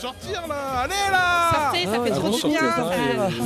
sortir 0.00 0.46
là 0.48 0.80
Allez 0.82 0.94
là 1.10 1.50
Sortez, 1.52 1.84
ça 1.86 2.04
fait 2.04 2.10
trop 2.10 2.28
du 2.30 2.48
bien. 2.54 2.60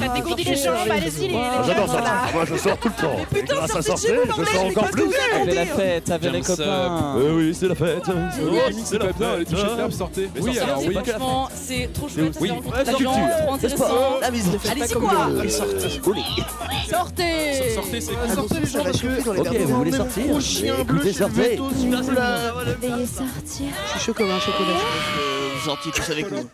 Ça, 0.00 0.08
dégourdit 0.14 0.44
les 0.44 0.56
jambes. 0.56 0.74
Allez-y, 0.90 1.28
les. 1.28 1.36
Ah, 1.36 1.62
J'adore 1.66 1.88
ça. 1.88 2.02
Moi, 2.34 2.44
je 2.46 2.56
sors 2.56 2.78
tout 2.78 2.88
le 2.96 3.02
temps. 3.02 3.16
Et 3.36 3.42
grâce 3.42 3.76
à 3.76 3.82
sortir, 3.82 4.14
je 4.36 4.44
sors 4.44 4.66
encore 4.66 4.90
plus. 4.90 5.10
Avec 5.40 5.54
la 5.54 5.66
fête, 5.66 6.10
avec 6.10 6.32
les 6.32 6.40
copains. 6.42 7.14
Euh, 7.16 7.36
oui, 7.36 7.54
c'est 7.58 7.68
la 7.68 7.74
fête. 7.74 8.02
C'est 8.84 8.98
la 8.98 9.12
bien, 9.12 9.32
allez 9.34 9.44
toucher 9.44 9.62
le 9.64 9.74
verbe, 9.74 9.92
sortez. 9.92 10.30
Oui, 10.40 10.58
alors 10.58 10.78
oui. 10.86 10.94
Franchement, 10.94 11.48
c'est 11.54 11.90
trop 11.92 12.08
chouette. 12.08 12.34
Ça 12.34 12.40
fait 12.40 12.46
la 12.84 12.92
trop 12.92 13.52
intéressant. 13.52 13.84
Allez-y, 14.70 15.98
quoi 16.00 16.10
Sortez 16.90 17.70
Sortez, 17.74 18.00
c'est 18.00 18.12
Ah, 18.22 18.34
Sortez 18.34 18.54
les 18.60 18.66
gens 18.66 18.84
parce 18.84 19.00
que 19.00 19.40
Ok, 19.40 19.56
vous 19.66 19.76
voulez 19.76 19.92
sortir 19.92 20.26
Gros 20.28 20.40
chien 20.40 20.74
bleu, 20.84 21.12
sortez. 21.12 21.56
la- 21.56 22.52
Veuillez 22.80 23.06
sortir. 23.06 23.66
Je 23.86 23.90
suis 23.92 24.00
chaud 24.00 24.14
comme 24.14 24.30
un 24.30 24.40
chocolat. 24.40 25.31
Gentil, 25.64 25.90
tous 25.92 26.10
avec 26.10 26.28
nous. 26.30 26.48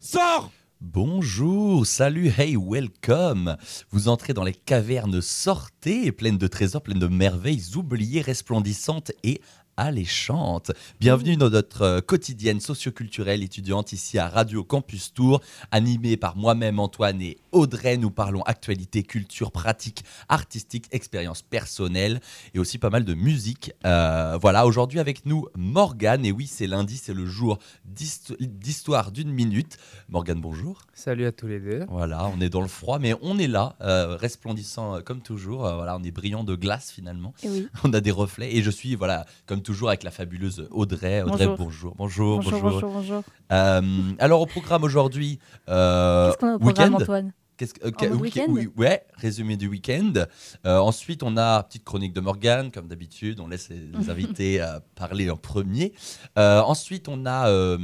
Sors 0.00 0.50
Bonjour, 0.80 1.86
salut, 1.86 2.32
hey, 2.38 2.56
welcome. 2.56 3.56
Vous 3.90 4.08
entrez 4.08 4.32
dans 4.32 4.44
les 4.44 4.54
cavernes 4.54 5.20
sortez, 5.20 6.10
pleines 6.10 6.38
de 6.38 6.46
trésors, 6.46 6.82
pleines 6.82 6.98
de 6.98 7.06
merveilles 7.06 7.76
oubliées, 7.76 8.22
resplendissantes 8.22 9.12
et 9.22 9.42
alléchantes. 9.80 10.72
Bienvenue 11.00 11.36
dans 11.38 11.48
notre 11.48 11.82
euh, 11.82 12.00
quotidienne 12.02 12.60
socioculturelle 12.60 13.42
étudiante 13.42 13.92
ici 13.94 14.18
à 14.18 14.28
Radio 14.28 14.62
Campus 14.62 15.14
Tour, 15.14 15.40
animée 15.70 16.18
par 16.18 16.36
moi-même 16.36 16.78
Antoine 16.78 17.22
et 17.22 17.38
Audrey. 17.50 17.96
Nous 17.96 18.10
parlons 18.10 18.42
actualité, 18.42 19.02
culture, 19.02 19.50
pratique, 19.50 20.04
artistique, 20.28 20.84
expérience 20.92 21.40
personnelle 21.40 22.20
et 22.52 22.58
aussi 22.58 22.76
pas 22.76 22.90
mal 22.90 23.04
de 23.06 23.14
musique. 23.14 23.72
Euh, 23.86 24.38
voilà, 24.40 24.66
aujourd'hui 24.66 25.00
avec 25.00 25.24
nous 25.24 25.46
Morgane. 25.56 26.26
Et 26.26 26.32
oui, 26.32 26.46
c'est 26.46 26.66
lundi, 26.66 26.98
c'est 26.98 27.14
le 27.14 27.24
jour 27.24 27.58
d'histo- 27.86 28.36
d'histoire 28.38 29.12
d'une 29.12 29.30
minute. 29.32 29.78
Morgane, 30.10 30.42
bonjour. 30.42 30.82
Salut 30.92 31.24
à 31.24 31.32
tous 31.32 31.46
les 31.46 31.58
deux. 31.58 31.86
Voilà, 31.88 32.26
on 32.26 32.40
est 32.42 32.50
dans 32.50 32.60
le 32.60 32.68
froid, 32.68 32.98
mais 32.98 33.14
on 33.22 33.38
est 33.38 33.48
là, 33.48 33.76
euh, 33.80 34.14
resplendissant 34.16 35.00
comme 35.00 35.22
toujours. 35.22 35.64
Euh, 35.66 35.74
voilà, 35.76 35.96
on 35.96 36.02
est 36.02 36.10
brillant 36.10 36.44
de 36.44 36.54
glace 36.54 36.90
finalement. 36.92 37.32
Oui. 37.44 37.66
On 37.84 37.92
a 37.94 38.00
des 38.02 38.10
reflets 38.10 38.54
et 38.54 38.62
je 38.62 38.70
suis 38.70 38.94
voilà 38.94 39.24
comme 39.46 39.62
toujours 39.70 39.88
avec 39.90 40.02
la 40.02 40.10
fabuleuse 40.10 40.66
Audrey. 40.72 41.22
Audrey, 41.22 41.46
bonjour, 41.46 41.94
Bonjour. 41.96 42.38
bonjour, 42.38 42.60
bonjour. 42.60 42.70
Bonjour, 42.72 42.90
bonjour. 42.90 43.22
Euh, 43.52 43.82
alors 44.18 44.40
au 44.40 44.46
programme 44.46 44.82
aujourd'hui, 44.82 45.38
euh, 45.68 46.26
Qu'est-ce 46.26 46.38
qu'on 46.38 46.48
a 46.48 46.54
au 46.54 46.58
programme. 46.58 46.94
Antoine? 46.96 47.32
Qu'est-ce 47.60 47.74
que- 47.74 48.14
week-end 48.14 48.46
oui, 48.48 48.68
ouais, 48.78 49.04
résumé 49.14 49.58
du 49.58 49.66
week-end. 49.68 50.14
Euh, 50.64 50.78
ensuite, 50.78 51.22
on 51.22 51.36
a 51.36 51.62
petite 51.62 51.84
chronique 51.84 52.14
de 52.14 52.20
Morgane, 52.20 52.70
comme 52.70 52.88
d'habitude. 52.88 53.38
On 53.38 53.48
laisse 53.48 53.68
les, 53.68 53.80
invités 54.10 54.62
euh, 54.62 54.80
parler 54.94 55.28
en 55.28 55.36
premier. 55.36 55.92
Euh, 56.38 56.60
ensuite, 56.62 57.06
on 57.08 57.26
a. 57.26 57.50
euh, 57.50 57.76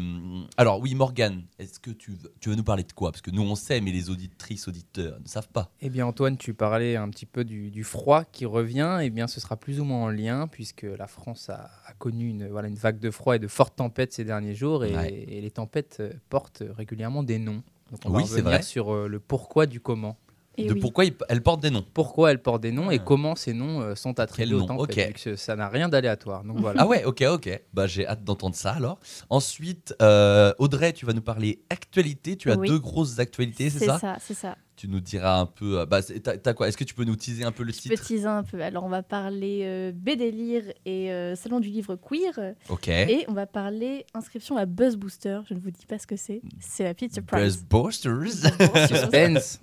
alors, 0.57 0.81
oui, 0.81 0.95
Morgane, 0.95 1.43
est-ce 1.59 1.79
que 1.79 1.91
tu 1.91 2.13
veux, 2.13 2.33
tu 2.41 2.49
veux 2.49 2.55
nous 2.55 2.65
parler 2.65 2.85
de 2.85 2.93
quoi? 2.95 3.13
Parce 3.13 3.21
que 3.21 3.31
nous, 3.31 3.43
on 3.43 3.55
sait, 3.55 3.83
mais 3.83 3.93
les 3.93 4.09
auditrices, 4.09 4.67
auditeurs 4.67 5.21
ne 5.21 5.29
savent 5.29 5.51
pas. 5.51 5.71
Eh 5.83 5.91
bien 5.91 6.07
Antoine, 6.07 6.39
tu 6.39 6.55
parlais 6.55 6.97
un 6.97 7.11
petit 7.11 7.27
peu 7.27 7.45
du, 7.45 7.71
du 7.71 7.85
froid 7.85 8.25
qui 8.25 8.47
revient. 8.47 9.01
Eh 9.03 9.11
bien 9.11 9.27
ce 9.27 9.41
sera 9.41 9.57
plus 9.57 9.79
ou 9.81 9.85
moins 9.85 10.05
en 10.05 10.09
lien 10.09 10.49
puisque 10.49 10.83
la 10.99 11.07
France 11.07 11.51
a, 11.51 11.69
a 11.87 11.93
connu 11.99 12.29
une, 12.31 12.49
voilà, 12.49 12.69
une 12.69 12.77
vague 12.77 12.99
de 12.99 13.11
froid 13.11 13.37
et 13.37 13.39
de 13.39 13.49
fortes 13.49 13.77
tempêtes 13.77 14.15
ces 14.15 14.25
derniers 14.25 14.55
jours 14.55 14.85
et, 14.87 14.97
Ouais. 14.97 15.13
et 15.29 15.41
les 15.43 15.51
tempêtes 15.51 16.03
portent 16.31 16.63
régulièrement 16.77 17.23
des 17.23 17.39
noms. 17.39 17.63
Donc 17.91 18.01
on 18.05 18.11
Oui, 18.11 18.23
va 18.23 18.29
c'est 18.29 18.34
revenir 18.37 18.51
vrai. 18.53 18.62
sur 18.62 18.92
euh, 18.95 19.09
le 19.09 19.20
pourquoi 19.20 19.67
du 19.67 19.81
comment. 19.81 20.17
Et 20.59 20.65
de 20.69 20.73
oui. 20.73 20.81
pourquoi 20.81 21.05
elles 21.29 21.42
portent 21.42 21.61
des 21.61 21.69
noms 21.70 21.84
Pourquoi 21.93 22.31
elles 22.31 22.41
portent 22.41 22.62
des 22.62 22.73
noms 22.73 22.91
et 22.91 22.97
Ah. 22.98 23.03
comment 23.05 23.37
ces 23.37 23.53
noms 23.53 23.83
euh, 23.83 23.95
sont 23.95 24.19
attribués 24.19 24.47
Quel 24.48 24.55
aux 24.55 24.61
nom 24.61 24.67
tempêtes. 24.78 24.98
Ok. 24.98 25.06
vu 25.09 25.12
que 25.33 25.37
ça 25.37 25.55
n'a 25.55 25.69
rien 25.69 25.91
d'aléatoire. 25.91 26.45
Donc 26.45 26.59
voilà. 26.61 26.81
Ah 26.81 26.87
ouais, 26.87 27.05
ok, 27.05 27.23
ok. 27.28 27.61
Bah, 27.75 27.87
j'ai 27.87 28.06
hâte 28.06 28.25
d'entendre 28.25 28.55
ça 28.56 28.70
alors. 28.73 28.98
Ensuite, 29.28 29.95
euh, 30.01 30.55
Audrey, 30.59 30.95
tu 30.95 31.05
vas 31.05 31.12
nous 31.12 31.20
parler 31.20 31.62
actualité. 31.69 32.37
Tu 32.39 32.51
as 32.51 32.56
Oui. 32.56 32.69
deux 32.69 32.78
grosses 32.78 33.19
actualités, 33.19 33.69
c'est 33.69 33.81
C'est 33.81 33.87
ça, 33.87 33.98
ça, 33.98 34.17
c'est 34.19 34.33
ça. 34.33 34.56
Tu 34.77 34.89
nous 34.89 35.01
diras 35.01 35.41
un 35.41 35.47
peu. 35.47 35.81
euh, 35.81 35.87
Bah, 35.87 36.03
t'as 36.03 36.37
t'as 36.37 36.53
quoi? 36.53 36.69
Est-ce 36.69 36.77
que 36.77 36.85
tu 36.85 36.93
peux 36.95 37.05
nous 37.05 37.17
teaser 37.17 37.45
un 37.45 37.51
peu 37.53 37.63
le 37.65 37.73
Je 37.73 37.79
titre? 37.79 37.95
peux 37.97 38.05
teaser 38.05 38.27
un 38.27 38.43
peu. 38.43 38.61
Alors, 38.63 38.85
on 38.85 38.91
va 38.91 39.03
parler 39.03 39.61
euh, 39.65 39.91
BD-Lire 39.95 40.65
et 40.84 41.11
euh, 41.11 41.34
Salon 41.34 41.61
du 41.61 41.71
livre 41.71 41.97
queer. 41.97 42.55
Ok. 42.69 42.89
Et 42.89 43.25
on 43.28 43.33
va 43.33 43.47
parler 43.47 44.05
inscription 44.15 44.56
à 44.59 44.67
Buzz 44.67 44.97
Booster. 44.97 45.41
Je 45.49 45.55
ne 45.55 45.61
vous 45.61 45.71
dis 45.71 45.87
pas 45.87 45.99
ce 45.99 46.06
que 46.06 46.17
c'est. 46.17 46.43
C'est 46.61 46.84
la 46.84 46.93
petite 46.93 47.15
surprise. 47.15 47.65
Buzzbusters 47.65 48.87
Suspense. 48.89 49.61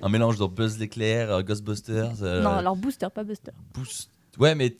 Un 0.00 0.08
mélange 0.08 0.38
de 0.38 0.46
Buzz 0.46 0.78
l'éclair, 0.78 1.30
euh, 1.30 1.42
Ghostbusters. 1.42 2.22
euh, 2.22 2.42
Non, 2.42 2.50
alors 2.50 2.76
Booster, 2.76 3.08
pas 3.12 3.24
Buster. 3.24 3.50
Boost- 3.74 4.10
Ouais, 4.38 4.54
mais. 4.54 4.76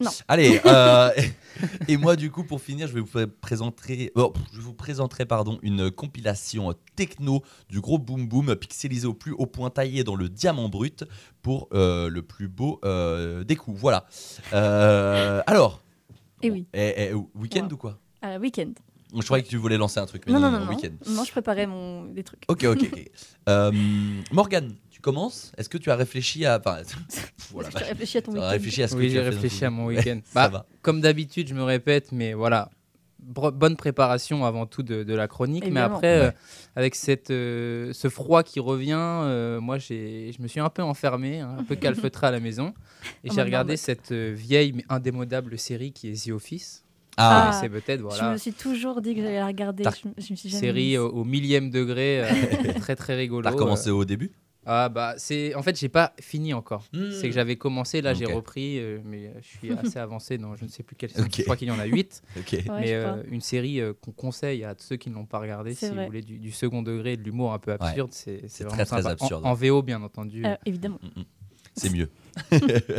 Non. 0.00 0.10
Allez, 0.28 0.60
euh, 0.64 1.10
et 1.88 1.96
moi 1.96 2.14
du 2.16 2.30
coup 2.30 2.44
pour 2.44 2.60
finir, 2.60 2.86
je 2.88 2.94
vais 2.94 3.00
vous 3.00 3.06
pr- 3.06 3.26
présenter, 3.40 4.12
bon, 4.14 4.32
je 4.52 4.60
vous 4.60 4.74
présenterai 4.74 5.26
pardon 5.26 5.58
une 5.62 5.90
compilation 5.90 6.72
techno 6.96 7.42
du 7.68 7.80
gros 7.80 7.98
boom 7.98 8.28
boom 8.28 8.54
pixelisé 8.56 9.06
au 9.06 9.14
plus 9.14 9.32
haut 9.32 9.46
point 9.46 9.70
taillé 9.70 10.04
dans 10.04 10.14
le 10.16 10.28
diamant 10.28 10.68
brut 10.68 11.04
pour 11.42 11.68
euh, 11.72 12.08
le 12.08 12.22
plus 12.22 12.48
beau 12.48 12.80
euh, 12.84 13.42
des 13.44 13.56
coups. 13.56 13.78
Voilà. 13.80 14.06
Euh, 14.52 15.42
alors. 15.46 15.82
Eh 16.42 16.50
oui. 16.50 16.66
eh, 16.72 16.94
eh, 17.10 17.14
week-end 17.34 17.68
ou 17.72 17.76
quoi? 17.76 17.98
Week-end. 18.40 18.72
Je 19.14 19.22
croyais 19.22 19.42
que 19.42 19.48
tu 19.48 19.56
voulais 19.56 19.78
lancer 19.78 19.98
un 20.00 20.06
truc, 20.06 20.22
mais 20.26 20.32
Non, 20.34 20.38
non, 20.38 20.50
non, 20.50 20.58
non, 20.60 20.66
non, 20.66 20.70
non. 20.72 20.76
week-end. 20.76 20.94
Non, 21.10 21.24
je 21.24 21.30
préparais 21.32 21.66
mon... 21.66 22.04
des 22.04 22.22
trucs. 22.22 22.42
Ok, 22.48 22.64
ok, 22.64 22.88
ok. 22.92 23.10
Euh, 23.48 23.72
Morgane, 24.30 24.74
tu 24.98 25.02
commences 25.02 25.52
Est-ce 25.56 25.68
que 25.68 25.78
tu 25.78 25.92
as 25.92 25.96
réfléchi 25.96 26.44
à. 26.44 26.58
Enfin, 26.58 26.78
voilà, 27.52 27.68
Tu 27.70 27.76
as 27.76 27.86
réfléchi 27.86 28.18
à 28.18 28.22
ton 28.22 28.32
week-end. 28.32 28.48
réfléchi 28.48 28.82
à 28.82 28.88
ce 28.88 28.94
que 28.94 28.98
Oui, 28.98 29.10
j'ai 29.10 29.20
réfléchi 29.20 29.64
à 29.64 29.70
mon 29.70 29.86
week-end. 29.86 30.18
ça 30.24 30.30
Bah, 30.34 30.48
va. 30.48 30.66
Comme 30.82 31.00
d'habitude, 31.00 31.46
je 31.46 31.54
me 31.54 31.62
répète, 31.62 32.10
mais 32.10 32.34
voilà. 32.34 32.68
Bonne 33.20 33.76
préparation 33.76 34.44
avant 34.44 34.66
tout 34.66 34.82
de, 34.82 35.04
de 35.04 35.14
la 35.14 35.28
chronique. 35.28 35.64
Évidemment. 35.64 35.88
Mais 35.88 35.94
après, 35.94 36.20
Ouais. 36.20 36.26
euh, 36.26 36.30
avec 36.74 36.94
cette, 36.96 37.30
euh, 37.30 37.92
ce 37.92 38.08
froid 38.08 38.42
qui 38.42 38.58
revient, 38.58 38.96
euh, 38.98 39.60
moi, 39.60 39.78
j'ai- 39.78 40.32
je 40.36 40.42
me 40.42 40.48
suis 40.48 40.58
un 40.60 40.68
peu 40.70 40.82
enfermé, 40.82 41.38
hein, 41.40 41.56
un 41.60 41.62
peu 41.64 41.74
calfeutré 42.10 42.26
à 42.26 42.30
la 42.32 42.40
maison. 42.40 42.74
Et 43.24 43.30
En 43.30 43.34
j'ai 43.34 43.42
regardé 43.42 43.76
cette 43.76 44.10
euh, 44.12 44.32
vieille 44.36 44.72
mais 44.72 44.84
indémodable 44.88 45.58
série 45.58 45.92
qui 45.92 46.08
est 46.10 46.26
The 46.26 46.30
Office. 46.32 46.84
Ah, 47.18 47.50
Ah, 47.50 47.52
c'est 47.60 47.68
peut-être, 47.68 47.98
Je 48.00 48.04
voilà. 48.04 48.32
me 48.32 48.36
suis 48.38 48.52
toujours 48.52 49.00
dit 49.02 49.14
que 49.14 49.20
j'allais 49.20 49.38
la 49.40 49.46
regarder. 49.46 49.84
Je, 49.84 50.08
je 50.24 50.32
me 50.32 50.36
suis 50.36 50.48
jamais 50.48 50.60
Série 50.60 50.96
au, 50.98 51.08
au 51.10 51.24
millième 51.24 51.70
degré, 51.70 52.22
euh, 52.24 52.28
très 52.80 52.94
très 52.96 53.14
rigolo. 53.16 53.42
T'as 53.42 53.50
recommencé 53.50 53.90
euh. 53.90 53.94
au 53.94 54.04
début? 54.04 54.30
Ah 54.70 54.90
bah 54.90 55.14
c'est 55.16 55.54
en 55.54 55.62
fait 55.62 55.78
j'ai 55.78 55.88
pas 55.88 56.12
fini 56.20 56.52
encore. 56.52 56.84
Hmm. 56.92 57.10
C'est 57.10 57.28
que 57.28 57.34
j'avais 57.34 57.56
commencé, 57.56 58.02
là 58.02 58.14
j'ai 58.14 58.26
repris, 58.26 58.78
euh, 58.78 59.00
mais 59.04 59.32
je 59.40 59.46
suis 59.46 59.70
assez 59.78 59.98
avancé 59.98 60.38
dans 60.38 60.54
je 60.56 60.64
ne 60.64 60.68
sais 60.68 60.82
plus 60.82 60.94
quelle. 60.94 61.10
Ok. 61.18 61.36
Je 61.38 61.42
crois 61.42 61.56
qu'il 61.56 61.68
y 61.68 61.70
en 61.70 61.78
a 61.78 61.86
8 61.86 62.22
Ok. 62.38 62.52
Ouais, 62.52 62.64
mais 62.68 62.94
euh, 62.94 63.22
une 63.30 63.40
série 63.40 63.80
euh, 63.80 63.94
qu'on 64.00 64.12
conseille 64.12 64.64
à 64.64 64.74
ceux 64.78 64.96
qui 64.96 65.08
ne 65.10 65.14
l'ont 65.14 65.26
pas 65.26 65.38
regardé 65.38 65.74
si 65.74 65.88
vous 65.88 66.04
voulez 66.04 66.22
du, 66.22 66.38
du 66.38 66.52
second 66.52 66.82
degré 66.82 67.16
de 67.16 67.22
l'humour 67.22 67.52
un 67.52 67.58
peu 67.58 67.72
absurde, 67.72 68.10
c'est 68.12 68.28
c'est 68.42 68.48
C'est 68.48 68.64
vraiment 68.64 68.76
très, 68.76 68.84
très 68.84 69.02
sympa. 69.02 69.24
Absurde. 69.24 69.46
En, 69.46 69.54
VO 69.54 69.82
bien 69.82 70.02
entendu. 70.02 70.44
Euh, 70.44 70.54
évidemment. 70.66 70.98
Mm, 71.02 71.20
mm. 71.20 71.24
C'est 71.74 71.90
mieux. 71.90 72.10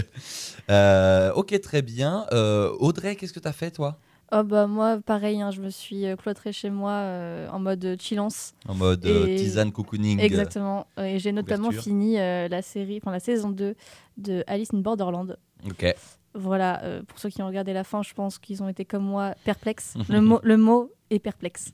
Euh, 0.70 1.32
ok, 1.34 1.60
très 1.62 1.82
bien. 1.82 2.28
Euh, 2.32 2.70
Audrey, 2.78 3.16
qu'est-ce 3.16 3.34
que 3.34 3.40
t'as 3.40 3.54
fait 3.54 3.72
toi? 3.72 4.00
Oh 4.32 4.44
bah 4.44 4.68
moi 4.68 5.00
pareil, 5.04 5.42
hein, 5.42 5.50
je 5.50 5.60
me 5.62 5.70
suis 5.70 6.06
euh, 6.06 6.16
cloîtrée 6.16 6.52
chez 6.54 6.70
moi 6.70 6.92
euh, 6.92 7.50
en 7.50 7.60
mode 7.60 7.84
euh, 7.84 7.96
chillance. 8.00 8.54
En 8.68 8.76
mode 8.76 9.04
Et- 9.06 9.36
tisane 9.38 9.72
cocooning. 9.72 10.20
Exactement. 10.20 10.86
Et 11.02 11.18
j'ai 11.18 11.32
notamment 11.32 11.72
fini 11.72 12.20
euh, 12.20 12.48
la 12.48 12.62
série, 12.62 13.00
enfin 13.02 13.12
la 13.12 13.20
saison 13.20 13.50
2 13.50 13.76
de 14.18 14.44
Alice 14.48 14.70
in 14.74 14.80
Borderland. 14.80 15.38
Ok. 15.66 15.96
Voilà, 16.36 16.84
euh, 16.84 17.02
pour 17.08 17.18
ceux 17.18 17.30
qui 17.30 17.42
ont 17.42 17.48
regardé 17.48 17.74
la 17.74 17.84
fin, 17.84 18.04
je 18.04 18.14
pense 18.14 18.38
qu'ils 18.38 18.62
ont 18.62 18.70
été 18.70 18.86
comme 18.86 19.04
moi 19.04 19.34
perplexes. 19.46 19.96
le, 20.10 20.22
mot, 20.22 20.40
le 20.44 20.58
mot 20.58 20.92
est 21.10 21.18
perplexe. 21.18 21.74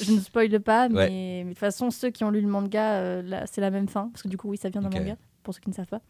Je 0.00 0.12
ne 0.12 0.20
spoile 0.20 0.60
pas, 0.60 0.88
mais 0.88 0.94
Ouais. 0.96 1.08
mais 1.10 1.42
de 1.44 1.48
toute 1.50 1.58
façon, 1.58 1.90
ceux 1.90 2.10
qui 2.10 2.22
ont 2.22 2.30
lu 2.30 2.40
le 2.40 2.46
manga, 2.46 3.02
c'est 3.46 3.60
la 3.60 3.70
même 3.72 3.88
fin. 3.88 4.08
Parce 4.12 4.22
que 4.22 4.28
du 4.28 4.36
coup, 4.36 4.48
oui, 4.48 4.58
ça 4.58 4.68
vient 4.68 4.80
d'un 4.80 4.90
manga, 4.90 5.16
pour 5.42 5.52
ceux 5.54 5.60
qui 5.60 5.70
ne 5.70 5.74
savent 5.74 5.86
pas. 5.88 6.00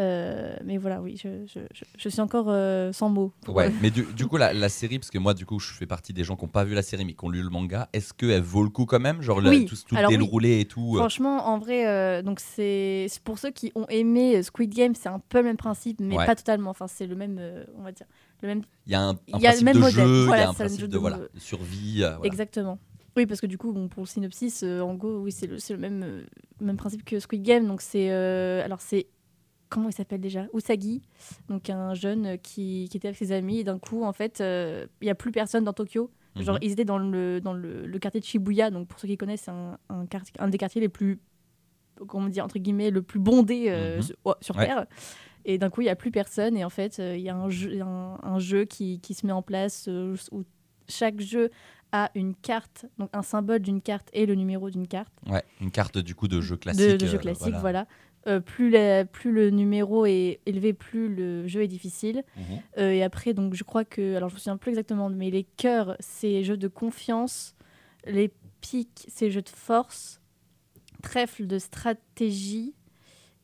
Euh, 0.00 0.56
mais 0.64 0.78
voilà, 0.78 1.02
oui, 1.02 1.20
je, 1.22 1.44
je, 1.46 1.60
je- 1.74 1.84
je 1.98 2.08
suis 2.08 2.20
encore 2.22 2.46
euh, 2.48 2.92
sans 2.92 3.10
mots. 3.10 3.30
Ouais, 3.46 3.70
mais 3.82 3.90
du, 3.90 4.04
du 4.14 4.26
coup, 4.26 4.38
la, 4.38 4.54
la 4.54 4.70
série, 4.70 4.98
parce 4.98 5.10
que 5.10 5.18
moi, 5.18 5.34
du 5.34 5.44
coup, 5.44 5.58
je 5.58 5.70
fais 5.74 5.84
partie 5.84 6.14
des 6.14 6.24
gens 6.24 6.34
qui 6.34 6.44
n'ont 6.44 6.50
pas 6.50 6.64
vu 6.64 6.74
la 6.74 6.80
série 6.82 7.04
mais 7.04 7.12
qui 7.12 7.22
ont 7.24 7.28
lu 7.28 7.42
le 7.42 7.50
manga, 7.50 7.88
est-ce 7.92 8.14
qu'elle 8.14 8.40
vaut 8.40 8.62
le 8.62 8.70
coup 8.70 8.86
quand 8.86 9.00
même? 9.00 9.20
Genre, 9.20 9.40
Oui, 9.44 9.66
tout, 9.66 9.76
tout 9.86 9.94
alors 9.94 10.10
oui. 10.10 10.16
déroulé 10.16 10.60
et 10.60 10.64
tout 10.64 10.94
euh, 10.96 10.98
Franchement, 11.00 11.46
en 11.46 11.58
vrai, 11.58 11.86
euh, 11.86 12.22
donc 12.22 12.40
c'est 12.40 13.06
pour 13.22 13.38
ceux 13.38 13.50
qui 13.50 13.70
ont 13.74 13.86
aimé 13.90 14.42
Squid 14.42 14.72
Game, 14.74 14.94
c'est 14.94 15.10
un 15.10 15.18
peu 15.18 15.38
le 15.38 15.44
même 15.44 15.56
principe, 15.58 16.00
mais 16.00 16.16
Ouais. 16.16 16.24
pas 16.26 16.36
totalement. 16.36 16.70
Enfin, 16.70 16.86
c'est 16.88 17.06
le 17.06 17.14
même, 17.14 17.38
on 17.78 17.82
va 17.82 17.92
dire, 17.92 18.06
le 18.40 18.48
même. 18.48 18.62
Il 18.86 18.92
y 18.92 18.94
a 18.94 19.02
un, 19.02 19.10
un 19.10 19.16
il 19.28 19.40
y 19.40 19.46
a 19.46 19.50
le 19.54 19.62
principe 19.62 19.64
même 19.66 19.74
de 19.76 19.80
modèle. 19.80 19.94
jeu, 20.06 20.24
Voilà, 20.24 20.42
il 20.42 20.44
y 20.44 20.46
a 20.46 20.50
un 20.50 20.54
principe 20.54 20.80
de, 20.80 20.86
de- 20.86 20.98
voilà, 20.98 21.18
de 21.18 21.30
survie. 21.38 21.98
voilà. 21.98 22.18
Exactement. 22.24 22.78
Oui, 23.14 23.26
parce 23.26 23.42
que 23.42 23.46
du 23.46 23.58
coup, 23.58 23.72
bon, 23.74 23.88
pour 23.88 24.04
le 24.04 24.08
synopsis, 24.08 24.62
en 24.62 24.94
gros, 24.94 25.18
oui, 25.18 25.32
c'est 25.32 25.46
le, 25.46 25.58
le 25.68 25.76
même, 25.76 26.24
même 26.62 26.76
principe 26.78 27.04
que 27.04 27.20
Squid 27.20 27.42
Game. 27.42 27.66
Donc 27.66 27.82
c'est, 27.82 28.10
alors 28.10 28.80
c'est, 28.80 29.06
comment 29.72 29.88
il 29.88 29.92
s'appelle 29.94 30.20
déjà? 30.20 30.46
Usagi, 30.54 31.02
donc 31.48 31.70
un 31.70 31.94
jeune 31.94 32.38
qui, 32.38 32.88
qui 32.90 32.96
était 32.98 33.08
avec 33.08 33.18
ses 33.18 33.32
amis 33.32 33.58
et 33.60 33.64
d'un 33.64 33.78
coup, 33.78 34.04
en 34.04 34.12
fait, 34.12 34.40
euh, 34.40 34.86
il 35.00 35.06
y 35.06 35.10
a 35.10 35.14
plus 35.14 35.32
personne 35.32 35.64
dans 35.64 35.72
Tokyo. 35.72 36.10
Genre, 36.36 36.54
Mhm. 36.56 36.60
ils 36.62 36.72
étaient 36.72 36.84
dans 36.84 36.98
le, 36.98 37.40
dans 37.40 37.52
le, 37.52 37.86
le 37.86 37.98
quartier 37.98 38.20
de 38.20 38.24
Shibuya. 38.24 38.70
Donc 38.70 38.88
pour 38.88 38.98
ceux 38.98 39.08
qui 39.08 39.16
connaissent, 39.16 39.42
c'est 39.42 39.50
un, 39.50 39.78
un, 39.88 40.06
quartier- 40.06 40.34
un 40.38 40.48
des 40.48 40.58
quartiers 40.58 40.80
les 40.80 40.88
plus, 40.88 41.18
comment 42.08 42.28
dire 42.28 42.44
entre 42.44 42.58
guillemets, 42.58 42.90
le 42.90 43.02
plus 43.02 43.18
bondé 43.20 43.66
euh, 43.68 43.96
Mhm. 43.96 44.02
sur, 44.02 44.16
sur 44.40 44.56
Ouais. 44.56 44.66
terre. 44.66 44.86
Et 45.44 45.58
d'un 45.58 45.70
coup, 45.70 45.80
il 45.80 45.86
y 45.86 45.90
a 45.90 45.96
plus 45.96 46.10
personne 46.10 46.56
et 46.56 46.64
en 46.64 46.70
fait, 46.70 46.98
euh, 47.00 47.16
il 47.16 47.22
y 47.22 47.28
a 47.28 47.36
un 47.36 47.48
jeu, 47.50 47.80
un, 47.82 48.18
un 48.22 48.38
jeu 48.38 48.64
qui, 48.64 49.00
qui 49.00 49.12
se 49.14 49.26
met 49.26 49.32
en 49.32 49.42
place 49.42 49.86
euh, 49.88 50.14
où 50.30 50.44
chaque 50.88 51.20
jeu 51.20 51.50
a 51.94 52.10
une 52.14 52.34
carte, 52.34 52.86
donc 52.98 53.10
un 53.12 53.20
symbole 53.22 53.58
d'une 53.58 53.82
carte 53.82 54.08
et 54.14 54.24
le 54.24 54.34
numéro 54.34 54.70
d'une 54.70 54.86
carte. 54.88 55.12
Ouais, 55.28 55.42
une 55.60 55.70
carte 55.70 55.98
du 55.98 56.14
coup 56.14 56.26
de 56.28 56.40
jeu 56.40 56.56
classique. 56.56 56.96
de 56.98 57.06
jeu 57.06 57.18
classique, 57.18 57.54
voilà. 57.60 57.86
Euh, 58.28 58.38
plus, 58.40 58.70
la- 58.70 59.04
plus 59.04 59.32
le 59.32 59.50
numéro 59.50 60.06
est 60.06 60.40
élevé, 60.46 60.72
plus 60.72 61.12
le 61.12 61.46
jeu 61.48 61.62
est 61.62 61.68
difficile. 61.68 62.22
Mhm. 62.36 62.42
Euh, 62.78 62.92
et 62.92 63.02
après, 63.02 63.34
donc, 63.34 63.54
je 63.54 63.64
crois 63.64 63.84
que. 63.84 64.14
Alors, 64.16 64.28
je 64.28 64.34
me 64.34 64.38
souviens 64.38 64.56
plus 64.56 64.70
exactement, 64.70 65.08
mais 65.10 65.30
les 65.30 65.44
cœurs, 65.44 65.96
c'est 65.98 66.44
jeux 66.44 66.56
de 66.56 66.68
confiance. 66.68 67.54
Les 68.06 68.32
piques, 68.60 69.06
c'est 69.08 69.30
jeux 69.30 69.42
de 69.42 69.48
force. 69.48 70.20
Trèfle 71.02 71.46
de 71.48 71.58
stratégie. 71.58 72.74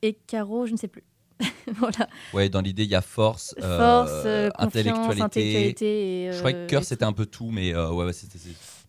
Et 0.03 0.15
carreau, 0.15 0.65
je 0.67 0.73
ne 0.73 0.77
sais 0.77 0.87
plus. 0.87 1.03
voilà. 1.76 2.08
Ouais, 2.32 2.49
dans 2.49 2.61
l'idée, 2.61 2.85
il 2.85 2.90
y 2.90 2.94
a 2.94 3.00
force, 3.00 3.55
euh, 3.62 3.79
Force, 3.79 4.23
euh, 4.26 4.50
intellectualité. 4.58 5.23
intellectualité. 5.23 6.25
Et, 6.26 6.32
Je 6.32 6.38
croyais 6.38 6.56
euh, 6.56 6.67
que 6.67 6.70
cœur 6.70 6.82
et 6.82 6.85
c'était 6.85 7.05
un 7.05 7.12
peu 7.12 7.26
tout, 7.26 7.50
mais 7.50 7.75
euh, 7.75 7.90
ouais, 7.90 8.05
ouais, 8.06 8.12
c'était. 8.12 8.38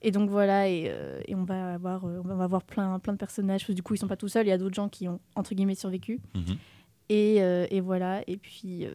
Et 0.02 0.12
donc 0.12 0.30
voilà, 0.30 0.70
et, 0.70 0.86
euh, 0.88 1.20
et 1.28 1.36
on 1.36 1.44
va 1.44 1.74
avoir, 1.74 2.06
euh, 2.06 2.22
on 2.24 2.36
va 2.36 2.44
avoir 2.44 2.64
plein, 2.64 3.00
plein 3.00 3.14
de 3.14 3.18
personnages. 3.18 3.70
Du 3.70 3.84
coup, 3.84 3.96
ils 3.96 3.98
sont 3.98 4.08
pas 4.08 4.16
tout 4.16 4.30
seuls. 4.30 4.46
Il 4.46 4.50
y 4.50 4.54
a 4.54 4.58
d'autres 4.58 4.76
gens 4.76 4.90
qui 4.90 5.08
ont 5.08 5.20
entre 5.36 5.54
guillemets 5.54 5.76
survécu. 5.76 6.22
Mhm. 6.36 6.58
Et, 7.10 7.42
euh, 7.42 7.68
et 7.70 7.82
voilà. 7.82 8.22
Et 8.28 8.38
puis 8.38 8.86
euh, 8.86 8.92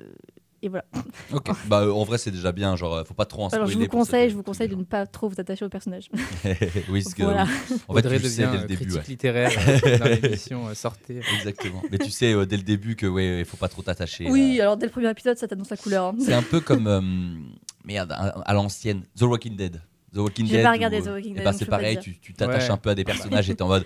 et 0.65 0.69
voilà. 0.69 0.85
Ok. 1.33 1.51
bah, 1.69 1.83
euh, 1.83 1.93
en 1.93 2.05
vrai, 2.05 2.19
c'est 2.19 2.31
déjà 2.31 2.51
bien. 2.53 2.75
Genre, 2.77 2.95
euh, 2.95 3.05
faut 3.05 3.15
pas 3.15 3.27
trop 3.27 3.45
en 3.45 3.49
Alors 3.49 3.67
je 3.67 3.77
vous 3.79 3.87
conseille, 3.87 4.31
je 4.31 4.35
vous 4.35 4.43
conseille 4.43 4.69
de 4.69 4.75
ne 4.75 4.83
pas 4.85 5.07
trop 5.07 5.29
vous 5.29 5.39
attacher 5.39 5.65
aux 5.65 5.69
personnages. 5.69 6.09
oui, 6.89 7.03
parce 7.03 7.15
que. 7.15 7.23
Voilà. 7.23 7.45
oui. 7.45 7.77
En 7.89 7.95
fait, 7.95 7.99
Audrey 8.01 8.17
tu 8.19 8.23
le 8.25 8.29
sais 8.31 8.43
dès 8.47 8.53
le 8.53 8.59
euh, 8.63 8.67
début. 8.67 8.85
critique 8.87 8.97
ouais. 8.97 9.09
littéraire 9.09 9.53
euh, 9.69 9.99
dans 9.99 10.05
l'émission 10.07 10.67
euh, 10.69 10.75
Sortez. 10.75 11.21
Exactement. 11.37 11.83
Mais 11.91 11.99
tu 11.99 12.11
sais 12.11 12.33
euh, 12.33 12.47
dès 12.47 12.57
le 12.57 12.63
début 12.63 12.97
que 12.97 13.07
ouais, 13.07 13.41
il 13.41 13.45
faut 13.45 13.57
pas 13.57 13.69
trop 13.69 13.83
t'attacher. 13.83 14.27
Oui, 14.31 14.57
euh. 14.59 14.63
alors 14.63 14.77
dès 14.77 14.87
le 14.87 14.93
premier 14.93 15.11
épisode, 15.11 15.37
ça 15.37 15.47
t'annonce 15.47 15.71
la 15.71 15.77
couleur. 15.77 16.07
hein. 16.07 16.17
C'est 16.19 16.33
un 16.35 16.43
peu 16.43 16.61
comme 16.61 16.87
euh, 16.87 17.01
merde 17.85 18.13
à, 18.13 18.29
à 18.41 18.55
l'ancienne 18.55 19.03
The 19.19 19.23
Walking 19.23 19.57
Dead. 19.57 19.81
The 20.15 20.19
Walking 20.19 20.47
J'ai 20.47 20.53
Dead. 20.57 20.63
pas 20.63 20.73
regardé 20.73 20.99
où, 21.01 21.05
The 21.05 21.07
Walking 21.09 21.33
eh 21.33 21.35
Dead, 21.35 21.45
ben, 21.45 21.51
donc 21.51 21.59
c'est 21.59 21.67
pareil, 21.67 21.99
tu 22.01 22.19
tu 22.21 22.33
t'attaches 22.35 22.65
Ouais. 22.65 22.71
un 22.71 22.77
peu 22.77 22.91
à 22.91 22.95
des 22.95 23.05
personnages 23.05 23.51
et 23.51 23.55
t'es 23.55 23.63
en 23.63 23.69
mode 23.69 23.85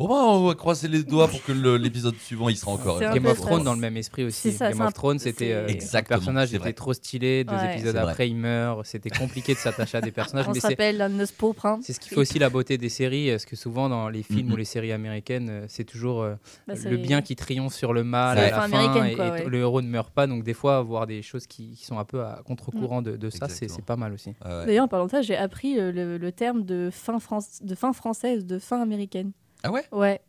bon 0.00 0.08
bah 0.08 0.14
on 0.26 0.46
va 0.46 0.54
croiser 0.54 0.88
les 0.88 1.02
doigts 1.02 1.28
pour 1.28 1.42
que 1.44 1.52
le- 1.52 1.76
l'épisode 1.76 2.14
suivant 2.16 2.48
il 2.48 2.56
sera 2.56 2.72
encore. 2.72 2.98
C'est 2.98 3.04
un 3.06 3.14
Game 3.14 3.26
of. 3.26 3.38
Thrones 3.40 3.64
dans 3.64 3.74
le 3.74 3.80
même 3.80 3.96
esprit 3.96 4.24
aussi. 4.24 4.50
C'est 4.50 4.52
ça, 4.52 4.68
Game 4.68 4.76
c'est 4.78 4.82
of 4.82 4.88
un- 4.88 4.92
Thrones, 4.92 5.18
c'était 5.18 5.52
euh, 5.52 5.66
Exactement, 5.66 6.18
personnage 6.18 6.48
c'est 6.48 6.56
était 6.56 6.62
vrai. 6.64 6.72
trop 6.72 6.92
stylé, 6.94 7.44
deux 7.44 7.54
Ouais. 7.54 7.72
épisodes 7.74 7.94
C'est 7.94 8.00
vrai. 8.02 8.10
après 8.12 8.28
il 8.28 8.36
meurt, 8.36 8.84
c'était 8.86 9.10
compliqué 9.10 9.52
de 9.54 9.58
s'attacher 9.58 9.98
à 9.98 10.00
des 10.00 10.10
personnages. 10.10 10.46
On 10.48 10.52
mais 10.52 10.56
se 10.56 10.60
c'est 10.62 10.68
rappelle 10.68 11.00
un 11.02 11.10
de 11.10 11.14
nos 11.14 11.26
pauvres. 11.36 11.66
hein. 11.66 11.80
c'est 11.82 11.92
ce 11.92 12.00
qui 12.00 12.08
fait 12.08 12.16
aussi 12.16 12.38
la 12.38 12.48
beauté 12.50 12.78
des 12.78 12.88
séries, 12.88 13.30
parce 13.30 13.44
que 13.44 13.56
souvent 13.56 13.88
dans 13.88 14.08
les 14.08 14.22
films 14.22 14.46
Mhm. 14.48 14.52
ou 14.54 14.56
les 14.56 14.64
séries 14.64 14.92
américaines, 14.92 15.48
euh, 15.50 15.64
c'est 15.68 15.84
toujours 15.84 16.22
euh, 16.22 16.34
Bah, 16.66 16.74
c'est- 16.76 16.90
le 16.90 16.96
bien 16.96 17.20
qui 17.22 17.36
triomphe 17.36 17.74
sur 17.74 17.92
le 17.92 18.02
mal 18.04 18.38
C'est 18.38 18.44
à 18.44 18.50
la 18.50 18.56
la 18.56 18.62
fin 18.62 18.68
fin, 18.68 18.78
américaine, 18.78 19.12
et, 19.12 19.16
quoi, 19.16 19.26
et 19.26 19.30
ouais. 19.44 19.48
le 19.48 19.58
héros 19.58 19.82
ne 19.82 19.88
meurt 19.88 20.10
pas. 20.12 20.26
Donc 20.26 20.44
des 20.44 20.54
fois, 20.54 20.80
voir 20.82 21.06
des 21.06 21.22
choses 21.22 21.46
qui, 21.46 21.72
qui 21.72 21.84
sont 21.84 21.98
un 21.98 22.04
peu 22.04 22.22
à 22.22 22.40
contre-courant 22.46 23.02
de, 23.02 23.16
de 23.16 23.30
ça, 23.30 23.48
c'est 23.48 23.64
Exactement. 23.64 23.76
c'est 23.76 23.84
pas 23.84 23.96
mal 23.96 24.12
aussi. 24.12 24.30
Ouais, 24.44 24.50
ouais. 24.50 24.66
D'ailleurs, 24.66 24.84
en 24.84 24.88
parlant 24.88 25.06
de 25.06 25.10
ça, 25.10 25.20
j'ai 25.22 25.36
appris 25.36 25.78
euh, 25.78 25.92
le, 25.92 26.16
le 26.16 26.32
terme 26.32 26.64
de 26.64 26.88
fin, 26.92 27.18
France, 27.18 27.58
de 27.62 27.74
fin 27.74 27.92
française, 27.92 28.46
de 28.46 28.58
fin 28.58 28.80
américaine. 28.80 29.32
Ah 29.62 29.70
ouais? 29.70 29.84
Ouais, 29.92 30.20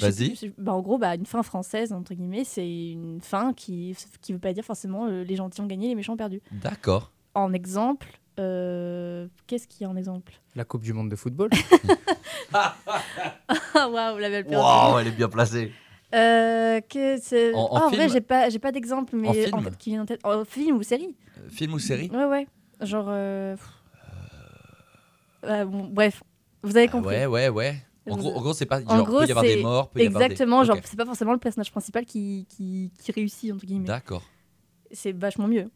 Vas-y. 0.00 0.52
bah, 0.58 0.72
en 0.72 0.80
gros, 0.80 0.98
bah, 0.98 1.14
une 1.14 1.26
fin 1.26 1.42
française, 1.42 1.92
entre 1.92 2.14
guillemets, 2.14 2.44
c'est 2.44 2.90
une 2.90 3.20
fin 3.20 3.52
qui 3.52 3.96
qui 4.20 4.32
veut 4.32 4.38
pas 4.40 4.52
dire 4.52 4.64
forcément 4.64 5.06
euh, 5.06 5.22
les 5.22 5.36
gentils 5.36 5.60
ont 5.60 5.66
gagné, 5.66 5.88
les 5.88 5.94
méchants 5.94 6.14
ont 6.14 6.16
perdu. 6.16 6.40
D'accord. 6.50 7.12
En 7.34 7.52
exemple, 7.52 8.08
euh, 8.40 9.28
qu'est-ce 9.46 9.68
qu'il 9.68 9.82
y 9.82 9.84
a 9.84 9.90
en 9.90 9.96
exemple? 9.96 10.32
La 10.56 10.64
Coupe 10.64 10.82
du 10.82 10.92
Monde 10.92 11.08
de 11.08 11.16
football. 11.16 11.50
Ah 12.52 13.88
waouh, 13.88 14.18
la 14.18 14.28
belle. 14.28 14.46
Waouh, 14.48 14.98
elle 14.98 15.06
est 15.08 15.12
bien 15.12 15.28
placée. 15.28 15.72
Euh, 16.14 16.80
que 16.80 17.18
c'est- 17.20 17.54
En- 17.54 17.58
en 17.72 17.76
Ah, 17.76 17.86
en 17.86 17.90
film 17.90 18.02
vrai, 18.02 18.08
j'ai 18.12 18.20
pas, 18.20 18.48
j'ai 18.50 18.58
pas 18.58 18.72
d'exemple, 18.72 19.14
mais 19.16 19.28
En 19.28 19.32
film 19.32 19.62
tête 19.64 19.78
qui 19.78 19.90
vient 19.90 20.02
en 20.02 20.06
tête. 20.06 20.20
En 20.24 20.44
film 20.44 20.76
ou 20.78 20.82
série 20.82 21.14
Euh, 21.38 21.48
Film 21.48 21.74
ou 21.74 21.78
série? 21.78 22.10
Ouais, 22.12 22.24
ouais. 22.24 22.46
Genre. 22.80 23.06
euh, 23.08 23.54
bon, 25.44 25.84
bref, 25.90 26.22
vous 26.62 26.76
avez 26.76 26.86
Ah 26.88 26.92
compris. 26.92 27.14
Ouais, 27.16 27.26
ouais, 27.26 27.48
ouais. 27.48 27.74
En 28.10 28.16
gros, 28.16 28.34
en 28.36 28.40
gros, 28.40 28.52
c'est 28.54 28.66
pas. 28.66 28.80
En 28.86 28.96
Genre, 28.96 29.06
gros, 29.06 29.18
peut 29.20 29.26
y 29.26 29.30
avoir 29.30 29.44
des 29.44 29.62
morts, 29.62 29.90
peut 29.90 30.02
y 30.02 30.06
avoir 30.06 30.20
des- 30.20 30.24
Exactement, 30.26 30.64
genre 30.64 30.76
c'est 30.84 30.96
pas 30.96 31.06
forcément 31.06 31.32
le 31.32 31.38
personnage 31.38 31.70
principal 31.70 32.04
qui, 32.04 32.46
qui, 32.48 32.90
qui 33.02 33.12
réussit 33.12 33.52
entre 33.52 33.64
guillemets. 33.66 33.86
D'accord. 33.86 34.22
C'est 34.92 35.12
vachement 35.12 35.46
mieux. 35.48 35.70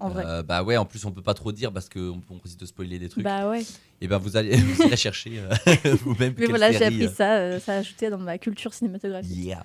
En 0.00 0.08
vrai. 0.08 0.24
Euh, 0.26 0.42
bah 0.42 0.62
ouais, 0.62 0.76
en 0.78 0.86
plus 0.86 1.04
on 1.04 1.12
peut 1.12 1.22
pas 1.22 1.34
trop 1.34 1.52
dire 1.52 1.72
parce 1.72 1.88
qu'on 1.88 2.20
on 2.30 2.38
risque 2.42 2.58
de 2.58 2.64
spoiler 2.66 2.98
des 2.98 3.08
trucs. 3.10 3.22
Bah 3.22 3.48
ouais. 3.50 3.62
Et 4.00 4.08
ben 4.08 4.16
vous 4.16 4.36
allez 4.36 4.56
vous 4.56 4.82
irez 4.84 4.96
chercher 4.96 5.38
euh, 5.38 5.54
vous-même. 6.02 6.34
Mais 6.38 6.46
voilà, 6.46 6.72
j'ai 6.72 6.84
appris 6.86 7.04
euh, 7.06 7.10
ça, 7.10 7.36
euh, 7.36 7.60
ça 7.60 7.74
a 7.74 7.76
ajouté 7.78 8.08
dans 8.08 8.18
ma 8.18 8.38
culture 8.38 8.72
cinématographique. 8.72 9.36
Yeah. 9.36 9.62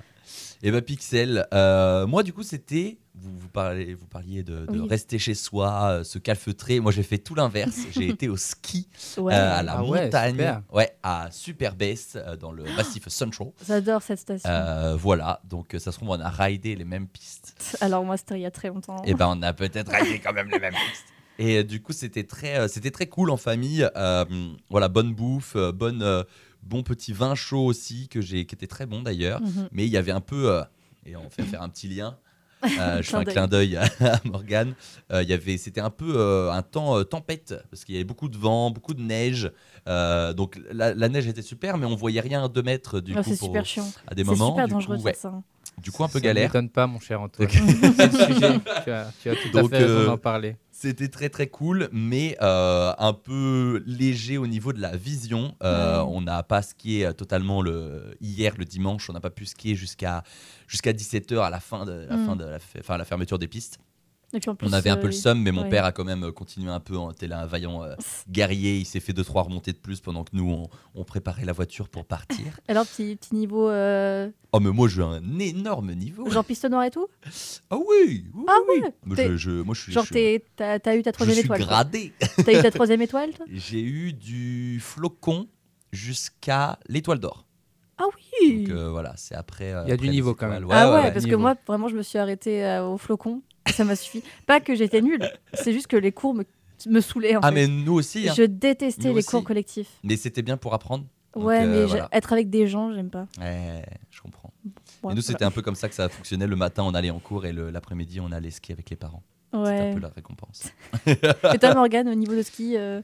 Et 0.63 0.71
bah 0.71 0.81
Pixel, 0.81 1.45
euh, 1.53 2.07
moi 2.07 2.23
du 2.23 2.33
coup 2.33 2.43
c'était, 2.43 2.97
vous, 3.13 3.37
vous, 3.37 3.49
parlez, 3.49 3.93
vous 3.93 4.07
parliez 4.07 4.41
de, 4.43 4.65
de 4.65 4.79
Oui. 4.81 4.87
rester 4.89 5.19
chez 5.19 5.33
soi, 5.35 5.89
euh, 5.89 6.03
se 6.03 6.17
calfeutrer. 6.17 6.79
Moi 6.79 6.91
j'ai 6.91 7.03
fait 7.03 7.17
tout 7.17 7.35
l'inverse. 7.35 7.75
j'ai 7.91 8.09
été 8.09 8.29
au 8.29 8.37
ski 8.37 8.87
Ouais. 9.17 9.33
euh, 9.33 9.59
à 9.59 9.63
la 9.63 9.73
Ah 9.73 9.83
ouais, 9.83 10.05
montagne, 10.05 10.31
super. 10.35 10.61
ouais, 10.73 10.97
à 11.03 11.29
Super 11.31 11.75
Base 11.75 12.13
euh, 12.15 12.35
dans 12.35 12.51
le 12.51 12.63
massif 12.75 13.07
Central. 13.09 13.49
J'adore 13.67 14.01
cette 14.01 14.19
station. 14.19 14.49
Euh, 14.49 14.95
voilà, 14.95 15.39
donc 15.43 15.67
ça 15.77 15.91
se 15.91 15.97
trouve 15.97 16.09
on 16.09 16.19
a 16.19 16.29
raidé 16.29 16.75
les 16.75 16.85
mêmes 16.85 17.07
pistes. 17.07 17.77
Alors 17.81 18.03
moi, 18.03 18.17
c'était 18.17 18.35
il 18.35 18.41
y 18.41 18.45
a 18.45 18.51
très 18.51 18.69
longtemps. 18.69 19.03
Et 19.05 19.13
ben 19.13 19.27
on 19.29 19.41
a 19.43 19.53
peut-être 19.53 19.91
raidé 19.91 20.19
quand 20.19 20.33
même 20.33 20.49
les 20.49 20.59
mêmes 20.59 20.73
pistes. 20.91 21.05
Et 21.37 21.57
euh, 21.57 21.63
du 21.63 21.81
coup 21.81 21.91
c'était 21.93 22.23
très, 22.23 22.57
euh, 22.59 22.67
c'était 22.69 22.91
très 22.91 23.07
cool 23.07 23.29
en 23.29 23.37
famille. 23.37 23.87
Euh, 23.97 24.25
voilà, 24.69 24.87
bonne 24.87 25.13
bouffe, 25.13 25.55
euh, 25.57 25.71
bonne, 25.73 26.01
euh, 26.01 26.23
bon 26.65 26.83
petit 26.83 27.13
vin 27.13 27.35
chaud 27.35 27.65
aussi 27.65 28.07
que 28.07 28.21
j'ai, 28.21 28.45
qui 28.45 28.55
était 28.55 28.67
très 28.67 28.85
bon 28.85 29.01
d'ailleurs. 29.01 29.41
Mhm. 29.41 29.69
mais 29.71 29.85
il 29.85 29.91
y 29.91 29.97
avait 29.97 30.11
un 30.11 30.21
peu, 30.21 30.51
euh, 30.51 30.63
et 31.05 31.15
on 31.15 31.29
fait 31.29 31.43
faire 31.43 31.61
un 31.61 31.69
petit 31.69 31.87
lien. 31.87 32.17
euh, 32.79 32.97
je 33.03 33.09
fais 33.11 33.17
un 33.17 33.25
Clin 33.25 33.47
d'œil 33.47 33.75
à, 33.77 33.83
à 33.99 34.19
Morgane. 34.25 34.73
Euh, 35.11 35.21
y 35.21 35.33
avait, 35.33 35.57
c'était 35.57 35.81
un 35.81 35.91
peu 35.91 36.13
euh, 36.17 36.51
un 36.51 36.63
temps 36.63 37.03
tempête 37.03 37.53
parce 37.69 37.85
qu'il 37.85 37.93
y 37.93 37.97
avait 37.99 38.05
beaucoup 38.05 38.27
de 38.27 38.37
vent, 38.37 38.71
beaucoup 38.71 38.95
de 38.95 39.01
neige. 39.01 39.51
Donc 39.85 40.59
la, 40.71 40.95
la 40.95 41.09
neige 41.09 41.27
était 41.27 41.43
super, 41.43 41.77
mais 41.77 41.85
on 41.85 41.95
voyait 41.95 42.21
rien 42.21 42.43
à 42.43 42.47
2 42.47 42.63
mètres 42.63 43.01
du 43.01 43.13
Ah, 43.15 43.21
coup 43.23 43.29
c'est 43.29 43.37
pour- 43.37 43.49
super 43.49 43.65
chiant. 43.65 43.87
à 44.07 44.15
des 44.15 44.23
C'est 44.23 44.29
moments. 44.31 44.49
super 44.51 44.65
du, 44.67 44.73
dangereux 44.73 44.97
coup, 44.97 45.03
ouais. 45.03 45.13
ça. 45.13 45.43
Du 45.81 45.91
coup 45.91 46.03
un 46.03 46.07
peu 46.07 46.19
Ça 46.19 46.25
galère. 46.25 46.49
m'étonne 46.49 46.69
pas, 46.69 46.87
mon 46.87 46.99
cher 46.99 47.21
Antoine. 47.21 47.49
c'est 47.51 47.59
le 47.59 48.33
sujet. 48.33 48.59
Tu 48.83 48.91
as, 48.91 49.11
tu 49.21 49.29
as 49.29 49.35
tout 49.35 49.49
Donc, 49.51 49.73
à 49.73 49.77
fait 49.77 49.83
raison 49.83 49.99
euh, 49.99 50.05
d'en 50.07 50.17
parler. 50.17 50.55
C'était 50.71 51.07
très 51.07 51.29
très 51.29 51.47
cool, 51.47 51.89
mais 51.91 52.37
euh, 52.41 52.91
un 52.97 53.13
peu 53.13 53.81
léger 53.85 54.37
au 54.37 54.45
niveau 54.47 54.73
de 54.73 54.81
la 54.81 54.95
vision. 54.95 55.55
Euh. 55.63 55.99
On 56.07 56.21
n'a 56.21 56.43
pas 56.43 56.61
skié 56.61 57.11
totalement 57.17 57.61
le 57.61 58.15
hier, 58.19 58.53
le 58.57 58.65
dimanche. 58.65 59.09
On 59.09 59.13
n'a 59.13 59.21
pas 59.21 59.29
pu 59.29 59.45
skier 59.45 59.75
jusqu'à 59.75 60.23
jusqu'à 60.67 60.91
17h 60.91 61.39
à 61.39 61.49
la 61.49 61.59
fin 61.59 61.85
de 61.85 62.05
la, 62.09 62.17
Mm. 62.17 62.25
fin 62.25 62.35
de 62.95 62.97
la 62.99 63.05
fermeture 63.05 63.39
des 63.39 63.47
pistes. 63.47 63.79
Et 64.35 64.39
puis 64.39 64.49
en 64.49 64.55
plus, 64.55 64.67
On 64.67 64.73
avait 64.73 64.89
un 64.89 64.97
euh, 64.97 65.01
peu 65.01 65.07
le 65.07 65.13
seum, 65.13 65.41
mais 65.41 65.51
mon 65.51 65.63
ouais. 65.63 65.69
père 65.69 65.85
a 65.85 65.91
quand 65.91 66.03
même 66.03 66.25
euh, 66.25 66.31
continué 66.31 66.69
un 66.69 66.79
peu 66.81 66.97
en 66.97 67.11
tel 67.13 67.31
un 67.33 67.45
vaillant 67.45 67.83
euh, 67.83 67.95
guerrier. 68.29 68.77
Il 68.77 68.85
s'est 68.85 68.99
fait 68.99 69.13
deux 69.13 69.23
trois 69.23 69.43
remontées 69.43 69.71
de 69.71 69.77
plus 69.77 70.01
pendant 70.01 70.23
que 70.23 70.31
nous 70.33 70.49
on, 70.51 70.67
on 70.93 71.03
préparait 71.05 71.45
la 71.45 71.53
voiture 71.53 71.87
pour 71.89 72.05
partir. 72.05 72.59
Alors, 72.67 72.85
petit, 72.85 73.15
petit 73.15 73.33
niveau. 73.33 73.69
euh, 73.69 74.29
oh 74.51 74.59
mais 74.59 74.71
moi 74.71 74.87
j'ai 74.89 75.01
un 75.03 75.21
énorme 75.39 75.93
niveau. 75.93 76.29
genre 76.29 76.43
piste 76.43 76.65
noire 76.69 76.83
et 76.83 76.91
tout? 76.91 77.07
Ah 77.69 77.77
oui, 77.77 78.25
oui, 78.33 78.45
Ah 78.47 78.57
oui. 78.69 79.15
T'es- 79.15 79.27
je, 79.31 79.37
je- 79.37 79.61
moi 79.61 79.73
je 79.73 79.81
suis, 79.81 79.91
Genre, 79.93 80.05
je, 80.05 80.13
t'es- 80.13 80.45
t'as 80.57 80.95
eu 80.95 81.01
ta 81.01 81.11
je 81.11 81.13
troisième 81.13 81.35
suis 81.37 81.45
étoile. 81.45 81.61
gradé. 81.61 82.13
T'as 82.45 82.59
eu 82.59 82.61
ta 82.61 82.71
troisième 82.71 83.01
étoile, 83.01 83.31
toi? 83.33 83.45
J'ai 83.51 83.81
eu 83.81 84.11
du 84.13 84.79
flocon 84.81 85.47
jusqu'à 85.93 86.77
l'étoile 86.87 87.19
d'or. 87.19 87.45
Ah 87.97 88.03
oui 88.41 88.65
Donc 88.65 88.75
euh, 88.77 88.89
voilà, 88.89 89.13
c'est 89.15 89.35
après. 89.35 89.71
euh, 89.73 89.83
Il 89.85 89.89
y 89.89 89.93
a 89.93 89.97
du 89.97 90.09
niveau 90.09 90.35
quand 90.35 90.49
même. 90.49 90.65
Ah 90.69 90.91
ouais, 90.91 91.01
ouais. 91.03 91.11
parce 91.13 91.25
que 91.25 91.35
moi, 91.35 91.55
vraiment, 91.65 91.87
je 91.87 91.95
me 91.95 92.01
suis 92.03 92.17
arrêtée 92.19 92.65
euh, 92.65 92.85
au 92.85 92.97
flocon. 92.97 93.41
Ça 93.71 93.83
m'a 93.83 93.95
suffi. 93.95 94.23
Pas 94.45 94.59
que 94.59 94.75
j'étais 94.75 95.01
nulle, 95.01 95.29
c'est 95.53 95.73
juste 95.73 95.87
que 95.87 95.97
les 95.97 96.11
cours 96.11 96.33
me, 96.33 96.43
me 96.87 97.01
saoulaient. 97.01 97.35
En 97.35 97.39
Ah 97.41 97.49
fait. 97.49 97.53
mais 97.53 97.67
nous 97.67 97.93
aussi. 97.93 98.29
hein. 98.29 98.33
Je 98.37 98.43
détestais 98.43 99.09
Nous 99.09 99.13
les 99.15 99.19
aussi. 99.19 99.29
cours 99.29 99.43
collectifs. 99.43 99.89
Mais 100.03 100.17
c'était 100.17 100.41
bien 100.43 100.57
pour 100.57 100.73
apprendre. 100.73 101.05
Donc, 101.35 101.45
ouais, 101.45 101.63
euh, 101.63 101.67
mais 101.67 101.85
voilà. 101.85 102.07
être 102.13 102.31
avec 102.31 102.49
des 102.49 102.65
gens, 102.67 102.93
j'aime 102.93 103.09
pas. 103.09 103.27
Ouais, 103.39 103.83
je 104.09 104.21
comprends. 104.21 104.53
Ouais, 105.03 105.11
et 105.11 105.15
nous, 105.15 105.21
c'était 105.21 105.43
un 105.43 105.51
peu 105.51 105.61
comme 105.61 105.75
ça 105.75 105.89
que 105.89 105.95
ça 105.95 106.07
fonctionnait. 106.07 106.47
Le 106.47 106.55
matin, 106.55 106.83
on 106.83 106.93
allait 106.93 107.09
en 107.09 107.19
cours 107.19 107.45
et 107.45 107.51
l'après-midi, 107.51 108.19
on 108.21 108.31
allait 108.31 108.51
skier 108.51 108.73
avec 108.73 108.89
les 108.89 108.95
parents. 108.95 109.21
voilà. 109.51 109.67
C'était 109.69 109.81
Ouais. 109.83 109.89
un 109.89 109.93
peu 109.95 109.99
la 110.01 110.09
récompense. 110.09 110.71
Et 111.53 111.59
toi, 111.59 111.73
Morgane, 111.73 112.07
au 112.07 112.15
niveau 112.15 112.33
de 112.35 112.41
ski 112.41 112.77
euh, 112.77 113.01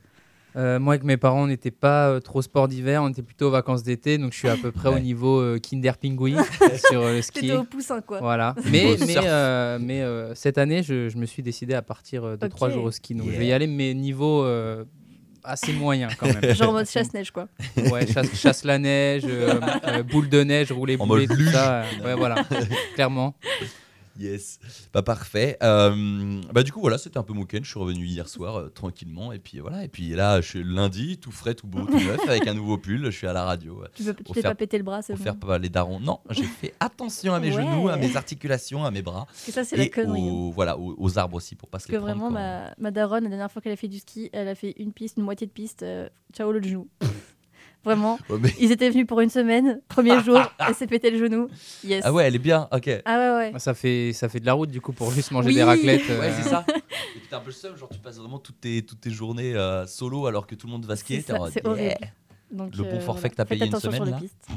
Euh, 0.56 0.80
moi, 0.80 0.96
avec 0.96 1.04
mes 1.06 1.18
parents, 1.18 1.44
on 1.44 1.48
n'était 1.48 1.72
pas 1.72 2.10
euh, 2.10 2.20
trop 2.20 2.42
sport 2.42 2.68
d'hiver, 2.68 3.02
on 3.04 3.10
était 3.10 3.22
plutôt 3.22 3.48
aux 3.48 3.52
vacances 3.52 3.84
d'été, 3.84 4.18
donc 4.18 4.34
je 4.34 4.38
suis 4.38 4.50
à 4.50 4.58
peu 4.58 4.72
près 4.72 4.90
au 4.90 5.00
niveau 5.00 5.40
euh, 5.40 5.60
Kinder 5.60 5.94
Pingui 5.98 6.36
sur 6.90 7.02
euh, 7.02 7.14
le 7.16 7.22
ski. 7.22 7.42
T'étais 7.42 7.54
au 7.54 7.64
poussin, 7.64 8.02
quoi. 8.02 8.20
Voilà. 8.20 8.56
Mais, 8.70 8.96
euh, 9.24 9.80
euh, 9.80 10.32
cette 10.36 10.58
année, 10.58 10.84
je, 10.84 11.08
je 11.10 11.18
me 11.18 11.26
suis 11.26 11.42
décidé 11.42 11.74
à 11.74 11.82
partir 11.82 12.24
euh, 12.26 12.36
de 12.38 12.46
Ok. 12.46 12.52
trois 12.52 12.70
jours 12.70 12.84
au 12.84 12.92
ski. 12.92 13.16
Donc 13.16 13.28
je 13.32 13.38
vais 13.38 13.48
y 13.48 13.54
aller, 13.54 13.68
mais 13.68 13.94
niveau 13.94 14.44
euh, 14.44 14.84
assez 15.44 15.74
moyen 15.74 16.10
quand 16.20 16.28
même. 16.28 16.54
Genre 16.56 16.70
en 16.70 16.74
mode 16.74 16.90
chasse-neige, 16.90 17.32
quoi. 17.32 17.48
Ouais, 17.92 18.06
chasse, 18.08 18.34
chasse 18.36 18.64
la 18.66 18.78
neige, 18.78 19.24
euh, 19.26 19.60
euh, 19.88 20.04
boule 20.04 20.30
de 20.30 20.44
neige, 20.44 20.72
rouler 20.72 20.98
mode 20.98 21.28
tout 21.28 21.46
ça. 21.46 21.82
euh, 21.82 21.84
ouais, 22.06 22.16
voilà, 22.16 22.44
clairement. 22.96 23.36
Yes, 24.22 24.60
pas 24.92 25.02
parfait. 25.02 25.58
Euh, 25.64 26.42
bah 26.54 26.64
du 26.64 26.72
coup 26.72 26.80
voilà, 26.82 26.98
c'était 26.98 27.18
un 27.18 27.24
peu 27.24 27.34
mon. 27.34 27.46
Je 27.52 27.68
suis 27.68 27.80
revenu 27.80 28.06
hier 28.06 28.28
soir 28.30 28.56
euh, 28.60 28.70
tranquillement 28.70 29.32
et 29.32 29.40
puis 29.40 29.60
voilà. 29.60 29.84
Et 29.84 29.88
puis 29.88 30.10
là, 30.10 30.40
je 30.42 30.48
suis 30.48 30.64
lundi, 30.64 31.18
tout 31.18 31.32
frais, 31.32 31.56
tout 31.56 31.68
beau, 31.68 31.86
tout 31.86 31.94
neuf, 32.00 32.20
avec 32.30 32.46
un 32.48 32.54
nouveau 32.54 32.78
pull. 32.78 33.06
Je 33.06 33.10
suis 33.10 33.28
à 33.28 33.34
la 33.34 33.44
radio. 33.46 33.84
Tu 33.96 34.04
veux- 34.04 34.14
tu 34.14 34.24
t'es 34.34 34.42
pas 34.42 34.56
pété 34.56 34.78
le 34.78 34.84
bras, 34.84 35.02
c'est 35.02 35.16
bon. 35.16 35.24
faire 35.24 35.36
pas 35.38 35.58
les 35.58 35.70
darons. 35.70 36.00
Non, 36.00 36.20
j'ai 36.30 36.44
fait 36.44 36.74
attention 36.80 37.34
à 37.34 37.40
mes 37.40 37.48
Ouais. 37.56 37.64
genoux, 37.64 37.90
à 37.90 37.98
mes 37.98 38.16
articulations, 38.16 38.86
à 38.86 38.92
mes 38.92 39.02
bras. 39.02 39.26
Parce 39.26 39.46
que 39.46 39.52
ça, 39.52 39.64
c'est 39.64 39.76
la 39.78 39.88
connerie. 39.90 40.22
hein. 40.22 40.24
aux, 40.32 40.52
voilà, 40.52 40.78
aux, 40.78 40.96
aux 40.98 41.18
arbres 41.18 41.36
aussi 41.38 41.56
pour 41.56 41.68
pas 41.70 41.80
se 41.80 41.88
Parce 41.88 41.98
que 41.98 42.04
prendre. 42.06 42.20
vraiment, 42.20 42.32
ma, 42.32 42.74
ma 42.78 42.92
daronne, 42.92 43.24
la 43.24 43.30
dernière 43.30 43.52
fois 43.52 43.62
qu'elle 43.62 43.72
a 43.74 43.76
fait 43.78 43.88
du 43.88 44.00
ski, 44.00 44.30
elle 44.34 44.48
a 44.48 44.56
fait 44.56 44.74
une 44.78 44.94
piste, 44.94 45.18
une 45.18 45.24
moitié 45.24 45.48
de 45.48 45.52
piste. 45.52 45.84
euh, 45.84 46.08
ciao 46.34 46.52
le 46.52 46.62
genou. 46.62 46.88
vraiment. 47.84 48.20
Ouais, 48.30 48.38
mais- 48.42 48.54
Ils 48.60 48.72
étaient 48.72 48.90
venus 48.90 49.06
pour 49.08 49.22
une 49.22 49.30
semaine. 49.30 49.82
Premier 49.88 50.20
jour, 50.24 50.40
elle 50.68 50.76
s'est 50.76 50.88
pété 50.88 51.10
le 51.12 51.18
genou. 51.18 51.48
Yes. 51.84 52.02
Ah 52.06 52.12
ouais, 52.14 52.26
elle 52.26 52.36
est 52.36 52.40
bien. 52.40 52.68
Ok. 52.72 52.90
Ah 53.06 53.18
ouais, 53.18 53.52
ouais. 53.54 53.60
Ça 53.60 53.74
fait, 53.74 54.14
ça 54.14 54.30
fait 54.30 54.40
de 54.40 54.46
la 54.46 54.54
route 54.54 54.70
du 54.72 54.82
coup 54.82 54.94
pour 54.94 55.12
juste 55.12 55.32
manger 55.32 55.50
Oui. 55.50 55.56
des 55.56 55.64
raclettes. 55.64 56.02
euh, 56.10 56.20
Ouais, 56.20 56.32
c'est 56.42 56.50
ça. 56.50 56.66
Et 57.16 57.20
puis 57.20 57.28
t'as 57.30 57.38
un 57.38 57.42
peu 57.42 57.48
le 57.48 57.52
seum, 57.54 57.76
genre 57.78 57.90
tu 57.90 58.00
passes 58.00 58.18
vraiment 58.18 58.40
toutes 58.40 58.62
tes, 58.62 58.82
toutes 58.84 59.02
tes 59.02 59.12
journées 59.12 59.54
euh, 59.56 59.86
solo 59.88 60.26
alors 60.28 60.48
que 60.48 60.56
tout 60.56 60.68
le 60.68 60.72
monde 60.74 60.86
va 60.86 60.96
skier. 60.96 61.24
C'est 61.26 61.34
t'es 61.34 61.40
yeah. 61.62 61.70
horrible. 61.70 61.96
Donc, 62.52 62.76
Le 62.76 62.84
bon 62.84 62.98
euh, 62.98 63.00
forfait 63.00 63.30
que 63.30 63.36
t'as 63.36 63.46
payé 63.46 63.64
une 63.66 63.70
attention 63.70 63.92
sur 63.92 63.98
semaine, 64.06 64.06
les 64.10 64.12
là. 64.12 64.20
pistes. 64.22 64.48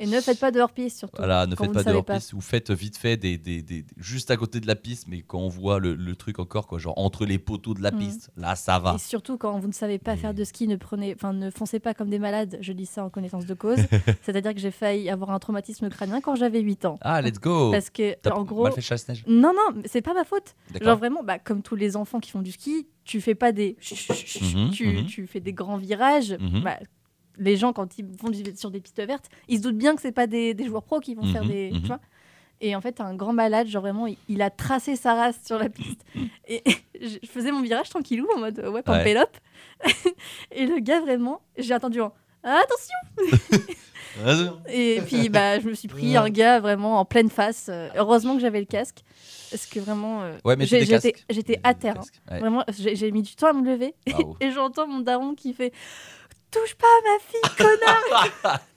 Et 0.00 0.06
ne 0.06 0.20
faites 0.20 0.40
pas 0.40 0.50
de 0.50 0.58
hors-piste 0.60 0.98
surtout. 0.98 1.16
Voilà, 1.18 1.46
ne 1.46 1.54
faites 1.54 1.72
pas 1.72 1.84
de 1.84 1.92
hors-piste 1.92 2.32
ou 2.32 2.40
faites 2.40 2.70
vite 2.70 2.96
fait 2.96 3.16
des, 3.16 3.36
des, 3.38 3.62
des- 3.62 3.84
juste 3.98 4.30
à 4.30 4.36
côté 4.36 4.58
de 4.60 4.66
la 4.66 4.74
piste, 4.76 5.06
mais 5.08 5.20
quand 5.22 5.38
on 5.38 5.48
voit 5.48 5.78
le, 5.78 5.94
le 5.94 6.16
truc 6.16 6.38
encore, 6.38 6.66
quoi, 6.66 6.78
genre 6.78 6.98
entre 6.98 7.26
les 7.26 7.38
poteaux 7.38 7.74
de 7.74 7.82
la 7.82 7.90
Mhm. 7.90 7.98
piste, 7.98 8.30
là 8.36 8.56
ça 8.56 8.78
va. 8.78 8.94
Et 8.94 8.98
surtout 8.98 9.36
quand 9.38 9.58
vous 9.58 9.68
ne 9.68 9.72
savez 9.72 9.98
pas 9.98 10.16
faire 10.16 10.30
Et- 10.30 10.34
de 10.34 10.44
ski, 10.44 10.66
ne 10.66 10.76
prenez, 10.76 11.14
ne 11.34 11.50
foncez 11.50 11.78
pas 11.80 11.92
comme 11.94 12.08
des 12.10 12.18
malades. 12.18 12.58
Je 12.60 12.72
dis 12.72 12.86
ça 12.86 13.04
en 13.04 13.10
connaissance 13.10 13.46
de 13.46 13.54
cause. 13.54 13.76
C'est-à-dire 14.22 14.54
que 14.54 14.60
j'ai 14.60 14.70
failli 14.70 15.10
avoir 15.10 15.30
un 15.30 15.38
traumatisme 15.38 15.88
crânien 15.90 16.20
quand 16.20 16.34
j'avais 16.34 16.60
8 16.60 16.84
ans. 16.86 16.98
Ah, 17.02 17.20
let's 17.20 17.38
go 17.38 17.70
Parce 17.70 17.90
que 17.90 18.14
en 18.30 18.42
gros, 18.44 18.64
mal 18.64 18.72
fait 18.72 18.80
chasse-neige 18.80 19.24
non 19.26 19.52
non, 19.52 19.82
c'est 19.84 20.02
pas 20.02 20.14
ma 20.14 20.24
faute. 20.24 20.54
Genre 20.80 20.96
vraiment, 20.96 21.22
bah, 21.22 21.38
comme 21.38 21.62
tous 21.62 21.76
les 21.76 21.96
enfants 21.96 22.20
qui 22.20 22.30
font 22.30 22.42
du 22.42 22.52
ski, 22.52 22.86
tu 23.04 23.20
fais 23.20 23.34
pas 23.34 23.52
des, 23.52 23.76
Mhm, 24.40 24.70
tu, 24.70 24.86
mhm. 24.86 25.06
tu 25.06 25.26
fais 25.26 25.40
des 25.40 25.52
grands 25.52 25.76
virages. 25.76 26.36
Mhm. 26.40 26.62
Bah, 26.62 26.78
les 27.38 27.56
gens 27.56 27.72
quand 27.72 27.98
ils 27.98 28.04
vont 28.04 28.30
sur 28.56 28.70
des 28.70 28.80
pistes 28.80 29.00
vertes, 29.04 29.28
ils 29.48 29.58
se 29.58 29.62
doutent 29.62 29.78
bien 29.78 29.94
que 29.96 30.02
c'est 30.02 30.12
pas 30.12 30.26
des, 30.26 30.54
des 30.54 30.66
joueurs 30.66 30.82
pros 30.82 31.00
qui 31.00 31.14
vont 31.14 31.24
faire 31.24 31.42
Mhm, 31.44 31.48
des, 31.50 31.70
mhm. 31.72 31.80
tu 31.80 31.86
vois. 31.86 32.00
Et 32.62 32.76
en 32.76 32.80
fait, 32.82 33.00
un 33.00 33.14
grand 33.14 33.32
malade, 33.32 33.68
genre 33.68 33.80
vraiment, 33.82 34.06
il, 34.06 34.18
il 34.28 34.42
a 34.42 34.50
tracé 34.50 34.94
sa 34.94 35.14
race 35.14 35.38
sur 35.46 35.58
la 35.58 35.70
piste. 35.70 36.04
Et 36.46 36.62
je 37.00 37.16
faisais 37.26 37.52
mon 37.52 37.62
virage 37.62 37.88
tranquillou 37.88 38.28
en 38.36 38.38
mode 38.40 38.58
ouais, 38.58 38.82
pump 38.82 38.96
Ouais. 39.04 39.14
Et 40.52 40.66
le 40.66 40.78
gars, 40.80 41.00
vraiment, 41.00 41.40
j'ai 41.56 41.72
attendu 41.72 42.02
en 42.02 42.12
attention. 42.44 42.96
Et 44.68 45.00
puis, 45.06 45.28
bah, 45.28 45.58
je 45.60 45.68
me 45.68 45.74
suis 45.74 45.88
pris 45.88 46.16
un 46.16 46.28
gars 46.28 46.60
vraiment 46.60 46.98
en 47.00 47.04
pleine 47.04 47.30
face. 47.30 47.70
Heureusement 47.96 48.34
que 48.34 48.40
j'avais 48.40 48.60
le 48.60 48.66
casque. 48.66 48.98
Parce 49.50 49.66
que 49.66 49.80
vraiment, 49.80 50.22
euh, 50.22 50.36
Ouais, 50.44 50.56
j'étais 51.30 51.60
à 51.62 51.74
terre. 51.74 51.96
hein. 52.28 52.38
Vraiment, 52.38 52.64
j'ai 52.76 53.10
mis 53.10 53.22
du 53.22 53.34
temps 53.34 53.48
à 53.48 53.52
me 53.52 53.64
lever. 53.64 53.94
Et 54.40 54.50
j'entends 54.50 54.86
mon 54.86 55.00
daron 55.00 55.34
qui 55.34 55.54
fait 55.54 55.72
Touche 56.50 56.74
pas 56.74 56.86
à 56.86 57.12
ma 57.12 57.18
fille, 57.20 57.56
connard 57.56 58.60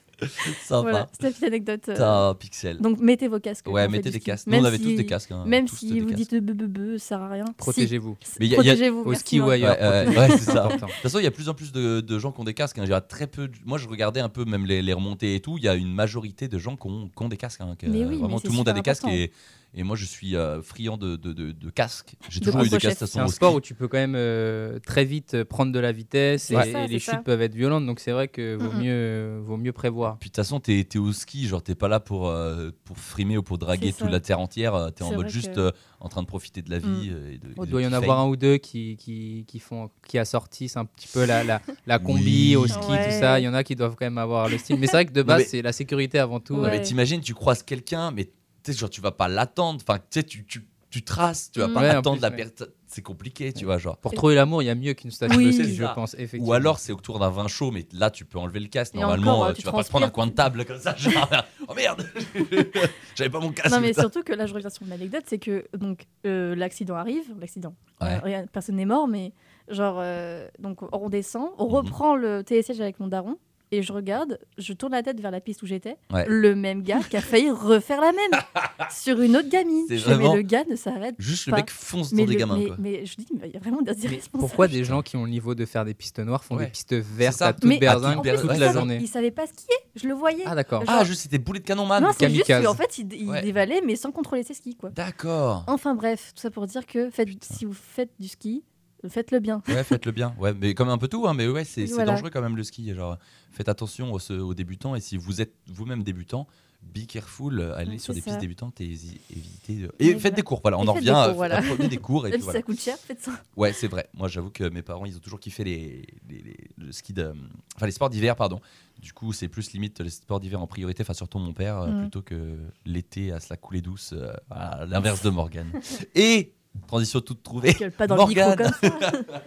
Sympa. 0.64 0.80
Voilà, 0.90 1.08
c'était 1.12 1.24
la 1.24 1.30
petite 1.30 1.44
anecdote. 1.44 1.88
euh. 1.88 2.30
Un 2.30 2.34
pixel. 2.34 2.78
Donc 2.78 2.98
mettez 3.00 3.26
vos 3.28 3.40
casques. 3.40 3.66
Ouais, 3.68 3.88
mettez 3.88 4.10
des 4.10 4.20
casques. 4.20 4.46
Nous, 4.46 4.56
on 4.58 4.64
avait 4.64 4.78
tous 4.78 4.84
si- 4.90 4.96
des 4.96 5.04
casques. 5.06 5.32
hein, 5.32 5.42
Même 5.44 5.66
tous 5.68 5.76
si 5.76 6.00
vous 6.00 6.06
casques. 6.06 6.16
dites 6.16 6.34
beu, 6.36 6.52
beu, 6.54 6.66
beu, 6.68 6.98
ça 6.98 7.08
sert 7.08 7.20
à 7.22 7.28
rien. 7.28 7.44
Protégez-vous. 7.58 8.16
Y 8.40 8.52
a- 8.52 8.54
Protégez-vous. 8.54 9.00
Au 9.02 9.14
ski 9.14 9.40
ou 9.40 9.50
ailleurs. 9.50 9.76
Ouais, 9.76 9.82
ouais, 9.82 10.04
protégez-vous. 10.04 10.32
ouais, 10.32 10.38
c'est 10.38 10.52
ça. 10.52 10.64
important. 10.66 10.86
De 10.86 10.92
toute 10.92 11.00
façon, 11.02 11.18
il 11.18 11.24
y 11.24 11.26
a 11.26 11.30
plus 11.32 11.48
en 11.48 11.54
plus 11.54 11.72
de, 11.72 12.00
de 12.00 12.18
gens 12.20 12.30
qui 12.30 12.40
ont 12.40 12.44
des 12.44 12.54
casques. 12.54 12.78
hein. 12.78 12.84
Il 12.84 12.90
y 12.90 12.94
a 12.94 13.00
très 13.00 13.26
peu. 13.26 13.48
de- 13.48 13.56
Moi, 13.66 13.76
je 13.76 13.88
regardais 13.88 14.20
un 14.20 14.28
peu 14.28 14.44
même 14.44 14.66
les, 14.66 14.82
les 14.82 14.92
remontées 14.92 15.34
et 15.34 15.40
tout. 15.40 15.58
Il 15.58 15.64
y 15.64 15.68
a 15.68 15.74
une 15.74 15.92
majorité 15.92 16.46
de 16.46 16.58
gens 16.58 16.76
qui 16.76 16.86
ont, 16.86 17.08
qui 17.14 17.22
ont 17.22 17.28
des 17.28 17.36
casques. 17.36 17.60
hein, 17.60 17.74
que, 17.76 17.86
Mais 17.86 17.98
oui, 17.98 18.16
vraiment, 18.16 18.28
mais 18.28 18.34
tout 18.36 18.40
c'est 18.44 18.48
le 18.48 18.54
monde 18.54 18.68
a 18.68 18.72
des 18.72 18.82
casques 18.82 19.02
important. 19.04 19.18
et, 19.18 19.32
et 19.76 19.82
moi, 19.82 19.96
je 19.96 20.04
suis 20.04 20.36
euh, 20.36 20.62
friand 20.62 20.96
de, 20.96 21.16
de, 21.16 21.32
de, 21.32 21.52
de 21.52 21.70
casques. 21.70 22.14
J'ai 22.28 22.40
toujours 22.40 22.62
eu 22.62 22.68
des 22.68 22.78
casques. 22.78 22.98
toute 22.98 23.08
C'est 23.08 23.18
un 23.18 23.28
sport 23.28 23.54
où 23.54 23.60
tu 23.60 23.74
peux 23.74 23.88
quand 23.88 23.98
même 23.98 24.14
euh, 24.16 24.78
très 24.78 25.04
vite 25.04 25.34
euh, 25.34 25.44
prendre 25.44 25.72
de 25.72 25.78
la 25.78 25.92
vitesse 25.92 26.50
et, 26.50 26.54
C'est 26.54 26.72
ça, 26.72 26.84
et 26.84 26.88
les 26.88 26.98
chutes 26.98 27.10
ça. 27.14 27.16
peuvent 27.18 27.42
être 27.42 27.54
violentes. 27.54 27.84
Donc 27.86 27.98
c'est 28.00 28.12
vrai 28.12 28.28
que 28.28 28.54
vaut 28.54 28.72
mieux, 28.72 29.40
vaut 29.44 29.56
mieux 29.56 29.72
prévoir. 29.72 30.18
Puis 30.18 30.30
de 30.30 30.32
toute 30.32 30.36
façon, 30.44 30.60
t'es 30.60 30.78
es 30.80 30.96
au 30.98 31.12
ski, 31.12 31.46
genre 31.48 31.62
t'es 31.62 31.74
pas 31.74 31.88
là 31.88 31.98
pour, 32.00 32.28
euh, 32.28 32.70
pour 32.84 32.96
frimer 32.98 33.36
ou 33.36 33.42
pour 33.42 33.58
draguer 33.58 33.92
toute 33.92 34.10
la 34.10 34.20
terre 34.20 34.38
entière. 34.40 34.90
T'es 34.94 35.02
en 35.02 35.12
mode 35.12 35.28
juste 35.28 35.54
que- 35.54 35.60
euh, 35.60 35.70
en 36.00 36.08
train 36.08 36.20
de 36.22 36.26
profiter 36.26 36.60
de 36.62 36.70
la 36.70 36.78
vie. 36.78 36.86
Mm. 37.10 37.28
et 37.32 37.38
de- 37.38 37.48
et 37.48 37.54
Il 37.56 37.64
de 37.66 37.70
doit 37.70 37.82
y 37.82 37.86
en 37.86 37.92
avoir 37.92 38.20
un 38.20 38.26
ou 38.28 38.36
deux 38.36 38.58
qui, 38.58 38.96
qui, 38.98 39.44
qui 39.48 39.58
font, 39.58 39.90
qui 40.06 40.18
assortissent 40.18 40.76
un 40.76 40.84
petit 40.84 41.08
peu 41.08 41.24
la, 41.24 41.42
la, 41.44 41.62
la 41.86 41.98
combi 41.98 42.54
Oui. 42.54 42.56
au 42.56 42.66
ski, 42.66 42.78
Ouais. 42.90 43.06
tout 43.06 43.18
ça. 43.18 43.40
Il 43.40 43.44
y 43.44 43.48
en 43.48 43.54
a 43.54 43.64
qui 43.64 43.74
doivent 43.74 43.96
quand 43.98 44.04
même 44.06 44.18
avoir 44.18 44.48
le 44.48 44.58
style. 44.58 44.78
Mais 44.78 44.86
c'est 44.86 44.92
vrai 44.98 45.06
que 45.06 45.12
de 45.12 45.22
base, 45.22 45.44
c'est 45.46 45.62
la 45.62 45.72
sécurité 45.72 46.18
avant 46.18 46.40
tout. 46.40 46.56
Mais 46.58 46.82
t'imagines, 46.82 47.20
tu 47.20 47.32
croises 47.34 47.62
quelqu'un, 47.62 48.10
mais 48.10 48.28
tu 48.64 48.72
sais, 48.72 48.78
genre 48.78 48.90
tu 48.90 49.00
vas 49.00 49.12
pas 49.12 49.28
l'attendre. 49.28 49.80
Enfin, 49.86 49.98
tu 49.98 50.04
sais, 50.20 50.22
tu, 50.24 50.44
tu, 50.46 50.66
tu 50.90 51.02
traces, 51.02 51.50
tu 51.52 51.60
vas 51.60 51.68
pas 51.68 51.80
Ouais, 51.80 51.90
en 51.90 51.98
attendre 51.98 52.16
plus, 52.16 52.22
la 52.22 52.30
ouais. 52.30 52.36
personne. 52.36 52.68
C'est 52.86 53.02
compliqué, 53.02 53.52
tu 53.52 53.64
vois, 53.64 53.78
genre. 53.78 53.96
Pour 53.96 54.12
trouver 54.12 54.36
l'amour, 54.36 54.62
il 54.62 54.66
y 54.66 54.70
a 54.70 54.74
mieux 54.76 54.92
qu'une 54.94 55.10
station 55.10 55.36
Oui. 55.36 55.46
de 55.46 55.50
C'est 55.50 55.64
je 55.64 55.82
ça. 55.82 55.88
pense. 55.90 56.14
Effectivement. 56.14 56.46
Ou 56.46 56.52
alors 56.52 56.78
c'est 56.78 56.92
autour 56.92 57.18
d'un 57.18 57.28
vin 57.30 57.48
chaud, 57.48 57.72
mais 57.72 57.86
là 57.92 58.08
tu 58.12 58.24
peux 58.24 58.38
enlever 58.38 58.60
le 58.60 58.68
casque. 58.68 58.94
Et 58.94 58.98
Normalement, 58.98 59.32
encore, 59.38 59.46
euh, 59.46 59.52
tu 59.52 59.62
tu 59.62 59.66
vas 59.66 59.72
pas 59.72 59.82
te 59.82 59.88
prendre 59.88 60.06
un 60.06 60.10
transpires. 60.10 60.12
coin 60.12 60.26
de 60.28 60.60
table 60.60 60.64
comme 60.64 60.78
ça. 60.78 60.94
Genre, 60.96 61.28
oh 61.66 61.74
merde, 61.74 62.06
j'avais 63.16 63.30
pas 63.30 63.40
mon 63.40 63.50
casque. 63.50 63.70
Non, 63.72 63.80
mais 63.80 63.88
putain. 63.88 64.02
surtout 64.02 64.22
que 64.22 64.32
là, 64.32 64.46
je 64.46 64.54
reviens 64.54 64.70
sur 64.70 64.86
une 64.86 64.92
anecdote 64.92 65.24
c'est 65.26 65.38
que 65.38 65.66
donc 65.76 66.06
euh, 66.26 66.54
l'accident 66.54 66.94
arrive. 66.94 67.24
L'accident. 67.40 67.74
Ouais. 68.00 68.12
Euh, 68.14 68.20
rien- 68.22 68.46
personne 68.46 68.76
n'est 68.76 68.84
mort, 68.86 69.08
mais 69.08 69.32
genre, 69.68 69.96
euh, 69.98 70.46
donc 70.60 70.80
on 70.92 71.08
descend, 71.08 71.48
on 71.58 71.66
Mhm. 71.66 71.72
reprend 71.74 72.14
le 72.16 72.42
TSH 72.42 72.80
avec 72.80 73.00
mon 73.00 73.08
daron. 73.08 73.38
Et 73.74 73.82
je 73.82 73.92
regarde, 73.92 74.38
je 74.56 74.72
tourne 74.72 74.92
la 74.92 75.02
tête 75.02 75.20
vers 75.20 75.32
la 75.32 75.40
piste 75.40 75.62
où 75.62 75.66
j'étais. 75.66 75.96
Ouais. 76.12 76.24
Le 76.28 76.54
même 76.54 76.82
gars 76.82 77.00
qui 77.10 77.16
a 77.16 77.20
failli 77.20 77.50
refaire 77.50 78.00
la 78.00 78.12
même 78.12 78.40
sur 78.90 79.20
une 79.20 79.36
autre 79.36 79.48
gamine. 79.48 79.84
C'est 79.88 79.98
Je 79.98 80.04
vraiment- 80.04 80.30
Mais 80.30 80.36
le 80.36 80.42
gars 80.42 80.62
ne 80.70 80.76
s'arrête 80.76 81.14
Juste 81.18 81.46
le 81.46 81.54
mec 81.54 81.70
fonce 81.70 82.12
mais, 82.12 82.22
dans 82.22 82.28
des 82.30 82.36
gamins. 82.36 82.56
mais, 82.58 82.66
quoi. 82.66 82.76
mais 82.78 83.04
je 83.06 83.16
dis, 83.16 83.26
mais 83.40 83.48
il 83.48 83.54
y 83.54 83.56
a 83.56 83.60
vraiment 83.60 83.82
des 83.82 83.90
irresponsables. 84.04 84.38
pourquoi 84.38 84.68
des 84.68 84.84
gens 84.84 85.02
qui 85.02 85.16
ont 85.16 85.24
le 85.24 85.30
niveau 85.30 85.54
de 85.56 85.64
faire 85.66 85.84
des 85.84 85.94
pistes 85.94 86.20
noires 86.20 86.44
font 86.44 86.56
Ouais. 86.56 86.66
des 86.66 86.70
pistes 86.70 86.94
vertes 86.94 87.38
ça. 87.38 87.48
à 87.48 87.52
toute 87.52 87.78
berzingue 87.80 88.16
toute 88.22 88.26
il 88.26 88.30
la 88.60 88.66
savait- 88.68 88.72
journée? 88.72 88.98
Il 89.00 89.08
savait 89.08 89.30
pas 89.32 89.46
skier, 89.46 89.74
je 89.96 90.06
le 90.06 90.14
voyais. 90.14 90.44
Ah 90.46 90.54
d'accord. 90.54 90.84
genre- 90.84 90.94
Ah, 91.00 91.04
juste 91.04 91.22
c'était 91.22 91.38
boulet 91.38 91.58
de 91.60 91.64
canon 91.64 91.86
man. 91.86 92.02
non, 92.02 92.10
c'est 92.16 92.30
juste 92.30 92.46
qu'en 92.46 92.74
fait, 92.74 92.98
il, 92.98 93.12
il 93.12 93.28
Ouais. 93.28 93.42
dévalait, 93.42 93.80
mais 93.84 93.96
sans 93.96 94.12
contrôler 94.12 94.44
ses 94.44 94.54
skis, 94.54 94.76
quoi. 94.76 94.90
D'accord. 94.90 95.64
Enfin 95.66 95.94
bref, 95.96 96.32
tout 96.34 96.40
ça 96.42 96.50
pour 96.50 96.66
dire 96.66 96.86
que 96.86 97.10
faites, 97.10 97.28
si 97.42 97.64
vous 97.64 97.72
faites 97.74 98.10
du 98.20 98.28
ski, 98.28 98.62
faites-le 99.08 99.40
bien. 99.40 99.62
Ouais, 99.68 99.84
faites-le 99.84 100.12
bien. 100.12 100.34
Ouais, 100.38 100.52
mais 100.54 100.74
comme 100.74 100.88
un 100.88 100.98
peu 100.98 101.08
tout, 101.08 101.26
hein, 101.26 101.34
mais 101.34 101.46
ouais, 101.48 101.64
c'est 101.64 101.84
Voilà. 101.86 102.12
dangereux 102.12 102.30
quand 102.30 102.42
même 102.42 102.56
le 102.56 102.62
ski. 102.64 102.92
Genre, 102.94 103.18
faites 103.52 103.68
attention 103.68 104.12
aux, 104.12 104.54
débutants 104.54 104.94
et 104.94 105.00
si 105.00 105.16
vous 105.16 105.40
êtes 105.40 105.54
vous-même 105.66 106.02
débutant, 106.02 106.46
be 106.82 107.06
careful, 107.06 107.60
euh, 107.60 107.74
allez 107.76 107.92
Ouais, 107.92 107.98
sur 107.98 108.12
des 108.12 108.20
ça. 108.20 108.26
pistes 108.26 108.40
débutantes 108.40 108.78
et 108.82 108.84
évitez. 109.30 109.88
Et 109.98 110.08
faites 110.12 110.20
voilà. 110.20 110.30
des 110.36 110.42
cours. 110.42 110.60
Voilà, 110.62 110.78
on 110.78 110.84
Et 110.84 110.88
en 110.88 110.92
revient. 110.92 111.04
des 111.06 111.10
à- 111.12 111.26
cours, 111.28 111.34
voilà. 111.36 111.56
à 111.58 111.62
Prenez 111.62 111.88
des 111.88 111.96
cours 111.96 112.26
et 112.26 112.30
Même 112.30 112.32
puis 112.32 112.40
si 112.40 112.44
voilà. 112.44 112.58
ça 112.58 112.62
coûte 112.62 112.78
cher, 112.80 112.96
faites 112.98 113.22
ça. 113.22 113.32
Ouais, 113.56 113.72
c'est 113.72 113.88
vrai. 113.88 114.06
Moi, 114.12 114.28
j'avoue 114.28 114.50
que 114.50 114.64
mes 114.68 114.82
parents, 114.82 115.06
ils 115.06 115.16
ont 115.16 115.20
toujours 115.20 115.40
kiffé 115.40 115.64
les, 115.64 116.04
les, 116.28 116.42
les- 116.42 116.56
le 116.76 116.92
ski 116.92 117.14
de, 117.14 117.32
enfin 117.76 117.86
les 117.86 117.92
sports 117.92 118.10
d'hiver, 118.10 118.36
pardon. 118.36 118.60
Du 119.00 119.14
coup, 119.14 119.32
c'est 119.32 119.48
plus 119.48 119.72
limite 119.72 120.00
les 120.00 120.10
sports 120.10 120.40
d'hiver 120.40 120.60
en 120.60 120.66
priorité. 120.66 121.02
Enfin, 121.02 121.14
surtout 121.14 121.38
mon 121.38 121.54
père, 121.54 121.78
euh, 121.78 121.86
Mm. 121.90 122.00
plutôt 122.02 122.20
que 122.22 122.58
l'été 122.84 123.32
à 123.32 123.40
se 123.40 123.46
la 123.48 123.56
couler 123.56 123.80
douce. 123.80 124.12
euh, 124.12 124.32
à 124.50 124.84
l'inverse 124.84 125.22
de 125.22 125.30
Morgane. 125.30 125.70
et 126.14 126.52
transition 126.86 127.20
toute 127.20 127.42
trouvée. 127.42 127.72
Gueule 127.72 127.90
pas 127.92 128.06
dans 128.06 128.16
le 128.16 128.26
micro 128.26 128.44
Morgane. 128.46 128.72
comme 128.80 128.90
ça. 129.00 129.12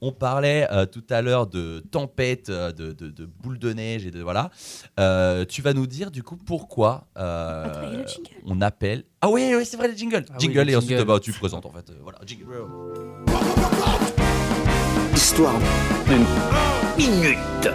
On 0.00 0.12
parlait 0.12 0.66
euh, 0.70 0.84
tout 0.84 1.04
à 1.08 1.22
l'heure 1.22 1.46
de 1.46 1.82
tempête, 1.90 2.50
euh, 2.50 2.72
de, 2.72 2.92
de, 2.92 3.08
de 3.08 3.24
boules 3.24 3.58
de 3.58 3.72
neige 3.72 4.04
et 4.04 4.10
de 4.10 4.20
voilà. 4.20 4.50
Euh, 5.00 5.46
tu 5.46 5.62
vas 5.62 5.72
nous 5.72 5.86
dire 5.86 6.10
du 6.10 6.22
coup 6.22 6.36
pourquoi 6.36 7.06
euh, 7.16 7.64
Attends, 7.64 7.80
il 7.86 7.92
y 7.92 7.96
a 7.96 8.02
le 8.02 8.06
jingle. 8.06 8.30
on 8.44 8.60
appelle. 8.60 9.04
Ah 9.22 9.30
oui, 9.30 9.54
oui, 9.56 9.64
c'est 9.64 9.78
vrai 9.78 9.88
le 9.88 9.94
jingle. 9.96 10.24
Ah 10.28 10.32
oui, 10.34 10.40
jingle 10.40 10.60
le 10.62 10.70
et 10.72 10.76
ensuite 10.76 11.00
bah, 11.04 11.18
tu 11.20 11.32
présentes 11.32 11.64
en 11.64 11.70
fait. 11.70 11.88
euh, 11.88 11.94
voilà, 12.02 12.18
jingle. 12.26 12.44
Histoire 15.14 15.54
d'une 16.06 16.24
minute. 16.98 17.70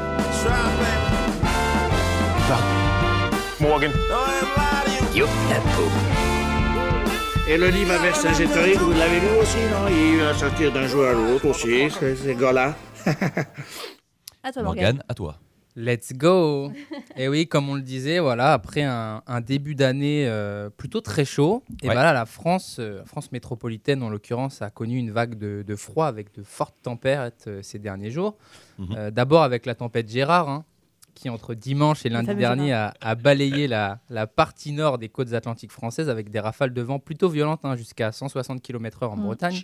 Morgan. 3.60 3.92
Youp, 5.16 5.28
la 5.50 5.56
peau. 5.60 6.19
Et 7.50 7.58
le 7.58 7.70
livre 7.70 7.92
à 7.94 7.98
Vercingétorix, 7.98 8.78
vous 8.78 8.92
l'avez 8.92 9.20
lu 9.20 9.28
aussi, 9.42 9.58
non? 9.58 9.88
Il 9.90 10.20
va 10.20 10.34
sortir 10.36 10.72
d'un 10.72 10.86
jour 10.86 11.04
à 11.06 11.14
l'autre 11.14 11.48
aussi, 11.48 11.90
ces, 11.90 12.36
gars-là. 12.36 12.76
À 14.44 14.54
toi, 14.54 14.62
Morgane. 14.64 14.84
Morgane, 14.86 15.04
à 15.10 15.14
toi. 15.16 15.36
Let's 15.76 16.14
go 16.14 16.72
Et 17.18 17.28
oui, 17.28 17.48
comme 17.48 17.68
on 17.70 17.76
le 17.76 17.82
disait, 17.82 18.20
voilà, 18.20 18.54
après 18.54 18.84
un, 18.84 19.22
un 19.26 19.42
début 19.42 19.74
d'année 19.76 20.28
euh, 20.28 20.70
plutôt 20.70 21.02
très 21.02 21.26
chaud, 21.26 21.64
et 21.82 21.88
Ouais. 21.88 21.94
voilà, 21.94 22.14
la 22.14 22.26
France, 22.26 22.78
euh, 22.80 23.04
France 23.06 23.32
métropolitaine 23.32 24.04
en 24.04 24.10
l'occurrence, 24.10 24.62
a 24.62 24.70
connu 24.70 24.98
une 24.98 25.12
vague 25.12 25.36
de, 25.36 25.64
de 25.66 25.76
froid 25.76 26.06
avec 26.06 26.34
de 26.36 26.44
fortes 26.44 26.76
tempêtes 26.84 27.46
euh, 27.48 27.62
ces 27.64 27.80
derniers 27.80 28.12
jours. 28.12 28.38
Mhm. 28.78 28.88
Euh, 28.96 29.12
D'abord 29.12 29.44
avec 29.44 29.66
la 29.66 29.74
tempête 29.76 30.08
Gérard, 30.10 30.50
hein, 30.50 30.66
qui, 31.20 31.30
entre 31.30 31.54
dimanche 31.54 32.06
et 32.06 32.10
lundi 32.10 32.28
dernier, 32.36 32.72
a, 32.74 32.94
a 33.02 33.16
balayé 33.16 33.68
la, 33.68 34.00
la 34.10 34.26
partie 34.26 34.72
nord 34.72 34.98
des 34.98 35.10
côtes 35.10 35.34
atlantiques 35.34 35.72
françaises 35.74 36.10
avec 36.10 36.30
des 36.32 36.40
rafales 36.40 36.74
de 36.74 36.82
vent 36.82 36.98
plutôt 37.00 37.28
violentes, 37.28 37.60
hein, 37.66 37.76
jusqu'à 37.76 38.12
160 38.14 38.62
km/h 38.62 39.10
en 39.10 39.18
Mm. 39.18 39.24
Bretagne. 39.24 39.56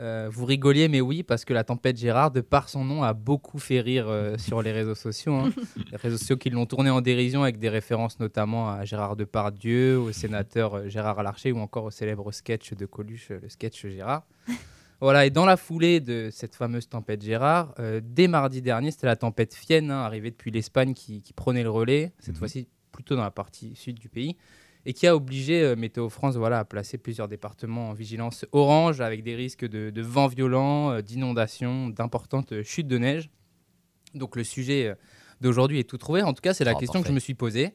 Euh, 0.00 0.28
vous 0.30 0.44
rigoliez, 0.44 0.88
mais 0.88 1.00
oui, 1.00 1.22
parce 1.22 1.44
que 1.44 1.54
la 1.54 1.62
tempête 1.64 1.96
Gérard, 1.96 2.30
de 2.32 2.40
par 2.40 2.68
son 2.68 2.84
nom, 2.84 3.02
a 3.04 3.12
beaucoup 3.12 3.58
fait 3.60 3.80
rire 3.80 4.06
euh, 4.08 4.36
sur 4.38 4.60
les 4.62 4.72
réseaux 4.72 4.94
sociaux. 4.96 5.34
hein. 5.36 5.50
les 5.92 5.96
réseaux 5.96 6.18
sociaux 6.18 6.36
qui 6.36 6.50
l'ont 6.50 6.66
tourné 6.66 6.90
en 6.90 7.00
dérision 7.00 7.42
avec 7.44 7.58
des 7.58 7.68
références 7.68 8.18
notamment 8.18 8.68
à 8.70 8.84
Gérard 8.84 9.14
Depardieu, 9.16 9.98
au 9.98 10.10
sénateur 10.12 10.74
euh, 10.74 10.88
Gérard 10.88 11.22
Larcher 11.22 11.52
ou 11.52 11.58
encore 11.60 11.84
au 11.84 11.90
célèbre 11.90 12.32
sketch 12.32 12.74
de 12.74 12.84
Coluche, 12.86 13.28
le 13.30 13.48
sketch 13.48 13.86
Gérard. 13.86 14.24
Voilà, 15.00 15.26
et 15.26 15.30
dans 15.30 15.46
la 15.46 15.56
foulée 15.56 16.00
de 16.00 16.28
cette 16.32 16.56
fameuse 16.56 16.88
tempête 16.88 17.22
Gérard, 17.22 17.72
euh, 17.78 18.00
dès 18.02 18.26
mardi 18.26 18.62
dernier, 18.62 18.90
c'était 18.90 19.06
la 19.06 19.14
tempête 19.16 19.54
Fienne, 19.54 19.90
hein, 19.92 20.00
arrivée 20.00 20.30
depuis 20.30 20.50
l'Espagne, 20.50 20.92
qui, 20.92 21.22
qui 21.22 21.32
prenait 21.32 21.62
le 21.62 21.70
relais, 21.70 22.12
cette 22.18 22.34
Mhm. 22.34 22.38
fois-ci 22.38 22.68
plutôt 22.90 23.14
dans 23.14 23.22
la 23.22 23.30
partie 23.30 23.76
sud 23.76 23.98
du 24.00 24.08
pays, 24.08 24.36
et 24.86 24.92
qui 24.92 25.06
a 25.06 25.14
obligé 25.14 25.62
euh, 25.62 25.76
Météo 25.76 26.08
France 26.08 26.34
voilà, 26.36 26.58
à 26.58 26.64
placer 26.64 26.98
plusieurs 26.98 27.28
départements 27.28 27.90
en 27.90 27.92
vigilance 27.92 28.44
orange, 28.50 29.00
avec 29.00 29.22
des 29.22 29.36
risques 29.36 29.64
de, 29.68 29.90
de 29.90 30.02
vents 30.02 30.26
violents, 30.26 30.90
euh, 30.90 31.00
d'inondations, 31.00 31.88
d'importantes 31.90 32.62
chutes 32.62 32.88
de 32.88 32.98
neige. 32.98 33.30
Donc 34.14 34.34
le 34.34 34.42
sujet 34.42 34.96
d'aujourd'hui 35.40 35.78
est 35.78 35.84
tout 35.88 35.98
trouvé. 35.98 36.22
En 36.22 36.32
tout 36.32 36.40
cas, 36.40 36.54
c'est 36.54 36.64
la 36.64 36.72
Oh, 36.74 36.78
question 36.78 37.02
que 37.02 37.08
je 37.08 37.12
me 37.12 37.20
suis 37.20 37.34
posée. 37.34 37.72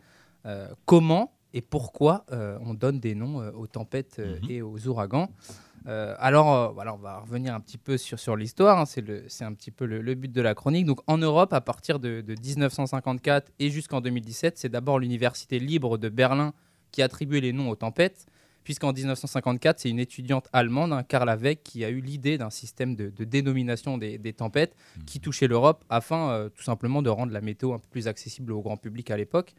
Comment 0.85 1.31
et 1.53 1.61
pourquoi 1.61 2.25
euh, 2.31 2.57
on 2.65 2.73
donne 2.73 2.99
des 2.99 3.15
noms 3.15 3.41
euh, 3.41 3.51
aux 3.51 3.67
tempêtes 3.67 4.17
euh, 4.19 4.39
Mhm. 4.41 4.49
et 4.51 4.61
aux 4.61 4.87
ouragans 4.87 5.29
alors, 5.85 6.73
voilà, 6.73 6.93
on 6.93 6.97
va 6.97 7.19
revenir 7.19 7.53
un 7.53 7.59
petit 7.59 7.77
peu 7.77 7.97
sur, 7.97 8.17
sur 8.17 8.37
l'histoire. 8.37 8.79
hein. 8.79 8.85
c'est, 8.85 9.43
un 9.43 9.53
petit 9.53 9.69
peu 9.71 9.85
le, 9.85 10.01
le 10.01 10.15
but 10.15 10.31
de 10.31 10.41
la 10.41 10.55
chronique. 10.55 10.85
Donc, 10.85 11.01
en 11.07 11.17
Europe, 11.17 11.51
à 11.51 11.59
partir 11.59 11.99
de, 11.99 12.21
de 12.21 12.35
1954 12.41 13.51
et 13.59 13.69
jusqu'en 13.69 13.99
2017, 13.99 14.57
c'est 14.57 14.69
d'abord 14.69 14.97
l'université 14.99 15.59
libre 15.59 15.97
de 15.97 16.07
Berlin 16.07 16.53
qui 16.91 17.01
attribuait 17.01 17.41
les 17.41 17.51
noms 17.51 17.69
aux 17.69 17.75
tempêtes, 17.75 18.27
puisqu'en 18.63 18.93
1954, 18.93 19.79
c'est 19.81 19.89
une 19.89 19.99
étudiante 19.99 20.47
allemande, 20.53 20.93
hein, 20.93 21.03
Carla 21.03 21.35
Weck, 21.35 21.63
qui 21.63 21.83
a 21.83 21.89
eu 21.89 21.99
l'idée 21.99 22.37
d'un 22.37 22.49
système 22.49 22.95
de, 22.95 23.09
de 23.09 23.23
dénomination 23.25 23.97
des, 23.97 24.17
des 24.17 24.31
tempêtes 24.31 24.75
qui 25.05 25.19
touchait 25.19 25.47
l'Europe 25.47 25.83
afin 25.89 26.47
tout 26.55 26.63
simplement 26.63 27.01
de 27.01 27.09
rendre 27.09 27.33
la 27.33 27.41
météo 27.41 27.73
un 27.73 27.79
peu 27.79 27.87
plus 27.91 28.07
accessible 28.07 28.53
au 28.53 28.61
grand 28.61 28.77
public 28.77 29.11
à 29.11 29.17
l'époque. 29.17 29.53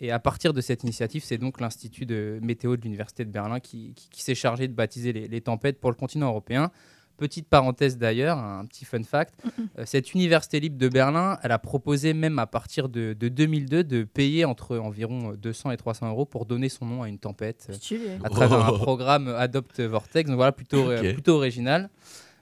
Et 0.00 0.10
à 0.10 0.18
partir 0.18 0.52
de 0.52 0.60
cette 0.60 0.82
initiative, 0.82 1.22
c'est 1.24 1.38
donc 1.38 1.60
l'Institut 1.60 2.04
de 2.06 2.38
météo 2.42 2.76
de 2.76 2.82
l'Université 2.82 3.24
de 3.24 3.30
Berlin 3.30 3.60
qui, 3.60 3.92
qui- 3.94 4.08
qui 4.10 4.22
s'est 4.22 4.34
chargé 4.34 4.68
de 4.68 4.74
baptiser 4.74 5.12
les, 5.12 5.26
les 5.28 5.40
tempêtes 5.40 5.80
pour 5.80 5.90
le 5.90 5.96
continent 5.96 6.26
européen. 6.28 6.70
Petite 7.16 7.48
parenthèse 7.48 7.96
d'ailleurs, 7.96 8.36
un 8.36 8.66
petit 8.66 8.84
fun 8.84 9.02
fact, 9.02 9.40
euh, 9.78 9.84
cette 9.86 10.12
université 10.12 10.60
libre 10.60 10.76
de 10.76 10.90
Berlin, 10.90 11.38
elle 11.42 11.50
a 11.52 11.58
proposé 11.58 12.12
même 12.12 12.38
à 12.38 12.46
partir 12.46 12.90
de, 12.90 13.14
de 13.18 13.28
2002 13.28 13.84
de 13.84 14.04
payer 14.04 14.44
entre 14.44 14.76
environ 14.76 15.32
200 15.32 15.70
et 15.70 15.78
300 15.78 16.10
euros 16.10 16.26
pour 16.26 16.44
donner 16.44 16.68
son 16.68 16.84
nom 16.84 17.02
à 17.02 17.08
une 17.08 17.18
tempête 17.18 17.68
euh, 17.70 17.72
à 18.22 18.28
travers 18.28 18.66
un 18.66 18.72
programme 18.78 19.28
Adopt 19.28 19.80
Vortex. 19.80 20.28
Donc 20.28 20.36
voilà, 20.36 20.52
plutôt, 20.52 20.90
euh, 20.90 21.00
plutôt 21.14 21.36
original. 21.36 21.88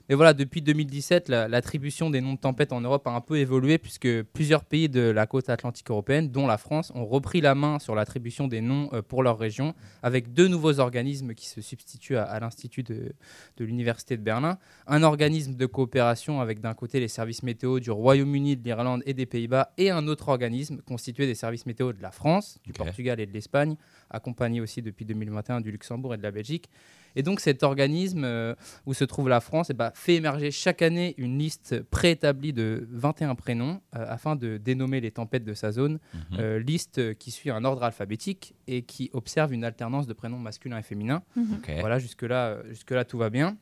Mais 0.09 0.15
voilà, 0.15 0.33
depuis 0.33 0.61
2017, 0.61 1.29
la- 1.29 1.47
l'attribution 1.47 2.09
des 2.09 2.21
noms 2.21 2.33
de 2.33 2.39
tempêtes 2.39 2.71
en 2.73 2.81
Europe 2.81 3.07
a 3.07 3.11
un 3.11 3.21
peu 3.21 3.37
évolué 3.37 3.77
puisque 3.77 4.21
plusieurs 4.23 4.63
pays 4.63 4.87
de 4.87 5.01
la 5.01 5.25
côte 5.25 5.49
atlantique 5.49 5.89
européenne, 5.89 6.29
dont 6.29 6.45
la 6.45 6.57
France, 6.57 6.91
ont 6.95 7.05
repris 7.05 7.41
la 7.41 7.55
main 7.55 7.79
sur 7.79 7.95
l'attribution 7.95 8.47
des 8.47 8.61
noms 8.61 8.89
euh, 8.93 9.01
pour 9.01 9.23
leur 9.23 9.39
région, 9.39 9.73
avec 10.03 10.33
deux 10.33 10.47
nouveaux 10.47 10.79
organismes 10.79 11.33
qui 11.33 11.47
se 11.47 11.59
substituent 11.61 12.17
à, 12.17 12.23
à 12.23 12.39
l'Institut 12.39 12.83
de, 12.83 13.13
de 13.57 13.65
l'Université 13.65 14.15
de 14.17 14.21
Berlin. 14.21 14.57
Un 14.87 15.01
organisme 15.03 15.55
de 15.55 15.65
coopération 15.65 16.39
avec 16.39 16.59
d'un 16.61 16.73
côté 16.75 16.99
les 16.99 17.07
services 17.07 17.41
météo 17.43 17.79
du 17.79 17.89
Royaume-Uni, 17.89 18.57
de 18.57 18.63
l'Irlande 18.63 19.01
et 19.05 19.13
des 19.13 19.25
Pays-Bas, 19.25 19.71
et 19.77 19.89
un 19.89 20.07
autre 20.07 20.29
organisme 20.29 20.81
constitué 20.87 21.25
des 21.25 21.35
services 21.35 21.65
météo 21.65 21.93
de 21.93 22.01
la 22.01 22.11
France, 22.11 22.59
du. 22.63 22.73
Portugal 22.73 23.19
et 23.19 23.25
de 23.25 23.31
l'Espagne, 23.31 23.75
accompagné 24.15 24.61
aussi 24.61 24.81
depuis 24.81 25.05
2021 25.05 25.61
du 25.61 25.71
Luxembourg 25.71 26.13
et 26.13 26.17
de 26.17 26.23
la 26.23 26.31
Belgique. 26.31 26.69
Et 27.15 27.23
donc 27.23 27.39
cet 27.39 27.63
organisme 27.63 28.23
euh, 28.25 28.55
où 28.85 28.93
se 28.93 29.03
trouve 29.03 29.29
la 29.29 29.39
France 29.39 29.69
eh 29.69 29.73
ben, 29.73 29.91
fait 29.93 30.15
émerger 30.15 30.51
chaque 30.51 30.81
année 30.81 31.15
une 31.17 31.39
liste 31.39 31.81
préétablie 31.83 32.53
de 32.53 32.87
21 32.91 33.35
prénoms 33.35 33.81
euh, 33.95 34.05
afin 34.07 34.35
de 34.35 34.57
dénommer 34.57 34.99
les 34.99 35.11
tempêtes 35.11 35.45
de 35.45 35.53
sa 35.53 35.71
zone. 35.71 35.99
Mhm. 36.13 36.39
Euh, 36.39 36.59
liste 36.59 37.17
qui 37.17 37.31
suit 37.31 37.49
un 37.49 37.63
ordre 37.63 37.83
alphabétique 37.83 38.55
et 38.67 38.81
qui 38.81 39.09
observe 39.13 39.53
une 39.53 39.63
alternance 39.63 40.07
de 40.07 40.13
prénoms 40.13 40.39
masculins 40.39 40.77
et 40.77 40.83
féminins. 40.83 41.23
Ok. 41.37 41.71
Voilà, 41.79 41.99
jusque-là, 41.99 42.57
jusque-là 42.69 43.05
tout 43.05 43.17
va 43.17 43.29
bien. 43.29 43.57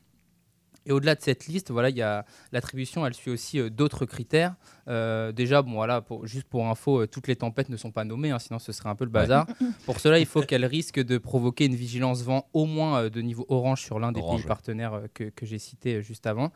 Et 0.86 0.92
au-delà 0.92 1.14
de 1.14 1.22
cette 1.22 1.46
liste, 1.46 1.70
voilà, 1.70 1.90
il 1.90 1.96
y 1.96 2.02
a 2.02 2.24
l'attribution, 2.52 3.06
elle 3.06 3.14
suit 3.14 3.30
aussi 3.30 3.58
euh, 3.58 3.70
d'autres 3.70 4.04
critères. 4.04 4.54
Euh, 4.88 5.32
déjà, 5.32 5.62
bon, 5.62 5.72
voilà, 5.72 6.00
pour, 6.00 6.26
juste 6.26 6.46
pour 6.46 6.66
info, 6.68 7.00
euh, 7.02 7.06
toutes 7.06 7.26
les 7.26 7.36
tempêtes 7.36 7.68
ne 7.68 7.76
sont 7.76 7.90
pas 7.90 8.04
nommées, 8.04 8.30
hein, 8.30 8.38
sinon 8.38 8.58
ce 8.58 8.72
serait 8.72 8.90
un 8.90 8.94
peu 8.94 9.04
le 9.04 9.10
bazar. 9.10 9.46
pour 9.86 10.00
cela, 10.00 10.18
il 10.18 10.26
faut 10.26 10.42
qu'elles 10.42 10.66
risquent 10.66 11.02
de 11.02 11.18
provoquer 11.18 11.66
une 11.66 11.74
vigilance 11.74 12.22
vent 12.22 12.48
au 12.52 12.66
moins 12.66 13.08
de 13.08 13.20
niveau 13.20 13.46
orange 13.48 13.82
sur 13.82 13.98
l'un 13.98 14.12
des 14.12 14.20
pays 14.20 14.42
partenaires 14.42 15.02
que, 15.14 15.24
que 15.24 15.46
j'ai 15.46 15.58
cité 15.58 16.02
juste 16.02 16.26
avant. 16.26 16.52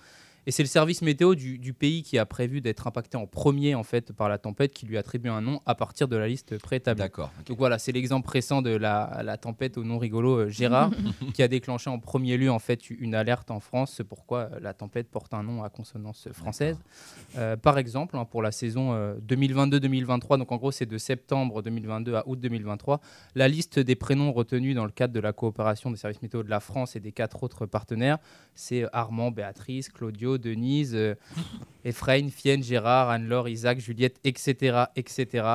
Et 0.49 0.51
c'est 0.51 0.63
le 0.63 0.69
service 0.69 1.03
météo 1.03 1.35
du, 1.35 1.59
du 1.59 1.75
pays 1.75 2.03
qui 2.03 2.17
a 2.17 2.25
prévu 2.25 2.63
d'être 2.63 2.87
impacté 2.87 3.19
en 3.19 3.27
premier 3.27 3.75
en 3.75 3.83
fait 3.83 4.15
par 4.15 4.31
la 4.31 4.39
tempête 4.39 4.73
qui 4.73 4.87
lui 4.87 4.97
attribue 4.97 5.29
un 5.29 5.43
nom 5.43 5.61
à 5.67 5.75
partir 5.75 6.09
de 6.09 6.17
la 6.17 6.27
liste 6.27 6.57
préétablie. 6.57 7.03
D'accord. 7.03 7.31
Donc 7.45 7.59
voilà, 7.59 7.79
c'est 7.79 7.93
l'exemple 7.93 8.31
récent 8.31 8.63
de 8.63 8.71
la, 8.71 9.21
la 9.23 9.37
tempête 9.37 9.77
au 9.77 9.85
nom 9.85 9.99
rigolo 9.99 10.39
euh, 10.39 10.49
Gérard 10.49 10.91
qui 11.35 11.43
a 11.43 11.49
déclenché 11.49 11.91
en 11.91 11.99
premier 11.99 12.39
lieu 12.39 12.51
en 12.51 12.61
fait 12.61 12.89
une 12.89 13.15
alerte 13.15 13.51
en 13.51 13.61
France. 13.61 13.93
C'est 13.95 14.05
pourquoi 14.05 14.49
euh, 14.51 14.61
la 14.63 14.73
tempête 14.73 15.11
porte 15.11 15.35
un 15.35 15.43
nom 15.43 15.63
à 15.63 15.69
consonance 15.69 16.29
française. 16.33 16.79
Euh, 17.37 17.59
par 17.59 17.77
exemple, 17.77 18.17
hein, 18.17 18.25
pour 18.25 18.41
la 18.41 18.51
saison 18.51 18.95
euh, 18.95 19.17
2022-2023, 19.29 20.39
donc 20.39 20.51
en 20.51 20.57
gros 20.57 20.73
c'est 20.73 20.87
de 20.87 20.97
septembre 20.97 21.61
2022 21.61 22.15
à 22.15 22.27
août 22.27 22.41
2023, 22.41 23.03
la 23.35 23.49
liste 23.49 23.79
des 23.79 23.97
prénoms 23.97 24.33
retenus 24.33 24.75
dans 24.75 24.87
le 24.87 24.93
cadre 24.93 25.13
de 25.13 25.21
la 25.21 25.35
coopération 25.35 25.91
des 25.91 25.99
services 25.99 26.23
météo 26.23 26.43
de 26.43 26.49
la 26.49 26.61
France 26.61 26.97
et 26.97 27.01
des 27.01 27.13
quatre 27.13 27.43
autres 27.43 27.67
partenaires, 27.67 28.17
c'est 28.55 28.87
Armand, 28.95 29.31
Béatrice, 29.31 29.91
Claudio, 29.91 30.38
Denise, 30.39 30.95
euh, 30.95 31.15
Ephraim, 31.85 32.29
Fienne, 32.31 32.63
Gérard, 32.63 33.09
Anne-Laure, 33.11 33.49
Isaac, 33.49 33.79
Juliette, 33.81 34.19
etc. 34.25 34.85
etc. 34.97 35.47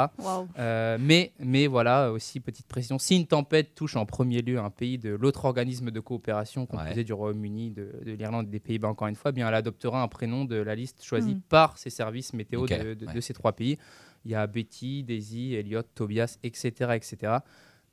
Euh, 0.57 0.97
mais, 0.99 1.31
mais 1.39 1.67
voilà, 1.67 2.11
aussi 2.11 2.39
petite 2.39 2.67
précision, 2.67 2.97
si 2.97 3.15
une 3.17 3.27
tempête 3.27 3.75
touche 3.75 3.95
en 3.95 4.05
premier 4.05 4.41
lieu 4.41 4.57
un 4.59 4.69
pays 4.69 4.97
de 4.97 5.11
l'autre 5.11 5.45
organisme 5.45 5.91
de 5.91 5.99
coopération 5.99 6.65
composé 6.65 6.95
Ouais. 6.97 7.03
du 7.03 7.13
Royaume-Uni, 7.13 7.71
de, 7.71 7.91
de 8.05 8.11
l'Irlande 8.13 8.47
et 8.47 8.51
des 8.51 8.59
Pays-Bas 8.59 8.87
encore 8.89 9.07
une 9.07 9.15
fois, 9.15 9.29
eh 9.29 9.33
bien 9.33 9.47
elle 9.47 9.53
adoptera 9.55 10.01
un 10.01 10.07
prénom 10.07 10.45
de 10.45 10.55
la 10.55 10.75
liste 10.75 11.03
choisie 11.03 11.35
Mhm. 11.35 11.41
par 11.49 11.77
ces 11.77 11.89
services 11.89 12.33
météo 12.33 12.65
de, 12.67 12.93
de- 12.93 12.93
de 12.93 13.05
ouais. 13.05 13.21
ces 13.21 13.33
trois 13.33 13.51
pays. 13.53 13.77
Il 14.25 14.31
y 14.31 14.35
a 14.35 14.47
Betty, 14.47 15.03
Daisy, 15.03 15.53
Elliot, 15.55 15.83
Tobias, 15.95 16.37
etc. 16.43 16.91
etc. 16.95 17.33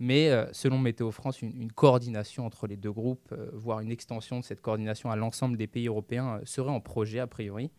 Mais 0.03 0.31
euh, 0.31 0.47
selon 0.53 0.79
Météo 0.79 1.11
France, 1.11 1.43
une, 1.43 1.53
une 1.61 1.71
coordination 1.73 2.47
entre 2.47 2.67
les 2.67 2.77
deux 2.77 2.91
groupes, 2.91 3.29
euh, 3.33 3.51
voire 3.53 3.81
une 3.81 3.91
extension 3.93 4.41
de 4.41 4.45
cette 4.45 4.63
coordination 4.63 5.11
à 5.11 5.17
l'ensemble 5.17 5.59
des 5.59 5.67
pays 5.67 5.89
européens, 5.89 6.37
euh, 6.37 6.41
serait 6.47 6.71
en 6.71 6.81
projet 6.81 7.19
a 7.21 7.27
priori. 7.27 7.71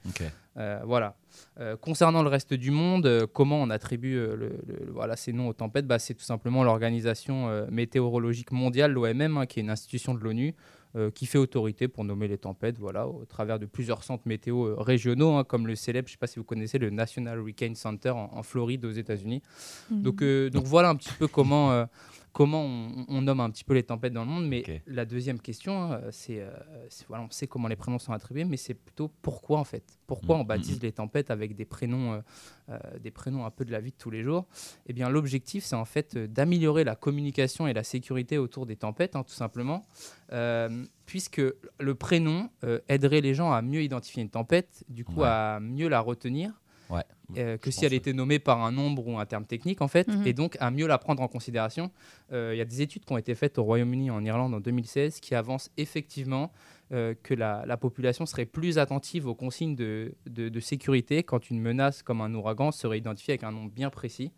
Euh, 0.58 0.80
voilà. 0.86 1.16
Euh, 1.60 1.76
concernant 1.78 2.22
le 2.22 2.30
reste 2.30 2.54
du 2.54 2.70
monde, 2.72 3.06
euh, 3.08 3.26
comment 3.26 3.60
on 3.62 3.70
attribue 3.72 4.14
le- 4.16 4.36
le- 4.36 4.92
voilà, 4.92 5.16
ces 5.16 5.34
noms 5.34 5.48
aux 5.48 5.54
tempêtes? 5.54 5.88
Bah, 5.88 5.98
C'est 5.98 6.14
tout 6.14 6.24
simplement 6.24 6.64
l'Organisation 6.64 7.66
météorologique 7.72 8.52
mondiale, 8.52 8.92
l'OMM, 8.92 9.38
hein, 9.38 9.46
qui 9.48 9.60
est 9.60 9.64
une 9.64 9.70
institution 9.72 10.14
de 10.14 10.20
l'ONU, 10.20 10.54
qui 11.14 11.26
fait 11.26 11.38
autorité 11.38 11.88
pour 11.88 12.04
nommer 12.04 12.28
les 12.28 12.38
tempêtes 12.38 12.78
voilà, 12.78 13.08
au 13.08 13.26
travers 13.26 13.60
de 13.60 13.66
plusieurs 13.66 14.04
centres 14.04 14.24
météo 14.26 14.66
euh, 14.66 14.76
régionaux, 14.78 15.36
hein, 15.36 15.44
comme 15.44 15.68
le 15.68 15.76
célèbre, 15.76 16.08
je 16.08 16.12
ne 16.12 16.16
sais 16.16 16.20
pas 16.20 16.28
si 16.28 16.40
vous 16.40 16.46
connaissez, 16.46 16.78
le 16.78 16.90
National 16.90 17.40
Hurricane 17.40 17.76
Center 17.76 18.12
en, 18.12 18.30
en 18.34 18.44
Floride 18.44 18.86
aux 18.86 18.92
États-Unis. 18.92 19.42
Mhm. 19.90 20.02
Donc, 20.02 20.22
euh, 20.22 20.50
donc 20.50 20.66
voilà 20.66 20.90
un 20.90 20.96
petit 20.96 21.14
peu 21.18 21.28
comment, 21.28 21.72
euh, 21.72 21.86
comment 22.34 22.64
on, 22.64 23.06
on 23.10 23.22
nomme 23.22 23.40
un 23.42 23.50
petit 23.50 23.64
peu 23.64 23.74
les 23.74 23.84
tempêtes 23.84 24.14
dans 24.14 24.24
le 24.24 24.30
monde. 24.32 24.48
Mais 24.48 24.82
la 24.88 25.06
deuxième 25.06 25.40
question, 25.40 25.92
euh, 25.92 26.10
c'est, 26.12 26.40
euh, 26.40 26.50
c'est- 26.90 27.06
voilà, 27.08 27.24
on 27.24 27.30
sait 27.30 27.48
comment 27.48 27.68
les 27.68 27.76
prénoms 27.76 28.00
sont 28.00 28.14
attribués, 28.14 28.46
mais 28.46 28.58
c'est 28.58 28.74
plutôt 28.74 29.12
pourquoi 29.22 29.60
en 29.60 29.64
fait? 29.64 29.84
Pourquoi 30.08 30.36
Mhm, 30.36 30.42
on 30.42 30.46
baptise 30.46 30.82
les 30.82 30.92
tempêtes 30.92 31.30
avec 31.32 31.56
des 31.56 31.66
prénoms, 31.66 32.24
euh, 32.70 32.78
des 33.00 33.12
prénoms 33.12 33.46
un 33.46 33.52
peu 33.52 33.66
de 33.66 33.72
la 33.72 33.80
vie 33.82 33.92
de 33.92 33.98
tous 33.98 34.12
les 34.12 34.24
jours? 34.24 34.46
Eh 34.88 34.94
bien, 34.94 35.10
l'objectif, 35.10 35.64
c'est 35.66 35.76
en 35.76 35.86
fait 35.86 36.18
d'améliorer 36.18 36.84
la 36.84 36.96
communication 36.96 37.68
et 37.68 37.74
la 37.74 37.84
sécurité 37.84 38.38
autour 38.38 38.66
des 38.66 38.76
tempêtes, 38.78 39.16
hein, 39.16 39.24
tout 39.24 39.34
simplement, 39.34 39.86
puisque 41.06 41.42
le 41.80 41.96
prénom 41.96 42.50
aiderait 42.88 43.22
les 43.22 43.34
gens 43.34 43.52
à 43.52 43.62
mieux 43.62 43.82
identifier 43.84 44.24
une 44.24 44.30
tempête, 44.30 44.84
du 44.88 45.04
coup 45.06 45.22
Ouais. 45.22 45.28
à 45.28 45.60
mieux 45.62 45.88
la 45.90 46.00
retenir. 46.00 46.54
Euh, 47.38 47.58
que 47.58 47.72
si 47.72 47.86
elle 47.86 47.94
était 47.94 48.14
nommée 48.14 48.40
par 48.40 48.64
un 48.64 48.72
nombre 48.72 49.08
ou 49.08 49.18
un 49.20 49.26
terme 49.26 49.46
technique 49.46 49.82
en 49.82 49.88
fait, 49.88 50.08
Mhm. 50.08 50.28
et 50.28 50.34
donc 50.34 50.58
à 50.60 50.72
mieux 50.72 50.88
la 50.88 50.98
prendre 50.98 51.22
en 51.22 51.28
considération. 51.28 51.92
Euh, 52.32 52.52
Il 52.54 52.58
y 52.58 52.62
a 52.62 52.66
des 52.66 52.82
études 52.82 53.06
qui 53.06 53.14
ont 53.14 53.18
été 53.18 53.36
faites 53.36 53.58
au 53.58 53.64
Royaume-Uni, 53.64 54.10
en 54.12 54.24
Irlande 54.24 54.54
en 54.54 54.60
2016, 54.60 55.20
qui 55.20 55.36
avancent 55.36 55.70
effectivement 55.78 56.52
euh, 56.92 57.14
que 57.24 57.34
la, 57.34 57.64
la 57.66 57.78
population 57.78 58.26
serait 58.26 58.46
plus 58.46 58.78
attentive 58.78 59.26
aux 59.28 59.36
consignes 59.36 59.76
de, 59.76 60.14
de- 60.26 60.50
de 60.50 60.60
sécurité 60.60 61.24
quand 61.24 61.50
une 61.50 61.60
menace 61.62 62.04
comme 62.04 62.20
un 62.22 62.34
ouragan 62.34 62.72
serait 62.72 62.98
identifiée 62.98 63.34
avec 63.34 63.44
un 63.44 63.52
nom 63.52 63.66
bien 63.66 63.90
précis. 63.90 64.32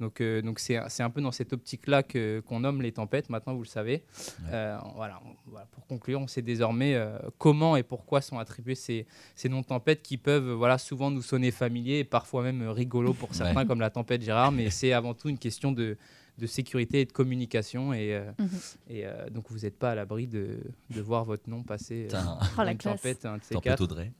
Donc 0.00 0.20
euh, 0.20 0.40
donc 0.40 0.58
c'est 0.58 0.78
c'est 0.88 1.02
un 1.02 1.10
peu 1.10 1.20
dans 1.20 1.32
cette 1.32 1.52
optique-là 1.52 2.02
que- 2.02 2.40
qu'on 2.46 2.60
nomme 2.60 2.80
les 2.82 2.92
tempêtes, 2.92 3.28
maintenant 3.30 3.54
vous 3.54 3.62
le 3.62 3.66
savez. 3.68 4.04
Euh, 4.52 4.78
voilà, 4.96 5.20
on- 5.26 5.50
voilà, 5.50 5.66
pour 5.72 5.86
conclure, 5.86 6.20
on 6.20 6.26
sait 6.26 6.42
désormais 6.42 6.98
comment 7.36 7.76
et 7.76 7.82
pourquoi 7.82 8.20
sont 8.20 8.38
attribués 8.38 8.74
ces, 8.74 9.06
ces 9.34 9.48
noms 9.48 9.60
de 9.60 9.66
tempêtes 9.66 10.02
qui 10.02 10.16
peuvent 10.16 10.52
voilà, 10.52 10.78
souvent 10.78 11.10
nous 11.10 11.22
sonner 11.22 11.50
familiers 11.50 11.98
et 11.98 12.04
parfois 12.04 12.42
même 12.42 12.66
rigolos 12.68 13.14
pour 13.14 13.34
certains, 13.34 13.60
Ouais. 13.60 13.66
comme 13.66 13.80
la 13.80 13.90
tempête 13.90 14.22
Gérard, 14.22 14.52
mais 14.52 14.70
c'est 14.70 14.92
avant 14.92 15.14
tout 15.14 15.28
une 15.28 15.38
question 15.38 15.72
de, 15.72 15.96
de 16.38 16.46
sécurité 16.46 17.00
et 17.00 17.04
de 17.04 17.12
communication. 17.12 17.92
Et, 17.92 18.14
euh, 18.14 18.30
Mhm. 18.38 18.48
et 18.90 19.06
euh, 19.06 19.28
donc 19.30 19.46
vous 19.50 19.58
n'êtes 19.60 19.76
pas 19.78 19.90
à 19.90 19.94
l'abri 19.94 20.26
de, 20.26 20.58
de 20.90 21.00
voir 21.00 21.24
votre 21.24 21.48
nom 21.50 21.62
passer 21.62 22.08
euh. 22.12 22.18
Oh, 22.18 22.44
dans 22.56 22.62
la 22.64 22.72
une 22.72 22.78
classe. 22.78 23.02
tempête, 23.02 23.26
un 23.26 23.38
de 23.38 23.42
ces 23.42 23.54
Tempête 23.54 23.70
quatre. 23.72 23.82
Audrey. 23.82 24.12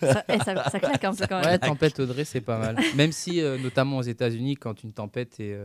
Ça, 0.00 0.24
eh, 0.28 0.38
ça, 0.38 0.70
ça 0.70 0.78
claque 0.80 1.04
un 1.04 1.14
peu 1.14 1.26
quand 1.28 1.40
même. 1.40 1.46
Ouais, 1.50 1.58
tempête 1.58 1.98
Audrey, 2.00 2.24
c'est 2.24 2.40
pas 2.40 2.58
mal. 2.58 2.76
Même 2.96 3.12
si, 3.12 3.40
euh, 3.40 3.58
notamment 3.58 3.98
aux 3.98 4.02
États-Unis, 4.02 4.54
quand 4.56 4.82
une 4.84 4.92
tempête 4.92 5.40
est, 5.40 5.58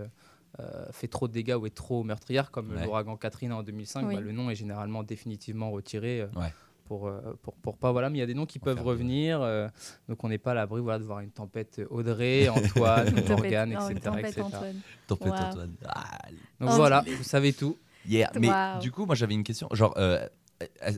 fait 0.92 1.08
trop 1.08 1.28
de 1.28 1.34
dégâts 1.34 1.56
ou 1.60 1.66
est 1.66 1.74
trop 1.74 2.04
meurtrière, 2.04 2.52
comme 2.52 2.72
Ouais. 2.76 2.86
l'ouragan 2.86 3.16
Katrina 3.18 3.58
en 3.58 3.64
2005, 3.64 4.08
Oui. 4.08 4.16
bah, 4.16 4.22
le 4.22 4.32
nom 4.32 4.50
est 4.52 4.56
généralement 4.56 5.02
définitivement 5.04 5.72
retiré. 5.72 6.22
euh, 6.22 6.28
Ouais. 6.36 6.54
Pour, 6.86 7.08
euh, 7.08 7.22
pour, 7.42 7.54
pour 7.56 7.78
pas 7.78 7.92
voilà 7.92 8.10
mais 8.10 8.18
il 8.18 8.20
y 8.20 8.24
a 8.24 8.28
des 8.28 8.34
noms 8.34 8.46
qui 8.46 8.60
peuvent 8.60 8.82
revenir 8.82 9.42
euh, 9.42 9.68
donc 10.10 10.22
on 10.24 10.30
n'est 10.30 10.38
pas 10.38 10.52
à 10.52 10.54
l'abri 10.54 10.82
voilà 10.82 11.00
de 11.00 11.04
voir 11.06 11.22
une 11.22 11.32
tempête 11.32 11.82
Audrey 11.90 12.50
Antoine 12.50 13.14
Morgane 13.28 13.72
une 13.72 13.78
etc., 13.80 14.00
tempête 14.02 14.26
etc. 14.26 14.42
Antoine. 14.44 14.82
Tempête 15.08 15.32
Wow. 15.32 15.40
Antoine. 15.40 15.76
Ah, 15.86 16.18
donc 16.60 16.70
Oh, 16.72 16.76
voilà 16.76 17.04
vous 17.18 17.24
savez 17.24 17.54
tout 17.54 17.78
Yeah, 18.06 18.32
mais 18.38 18.50
Wow. 18.50 18.80
du 18.82 18.92
coup, 18.92 19.06
moi 19.06 19.16
j'avais 19.16 19.34
une 19.34 19.44
question. 19.46 19.70
Genre, 19.72 19.94
euh, 19.98 20.28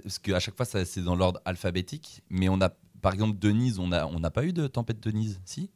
parce 0.04 0.18
qu'à 0.18 0.40
chaque 0.40 0.56
fois, 0.58 0.66
c'est 0.66 1.04
dans 1.04 1.16
l'ordre 1.16 1.40
alphabétique, 1.46 2.24
mais 2.32 2.50
on 2.50 2.60
a, 2.62 2.70
par 3.02 3.14
exemple, 3.14 3.38
Denise, 3.38 3.78
on 3.78 3.90
n'a 3.90 4.08
on 4.08 4.20
n'a 4.20 4.32
pas 4.32 4.44
eu 4.44 4.54
de 4.54 4.66
tempête 4.66 5.00
Denise, 5.02 5.40
si? 5.46 5.70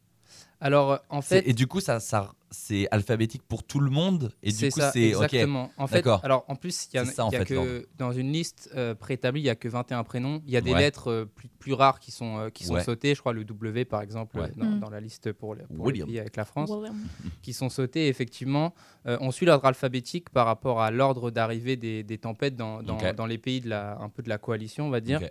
Alors 0.61 0.99
en 1.09 1.21
fait 1.21 1.47
Et 1.47 1.53
du 1.53 1.67
coup, 1.67 1.79
ça, 1.79 1.99
ça, 1.99 2.31
c'est 2.51 2.87
alphabétique 2.91 3.43
pour 3.47 3.63
tout 3.63 3.79
le 3.79 3.89
monde 3.91 4.31
Et 4.43 4.51
c'est 4.51 4.67
du 4.67 4.71
coup, 4.73 4.79
ça, 4.79 4.91
c'est. 4.91 5.13
ok. 5.15 5.23
exactement. 5.23 5.71
En 5.77 5.87
fait, 5.87 6.05
alors 6.23 6.43
en 6.47 6.55
plus, 6.55 6.87
il 6.91 6.95
y 6.97 6.99
a, 6.99 7.05
C'est 7.05 7.13
ça, 7.13 7.25
en 7.25 7.29
il 7.29 7.33
y 7.33 7.35
a 7.37 7.39
fait, 7.45 7.53
que 7.55 7.87
dans 7.97 8.11
une 8.11 8.31
liste 8.31 8.69
euh, 8.75 8.95
préétablie, 8.95 9.41
il 9.41 9.45
y 9.45 9.49
a 9.49 9.55
que 9.55 9.67
21 9.69 10.03
prénoms. 10.03 10.41
Il 10.45 10.51
y 10.51 10.57
a 10.57 10.61
des 10.61 10.73
Ouais. 10.73 10.79
lettres 10.79 11.09
euh, 11.11 11.25
plus, 11.25 11.47
plus 11.59 11.73
rares 11.73 11.99
qui 11.99 12.11
sont 12.11 12.37
euh, 12.39 12.49
qui 12.49 12.63
sont 12.65 12.73
Ouais. 12.73 12.83
sautées. 12.83 13.13
Je 13.15 13.19
crois 13.19 13.33
le 13.33 13.43
W 13.45 13.85
par 13.85 14.01
exemple 14.01 14.39
Ouais. 14.39 14.51
dans, 14.57 14.65
Mm. 14.65 14.79
dans 14.79 14.89
la 14.89 14.99
liste 14.99 15.31
pour, 15.31 15.55
les, 15.55 15.63
pour 15.63 15.75
les 15.77 15.81
William. 15.91 16.07
pays 16.07 16.19
avec 16.19 16.35
la 16.35 16.45
France, 16.45 16.69
William. 16.71 16.95
qui 17.41 17.53
sont 17.53 17.69
sautées. 17.69 18.07
Effectivement, 18.07 18.73
Euh, 19.05 19.17
on 19.21 19.31
suit 19.31 19.45
l'ordre 19.45 19.65
alphabétique 19.65 20.29
par 20.29 20.45
rapport 20.45 20.81
à 20.81 20.91
l'ordre 20.91 21.31
d'arrivée 21.31 21.77
des, 21.77 22.03
des 22.03 22.17
tempêtes 22.17 22.55
dans, 22.57 22.83
dans, 22.83 23.25
les 23.25 23.37
pays 23.37 23.61
de 23.61 23.69
la 23.69 23.97
un 24.01 24.09
peu 24.09 24.21
de 24.21 24.27
la 24.29 24.37
coalition, 24.37 24.87
on 24.87 24.89
va 24.89 24.99
dire. 24.99 25.21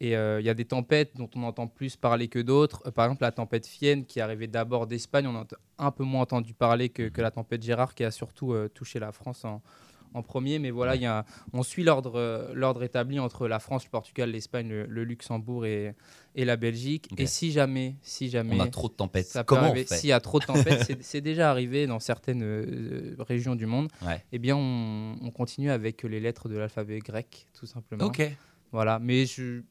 Et 0.00 0.16
euh, 0.16 0.40
il 0.40 0.44
y 0.46 0.48
a 0.50 0.54
des 0.54 0.64
tempêtes 0.64 1.12
dont 1.16 1.30
on 1.36 1.44
entend 1.44 1.66
plus 1.68 1.96
parler 1.96 2.28
que 2.28 2.38
d'autres. 2.40 2.82
Euh, 2.86 2.90
par 2.90 3.06
exemple, 3.06 3.22
la 3.22 3.32
tempête 3.32 3.66
Fienne, 3.66 4.04
qui 4.04 4.18
est 4.18 4.22
arrivée 4.22 4.48
d'abord 4.48 4.86
d'Espagne, 4.86 5.26
on 5.28 5.36
a 5.36 5.40
ent- 5.42 5.46
un 5.78 5.90
peu 5.92 6.04
moins 6.04 6.22
entendu 6.22 6.52
parler 6.52 6.88
que, 6.88 7.08
que 7.08 7.20
la 7.22 7.30
tempête 7.30 7.62
Gérard, 7.62 7.94
qui 7.94 8.02
a 8.04 8.10
surtout 8.10 8.52
euh, 8.52 8.68
touché 8.68 8.98
la 8.98 9.12
France 9.12 9.44
en, 9.44 9.62
en 10.12 10.22
premier. 10.22 10.58
Mais 10.58 10.70
voilà, 10.72 10.96
y 10.96 11.06
a, 11.06 11.24
on 11.52 11.62
suit 11.62 11.84
l'ordre 11.84 12.82
établi 12.82 13.18
entre 13.20 13.46
la 13.46 13.60
France, 13.60 13.84
le 13.84 13.90
Portugal, 13.90 14.30
l'Espagne, 14.30 14.68
le, 14.68 14.86
le 14.86 15.04
Luxembourg 15.04 15.64
et, 15.64 15.94
et 16.34 16.44
la 16.44 16.56
Belgique. 16.56 17.08
Et 17.16 17.26
si 17.26 17.52
jamais, 17.52 17.94
si 18.02 18.28
jamais 18.30 18.56
On 18.56 18.60
a 18.60 18.66
trop 18.68 18.88
de 18.88 18.94
tempêtes. 18.94 19.26
ça 19.26 19.44
Comment 19.44 19.72
S'il 19.86 20.08
y 20.08 20.12
a 20.12 20.20
trop 20.20 20.40
de 20.40 20.44
tempêtes, 20.44 20.98
c'est- 21.02 21.20
déjà 21.20 21.50
arrivé 21.50 21.86
dans 21.86 22.00
certaines 22.00 23.14
régions 23.20 23.54
du 23.54 23.66
monde. 23.66 23.88
Ouais. 24.04 24.22
Eh 24.32 24.38
bien, 24.38 24.56
on, 24.56 25.16
on 25.22 25.30
continue 25.30 25.70
avec 25.70 26.02
les 26.02 26.18
lettres 26.20 26.48
de 26.48 26.56
l'alphabet 26.56 26.98
grec, 26.98 27.46
tout 27.58 27.66
simplement. 27.66 28.04
Ok. 28.06 28.22
Voilà, 28.72 28.98
mais 28.98 29.24
je- 29.24 29.62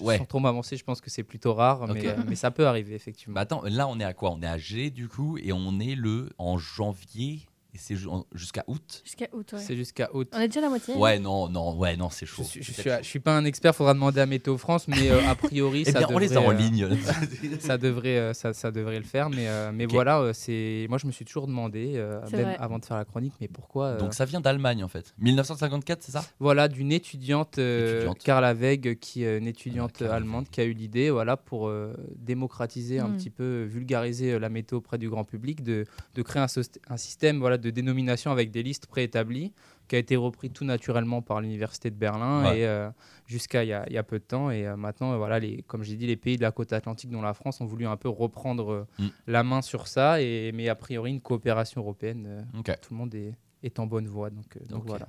Ouais. 0.00 0.18
sans 0.18 0.24
trop 0.24 0.40
m'avancer, 0.40 0.76
je 0.76 0.84
pense 0.84 1.00
que 1.00 1.10
c'est 1.10 1.22
plutôt 1.22 1.54
rare, 1.54 1.86
mais, 1.88 2.06
euh, 2.06 2.16
mais 2.26 2.34
ça 2.34 2.50
peut 2.50 2.66
arriver 2.66 2.94
effectivement. 2.94 3.34
Bah 3.34 3.42
attends, 3.42 3.62
là, 3.64 3.88
on 3.88 3.98
est 4.00 4.04
à 4.04 4.14
quoi? 4.14 4.30
On 4.30 4.40
est 4.42 4.46
à 4.46 4.58
G, 4.58 4.90
du 4.90 5.08
coup, 5.08 5.38
et 5.38 5.52
on 5.52 5.78
est 5.80 5.94
le 5.94 6.30
en 6.38 6.58
janvier, 6.58 7.40
et 7.74 7.78
c'est 7.78 7.96
jusqu'à 8.34 8.64
août 8.66 9.00
Jusqu'à 9.04 9.26
août, 9.32 9.50
ouais. 9.54 9.58
C'est 9.58 9.76
jusqu'à 9.76 10.10
août. 10.14 10.28
On 10.34 10.40
est 10.40 10.48
déjà 10.48 10.60
à 10.60 10.64
la 10.64 10.68
moitié. 10.68 10.94
Ouais, 10.94 11.18
non, 11.18 11.48
non, 11.48 11.74
ouais, 11.78 11.96
non, 11.96 12.10
c'est 12.10 12.26
chaud. 12.26 12.42
je, 12.42 12.48
C'est 12.62 12.62
suis, 12.62 12.82
chaud. 12.82 12.90
je 13.00 13.06
suis 13.06 13.18
pas 13.20 13.34
un 13.36 13.44
expert, 13.46 13.74
faudra 13.74 13.94
demander 13.94 14.20
à 14.20 14.26
Météo 14.26 14.58
France, 14.58 14.88
mais 14.88 15.10
euh, 15.10 15.26
a 15.26 15.34
priori, 15.34 15.84
Eh 15.86 15.90
ça 15.92 16.00
bien, 16.00 16.08
on 16.08 16.10
devrait, 16.18 16.26
les 16.28 16.36
a 16.36 16.40
en 16.42 16.50
euh, 16.50 16.54
ligne. 16.54 16.88
ça 17.60 17.78
devrait, 17.78 18.18
euh, 18.18 18.34
ça, 18.34 18.52
ça 18.52 18.70
devrait 18.70 18.98
le 18.98 19.04
faire, 19.04 19.30
mais, 19.30 19.48
euh, 19.48 19.70
mais 19.72 19.86
voilà, 19.86 20.20
euh, 20.20 20.32
c'est, 20.34 20.86
moi 20.90 20.98
je 20.98 21.06
me 21.06 21.12
suis 21.12 21.24
toujours 21.24 21.46
demandé, 21.46 21.94
euh, 21.96 22.20
C'est 22.28 22.36
même 22.36 22.44
vrai. 22.46 22.56
avant 22.58 22.78
de 22.78 22.84
faire 22.84 22.96
la 22.98 23.04
chronique, 23.06 23.32
mais 23.40 23.48
pourquoi 23.48 23.86
euh, 23.86 23.98
Donc 23.98 24.12
ça 24.14 24.24
vient 24.26 24.40
d'Allemagne, 24.40 24.84
en 24.84 24.88
fait. 24.88 25.14
1954, 25.18 26.02
c'est 26.02 26.12
ça? 26.12 26.24
Voilà, 26.40 26.68
d'une 26.68 26.92
étudiante, 26.92 27.58
euh. 27.58 28.12
Carla 28.22 28.52
Weg, 28.54 28.98
qui 29.00 29.24
est 29.24 29.38
une 29.38 29.46
étudiante 29.46 30.02
Ah, 30.02 30.14
allemande, 30.16 30.48
qui 30.50 30.60
a 30.60 30.64
eu 30.64 30.72
l'idée, 30.72 31.10
voilà, 31.10 31.36
pour 31.38 31.68
euh, 31.68 31.94
démocratiser 32.16 32.98
un 33.00 33.08
Mm. 33.08 33.16
petit 33.16 33.30
peu, 33.30 33.64
vulgariser 33.64 34.32
euh, 34.32 34.38
la 34.38 34.48
météo 34.48 34.78
auprès 34.78 34.98
du 34.98 35.08
grand 35.10 35.24
public, 35.24 35.62
de, 35.62 35.84
de 36.14 36.22
créer 36.22 36.42
un, 36.42 36.46
un 36.88 36.96
système 36.96 37.38
voilà, 37.38 37.58
de 37.62 37.70
dénomination 37.70 38.30
avec 38.30 38.50
des 38.50 38.62
listes 38.62 38.86
préétablies, 38.86 39.52
qui 39.88 39.96
a 39.96 39.98
été 39.98 40.16
repris 40.16 40.50
tout 40.50 40.64
naturellement 40.64 41.22
par 41.22 41.40
l'université 41.40 41.90
de 41.90 41.96
Berlin 41.96 42.44
Ouais. 42.44 42.58
et 42.60 42.66
euh, 42.66 42.90
jusqu'à 43.26 43.64
il 43.64 43.68
y, 43.68 43.72
a- 43.72 43.84
il 43.88 43.92
y 43.94 43.98
a 43.98 44.02
peu 44.02 44.18
de 44.18 44.24
temps. 44.24 44.50
Et 44.50 44.66
euh, 44.66 44.76
maintenant, 44.76 45.12
euh, 45.12 45.16
voilà, 45.16 45.38
les, 45.38 45.62
comme 45.62 45.82
j'ai 45.82 45.96
dit, 45.96 46.06
les 46.06 46.16
pays 46.16 46.36
de 46.36 46.42
la 46.42 46.50
côte 46.52 46.72
atlantique, 46.72 47.10
dont 47.10 47.22
la 47.22 47.34
France, 47.34 47.60
ont 47.60 47.66
voulu 47.66 47.86
un 47.86 47.96
peu 47.96 48.08
reprendre 48.08 48.70
euh, 48.72 48.86
Mm. 48.98 49.06
la 49.28 49.42
main 49.44 49.62
sur 49.62 49.86
ça, 49.86 50.20
et, 50.20 50.52
mais 50.52 50.68
a 50.68 50.74
priori 50.74 51.10
une 51.10 51.20
coopération 51.20 51.80
européenne. 51.80 52.46
tout 52.64 52.92
le 52.92 52.96
monde 52.96 53.14
est, 53.14 53.34
est 53.62 53.78
en 53.78 53.86
bonne 53.86 54.06
voie, 54.08 54.28
donc, 54.30 54.58
donc 54.68 54.84
voilà. 54.86 55.08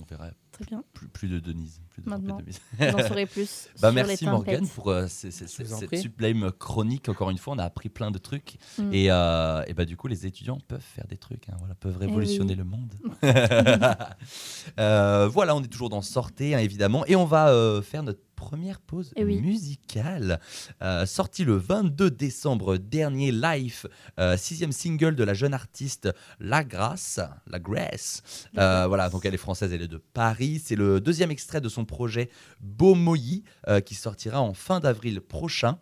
On 0.00 0.04
verra 0.04 0.30
Très 0.52 0.64
bien. 0.64 0.82
plus, 0.92 1.08
plus 1.08 1.28
de 1.28 1.38
Denise. 1.38 1.80
Plus 1.90 2.02
de 2.02 2.08
Maintenant. 2.08 2.38
tempête 2.38 2.60
Denise. 2.78 2.94
Vous 2.94 3.00
en 3.04 3.08
saurez 3.08 3.26
plus. 3.34 3.68
Bah 3.80 3.88
sur 3.88 3.94
merci 3.94 4.24
les 4.24 4.30
Morgane 4.30 4.68
pour 4.68 4.90
euh, 4.90 5.06
ces- 5.08 5.30
ces- 5.30 5.46
cette 5.48 5.96
sublime 5.96 6.50
chronique. 6.52 7.08
Encore 7.08 7.30
une 7.30 7.38
fois, 7.38 7.54
on 7.54 7.58
a 7.58 7.64
appris 7.64 7.88
plein 7.88 8.10
de 8.10 8.18
trucs. 8.18 8.58
Mm. 8.78 8.92
Et, 8.92 9.10
euh, 9.10 9.62
et 9.66 9.74
bah 9.74 9.84
du 9.84 9.96
coup, 9.96 10.06
les 10.08 10.26
étudiants 10.26 10.58
peuvent 10.68 10.80
faire 10.80 11.06
des 11.08 11.16
trucs, 11.16 11.48
hein, 11.48 11.56
voilà, 11.58 11.74
peuvent 11.74 11.98
Eh 12.00 12.04
révolutionner 12.06 12.52
oui. 12.52 12.58
le 12.58 12.64
monde. 12.64 12.94
Euh, 14.78 15.28
voilà, 15.28 15.56
on 15.56 15.62
est 15.62 15.68
toujours 15.68 15.88
dans 15.88 16.02
Sortez, 16.02 16.54
hein, 16.54 16.58
évidemment. 16.58 17.04
Et 17.06 17.16
on 17.16 17.24
va 17.24 17.48
euh, 17.48 17.82
faire 17.82 18.02
notre 18.02 18.20
première 18.38 18.80
pause 18.80 19.12
Eh 19.16 19.24
oui. 19.24 19.40
musicale. 19.40 20.40
Euh, 20.80 21.04
sorti 21.06 21.44
le 21.44 21.56
22 21.56 22.10
décembre 22.10 22.76
dernier, 22.76 23.32
Life, 23.32 23.84
euh, 24.20 24.36
sixième 24.36 24.72
single 24.72 25.16
de 25.16 25.24
la 25.24 25.34
jeune 25.34 25.52
artiste 25.54 26.08
La 26.38 26.62
Grâce. 26.64 27.20
La 27.48 27.58
Grace. 27.58 28.22
Euh, 28.56 28.86
voilà, 28.86 29.10
donc 29.10 29.26
elle 29.26 29.34
est 29.34 29.38
française, 29.38 29.72
elle 29.72 29.82
est 29.82 29.88
de 29.88 29.98
Paris. 29.98 30.62
C'est 30.64 30.76
le 30.76 31.00
deuxième 31.00 31.30
extrait 31.32 31.60
de 31.60 31.68
son 31.68 31.84
projet 31.84 32.30
Beaumoyi 32.60 33.42
euh, 33.66 33.80
qui 33.80 33.94
sortira 33.94 34.40
en 34.40 34.54
fin 34.54 34.78
d'avril 34.80 35.20
prochain. 35.20 35.78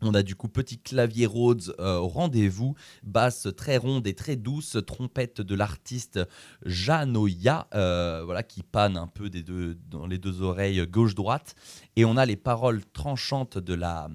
On 0.00 0.14
a 0.14 0.22
du 0.22 0.36
coup 0.36 0.48
petit 0.48 0.78
clavier 0.78 1.26
Rhodes 1.26 1.74
euh, 1.80 1.96
au 1.96 2.06
rendez-vous, 2.06 2.76
basse 3.02 3.48
très 3.56 3.76
ronde 3.76 4.06
et 4.06 4.14
très 4.14 4.36
douce, 4.36 4.76
trompette 4.86 5.40
de 5.40 5.54
l'artiste 5.56 6.20
Janoya, 6.64 7.66
euh, 7.74 8.22
voilà 8.24 8.44
qui 8.44 8.62
panne 8.62 8.96
un 8.96 9.08
peu 9.08 9.28
des 9.28 9.42
deux, 9.42 9.76
dans 9.90 10.06
les 10.06 10.18
deux 10.18 10.42
oreilles 10.42 10.86
gauche-droite. 10.86 11.56
Et 11.96 12.04
on 12.04 12.16
a 12.16 12.26
les 12.26 12.36
paroles 12.36 12.82
tranchantes 12.92 13.58
de 13.58 13.74
la, 13.74 14.08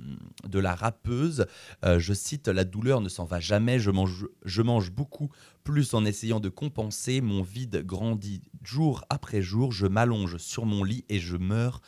de 0.48 0.60
la 0.60 0.74
rappeuse. 0.74 1.48
Euh, 1.84 2.00
je 2.00 2.14
cite 2.14 2.48
La 2.48 2.64
douleur 2.64 3.02
ne 3.02 3.10
s'en 3.10 3.26
va 3.26 3.42
jamais. 3.42 3.78
Je 3.80 3.92
mange, 3.92 4.26
je 4.46 4.62
mange 4.62 4.92
beaucoup 4.92 5.30
plus 5.66 5.94
en 5.94 6.06
essayant 6.06 6.40
de 6.40 6.50
compenser. 6.50 7.20
Mon 7.20 7.42
vide 7.42 7.86
grandit 7.86 8.42
jour 8.64 9.04
après 9.10 9.42
jour. 9.42 9.74
Je 9.74 9.88
m'allonge 9.88 10.38
sur 10.38 10.66
mon 10.66 10.86
lit 10.86 11.04
et 11.10 11.20
je 11.20 11.36
meurs 11.36 11.82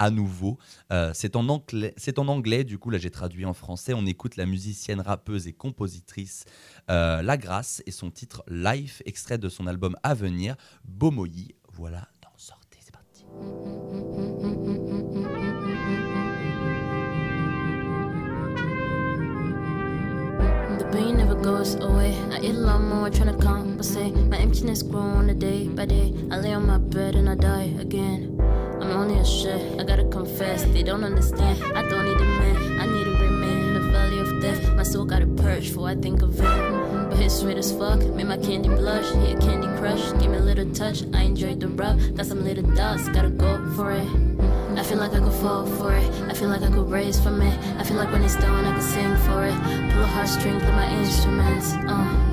à 0.00 0.10
nouveau. 0.10 0.58
Euh, 0.90 1.12
c'est 1.14 1.36
en 1.36 1.48
anglais, 1.48 2.64
du 2.64 2.78
coup 2.78 2.90
là 2.90 2.98
j'ai 2.98 3.10
traduit 3.10 3.44
en 3.44 3.54
français. 3.54 3.92
On 3.94 4.06
écoute 4.06 4.36
la 4.36 4.46
musicienne, 4.46 5.00
rappeuse 5.00 5.46
et 5.46 5.52
compositrice 5.52 6.46
euh, 6.90 7.22
La 7.22 7.36
Grâce 7.36 7.82
et 7.86 7.92
son 7.92 8.10
titre 8.10 8.42
Life, 8.48 9.02
extrait 9.04 9.38
de 9.38 9.48
son 9.48 9.68
album 9.68 9.94
à 10.02 10.14
venir. 10.14 10.56
Voilà, 11.72 12.08
dans 12.22 12.30
sortez, 12.36 12.78
c'est 12.80 12.92
parti. 12.92 13.24
Pain 20.92 21.16
never 21.18 21.34
goes 21.34 21.74
away. 21.76 22.16
I 22.30 22.40
eat 22.40 22.54
a 22.54 22.58
lot 22.58 22.80
more 22.80 23.10
trying 23.10 23.34
to 23.34 23.42
compensate. 23.42 24.14
My 24.14 24.38
emptiness 24.38 24.82
grown 24.82 25.30
a 25.30 25.34
day 25.34 25.68
by 25.68 25.86
day. 25.86 26.12
I 26.30 26.36
lay 26.38 26.52
on 26.52 26.66
my 26.66 26.78
bed 26.78 27.14
and 27.14 27.28
I 27.28 27.34
die 27.34 27.74
again. 27.78 28.36
I'm 28.80 28.90
only 28.90 29.18
a 29.18 29.24
shit, 29.24 29.78
I 29.78 29.84
gotta 29.84 30.04
confess. 30.04 30.64
They 30.64 30.82
don't 30.82 31.04
understand. 31.04 31.62
I 31.76 31.82
don't 31.88 32.04
need 32.06 32.16
a 32.16 32.24
man, 32.24 32.80
I 32.80 32.86
need 32.86 33.04
to 33.04 33.10
remain 33.12 33.58
in 33.68 33.74
the 33.74 33.90
valley 33.92 34.18
of 34.20 34.40
death. 34.40 34.74
My 34.74 34.82
soul 34.82 35.04
gotta 35.04 35.26
purge 35.26 35.68
before 35.68 35.88
I 35.88 35.94
think 35.94 36.22
of 36.22 36.40
it. 36.40 37.10
But 37.10 37.18
his 37.18 37.38
sweet 37.38 37.58
as 37.58 37.72
fuck, 37.72 38.00
made 38.00 38.26
my 38.26 38.38
candy 38.38 38.68
blush. 38.68 39.10
A 39.12 39.36
candy 39.38 39.68
crush, 39.78 40.12
give 40.20 40.30
me 40.30 40.38
a 40.38 40.40
little 40.40 40.70
touch. 40.72 41.04
I 41.12 41.22
enjoyed 41.22 41.60
the 41.60 41.68
rub, 41.68 41.98
got 42.16 42.26
some 42.26 42.42
little 42.42 42.64
dots, 42.74 43.08
gotta 43.10 43.30
go 43.30 43.58
for 43.76 43.92
it. 43.92 44.49
I 44.80 44.82
feel 44.82 44.96
like 44.96 45.12
I 45.12 45.20
could 45.20 45.34
fall 45.34 45.66
for 45.66 45.92
it. 45.92 46.10
I 46.30 46.32
feel 46.32 46.48
like 46.48 46.62
I 46.62 46.70
could 46.70 46.90
raise 46.90 47.20
from 47.20 47.42
it. 47.42 47.54
I 47.78 47.84
feel 47.84 47.98
like 47.98 48.10
when 48.10 48.22
it's 48.22 48.36
done, 48.36 48.64
I 48.64 48.72
could 48.72 48.82
sing 48.82 49.14
for 49.28 49.44
it. 49.44 49.52
Pull 49.92 50.02
a 50.02 50.06
heartstring, 50.06 50.58
play 50.58 50.72
my 50.72 50.90
instruments. 50.98 51.74
Uh. 51.86 52.29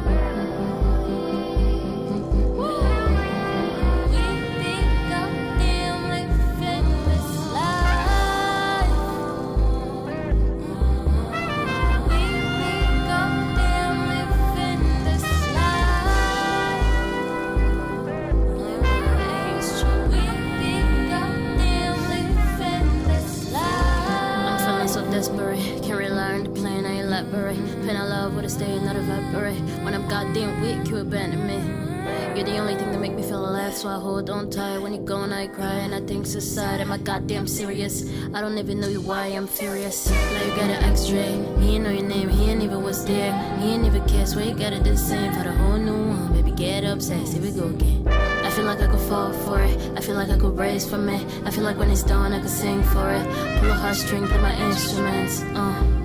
Cry, 36.36 36.74
and 36.74 36.82
i'm 36.82 36.92
I 36.92 36.98
goddamn 36.98 37.48
serious? 37.48 38.04
I 38.34 38.42
don't 38.42 38.58
even 38.58 38.80
know 38.80 38.92
why 39.02 39.28
I'm 39.28 39.48
furious. 39.48 40.10
Now 40.10 40.44
you 40.44 40.50
got 40.50 40.70
an 40.70 40.84
X-ray. 40.92 41.34
He 41.62 41.76
ain't 41.76 41.84
know 41.86 41.92
your 41.92 42.04
name, 42.04 42.30
he 42.30 42.50
ain't 42.52 42.62
even 42.64 42.84
was 42.84 43.06
there. 43.06 43.32
He 43.60 43.70
ain't 43.70 43.86
even 43.86 44.06
care, 44.08 44.26
so 44.26 44.40
you 44.40 44.54
got 44.54 44.74
it 44.74 44.84
the 44.84 44.98
same 44.98 45.34
for 45.34 45.44
the 45.44 45.52
whole 45.52 45.78
new 45.78 46.10
one. 46.10 46.34
Baby, 46.34 46.52
get 46.52 46.84
upset, 46.84 47.28
here 47.28 47.42
we 47.42 47.52
go 47.52 47.68
again. 47.68 48.08
I 48.08 48.50
feel 48.50 48.66
like 48.66 48.82
I 48.82 48.88
could 48.88 49.08
fall 49.10 49.32
for 49.32 49.62
it. 49.62 49.98
I 49.98 50.02
feel 50.02 50.16
like 50.16 50.30
I 50.30 50.38
could 50.38 50.58
raise 50.58 50.88
from 50.90 51.08
it. 51.10 51.24
I 51.46 51.52
feel 51.52 51.64
like 51.64 51.78
when 51.78 51.90
it's 51.92 52.04
done, 52.04 52.34
I 52.34 52.40
could 52.40 52.50
sing 52.50 52.84
for 52.84 53.12
it. 53.12 53.26
Pull 53.60 53.72
a 53.72 53.76
heartstring, 53.76 54.28
play 54.28 54.42
my 54.42 54.56
instruments. 54.68 55.44
Uh. 55.56 55.97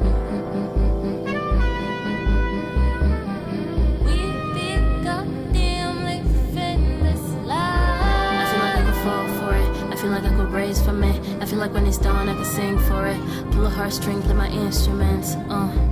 When 11.72 11.86
it's 11.86 11.98
done, 11.98 12.28
I 12.28 12.34
can 12.34 12.44
sing 12.44 12.78
for 12.78 13.06
it. 13.06 13.18
Pull 13.52 13.66
a 13.66 13.70
heartstring, 13.70 14.22
play 14.22 14.34
my 14.34 14.48
instruments. 14.50 15.34
Uh. 15.48 15.91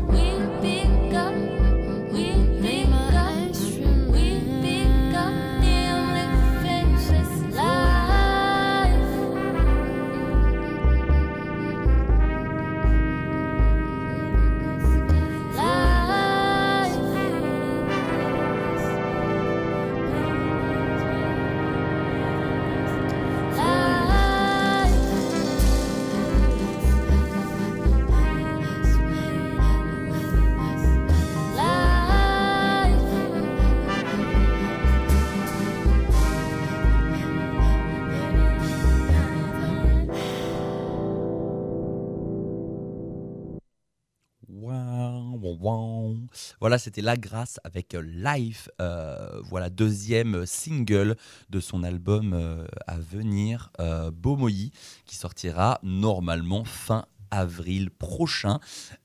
Voilà, 45.61 46.79
c'était 46.79 47.03
La 47.03 47.17
Grâce 47.17 47.61
avec 47.65 47.95
euh, 47.95 48.03
Life, 48.03 48.71
euh, 48.81 49.43
voilà 49.45 49.69
deuxième 49.69 50.47
single 50.47 51.17
de 51.51 51.61
son 51.61 51.85
album 51.85 52.33
euh, 52.33 52.65
à 52.87 52.99
venir, 52.99 53.71
euh, 53.79 54.11
Bomoyi, 54.11 54.73
qui 55.05 55.17
sortira 55.17 55.79
normalement 55.83 56.65
fin 56.65 57.05
avril 57.31 57.91
prochain. 57.91 58.59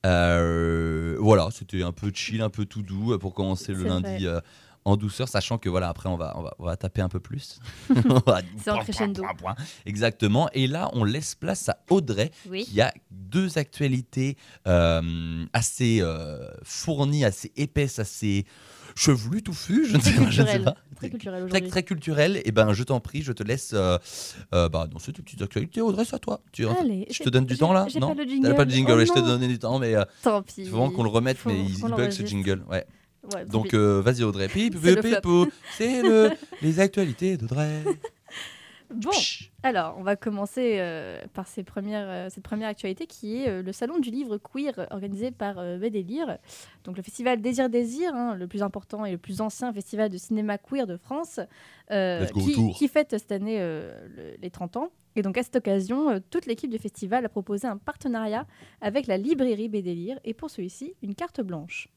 Voilà, 0.04 1.50
c'était 1.52 1.84
un 1.84 1.92
peu 1.92 2.12
chill, 2.14 2.42
un 2.42 2.50
peu 2.50 2.66
tout 2.66 2.82
doux 2.84 3.18
pour 3.20 3.34
commencer 3.34 3.74
le 3.74 3.84
lundi 3.84 4.26
en 4.86 4.98
douceur, 4.98 5.28
sachant 5.28 5.58
que 5.58 5.68
voilà, 5.68 5.90
après 5.90 6.08
on 6.10 6.16
va, 6.16 6.34
on 6.38 6.44
va, 6.44 6.54
on 6.60 6.66
va 6.66 6.78
taper 6.78 7.02
un 7.02 7.10
peu 7.10 7.20
plus. 7.20 7.60
C'est 7.88 8.08
en 8.70 8.76
point, 8.76 8.84
crescendo. 8.84 9.22
point, 9.24 9.34
point, 9.34 9.54
point. 9.56 9.66
Exactement. 9.86 10.48
Et 10.54 10.68
là, 10.68 10.90
on 10.94 11.04
laisse 11.04 11.34
place 11.36 11.68
à 11.70 11.78
Audrey, 11.90 12.32
Oui. 12.50 12.66
qui 12.66 12.80
a 12.82 12.94
deux 13.12 13.58
actualités 13.58 14.38
euh, 14.68 15.46
assez 15.54 16.00
euh, 16.02 16.48
fournies, 16.64 17.26
assez 17.26 17.52
épaisses, 17.56 18.00
assez 18.00 18.46
chevelues, 18.96 19.42
touffues, 19.42 19.86
je 19.88 19.98
ne 19.98 20.02
sais 20.02 20.12
pas. 20.14 20.30
je 20.30 20.42
ne 20.42 20.48
sais 20.48 20.54
Culturel. 20.54 20.64
pas. 20.64 20.76
Très 20.96 21.10
culturel 21.10 21.50
Très, 21.50 21.62
très 21.68 21.84
culturel. 21.84 22.42
Et 22.46 22.52
ben, 22.54 22.72
je 22.72 22.84
t'en 22.84 23.02
prie, 23.02 23.22
je 23.22 23.34
te 23.34 23.44
laisse 23.44 23.72
euh, 23.74 23.98
euh, 24.54 24.70
bah, 24.70 24.88
dans 24.90 25.00
cette 25.00 25.18
petite 25.22 25.42
actualité. 25.42 25.82
Audrey, 25.82 26.06
c'est 26.06 26.16
à 26.16 26.20
toi. 26.20 26.40
Tu, 26.54 26.66
Allez, 26.68 27.06
je 27.12 27.22
te 27.22 27.30
donne 27.30 27.46
du 27.46 27.58
temps 27.58 27.74
là 27.74 27.88
Non 28.00 28.16
pas 28.16 28.24
le 28.24 28.30
jingle. 28.30 28.56
pas 28.56 28.64
de 28.66 28.72
jingle, 28.72 28.92
Oh 28.94 28.96
ouais, 28.98 29.06
je 29.06 29.12
t'ai 29.12 29.20
non. 29.20 29.28
donné 29.28 29.48
du 29.50 29.60
temps, 29.60 29.78
mais 29.80 29.94
euh, 29.96 30.06
Tant 30.22 30.42
pis. 30.42 30.54
il 30.60 30.70
faut 30.70 30.78
vraiment 30.78 30.92
qu'on 30.92 31.04
le 31.04 31.10
remette, 31.10 31.38
Faut 31.38 31.50
mais 31.50 31.60
il, 31.66 31.82
bug 31.82 32.12
ce 32.12 32.26
jingle. 32.26 32.64
Ouais. 32.70 32.86
Ouais, 33.34 33.46
Donc 33.46 33.74
euh, 33.74 34.02
vas-y 34.02 34.24
Audrey. 34.24 34.48
Pip, 34.48 34.76
C'est 35.78 36.02
le 36.02 36.30
les 36.62 36.80
actualités 36.80 37.38
d'Audrey. 37.38 37.82
Bon, 38.94 39.10
alors 39.64 39.96
on 39.98 40.04
va 40.04 40.16
commencer 40.16 40.78
euh, 40.80 41.20
par 41.34 41.48
ces 41.48 41.64
premières, 41.64 42.06
euh, 42.08 42.30
cette 42.30 42.44
première 42.44 42.70
actualité 42.70 43.08
qui 43.08 43.38
est 43.42 43.50
euh, 43.50 43.64
le 43.64 43.72
salon 43.72 43.98
du 43.98 44.12
livre 44.12 44.38
queer 44.38 44.74
organisé 44.92 45.32
par 45.32 45.56
Bédélire. 45.80 46.38
Donc 46.84 46.96
le 46.96 47.02
festival 47.02 47.42
Désir 47.42 47.68
Désir, 47.70 48.14
hein, 48.14 48.36
le 48.36 48.48
plus 48.48 48.62
important 48.62 49.04
et 49.04 49.12
le 49.12 49.18
plus 49.18 49.42
ancien 49.42 49.74
festival 49.74 50.10
de 50.12 50.18
cinéma 50.20 50.60
queer 50.60 50.86
de 50.86 50.98
France, 50.98 51.40
qui, 52.44 52.54
qui 52.74 52.88
fête 52.88 53.10
cette 53.18 53.32
année 53.32 53.58
le- 53.60 54.36
les 54.40 54.50
30 54.52 54.78
ans. 54.78 54.92
Et 55.16 55.24
donc 55.24 55.36
à 55.38 55.44
cette 55.44 55.56
occasion, 55.56 56.22
toute 56.30 56.46
l'équipe 56.46 56.70
du 56.70 56.78
festival 56.78 57.26
a 57.26 57.30
proposé 57.30 57.68
un 57.68 57.78
partenariat 57.78 58.46
avec 58.82 59.08
la 59.08 59.18
librairie 59.18 59.68
Bédélire 59.68 60.20
et 60.26 60.36
pour 60.36 60.52
celui-ci, 60.52 60.94
une 61.02 61.16
carte 61.16 61.42
blanche. 61.42 61.90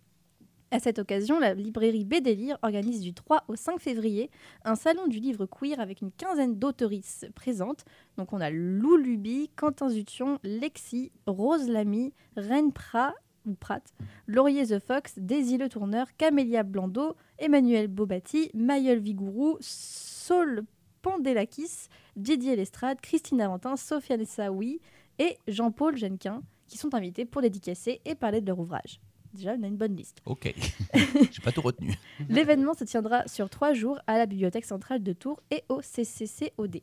À 0.70 0.81
cette 0.81 0.98
occasion, 0.98 1.40
la 1.40 1.54
librairie 1.54 2.04
Bédélire 2.04 2.59
organise 2.61 3.00
du 3.00 3.14
3 3.14 3.44
au 3.48 3.57
5 3.57 3.81
février 3.81 4.31
un 4.66 4.74
salon 4.74 5.07
du 5.07 5.18
livre 5.18 5.46
queer 5.46 5.81
avec 5.81 6.02
une 6.02 6.12
quinzaine 6.12 6.59
d'auteuristes 6.59 7.31
présentes. 7.35 7.87
Donc 8.18 8.35
on 8.35 8.40
a 8.40 8.50
Lou 8.50 8.98
Luby, 8.98 9.50
Quentin 9.57 9.88
Zution, 9.88 10.38
Lexi, 10.44 11.11
Rose 11.26 11.70
Lamy, 11.70 12.12
Reine 12.37 12.70
Prat 12.70 13.14
ou 13.46 13.54
Pratt, 13.54 13.83
Laurier 14.26 14.66
The 14.66 14.78
Fox, 14.78 15.14
Daisy 15.16 15.57
Le 15.57 15.70
Tourneur, 15.70 16.07
Camélia 16.18 16.64
Blando, 16.64 17.16
Emmanuel 17.38 17.88
Bobati, 17.88 18.50
Mayol 18.52 18.98
Vigourou, 18.98 19.57
Saul 19.61 20.64
Pandelakis, 21.00 21.88
Didier 22.14 22.57
Lestrade, 22.57 23.00
Christine 23.00 23.40
Aventin, 23.40 23.76
Sofiane 23.76 24.26
Saoui 24.26 24.83
et 25.18 25.38
Jean-Paul 25.48 25.96
Genquin 25.96 26.42
qui 26.66 26.76
sont 26.76 26.94
invités 26.94 27.24
pour 27.24 27.40
dédicacer 27.40 28.02
et 28.04 28.14
parler 28.14 28.42
de 28.42 28.48
leur 28.48 28.59
ouvrage. 28.59 29.00
Déjà, 29.35 29.55
on 29.59 29.62
a 29.62 29.67
une 29.67 29.77
bonne 29.77 29.95
liste. 29.95 30.21
Ok. 30.25 30.55
J'ai 30.95 31.43
pas 31.43 31.53
tout 31.53 31.61
retenu. 31.61 31.95
L'événement 32.29 32.75
se 32.75 32.85
tiendra 32.85 33.27
sur 33.27 33.51
trois 33.51 33.73
jours 33.73 33.99
à 34.07 34.19
la 34.19 34.27
Bibliothèque 34.27 34.64
centrale 34.64 35.03
de 35.03 35.12
Tours 35.12 35.41
et 35.51 35.64
au 35.69 35.81
CCCOD. 35.81 36.81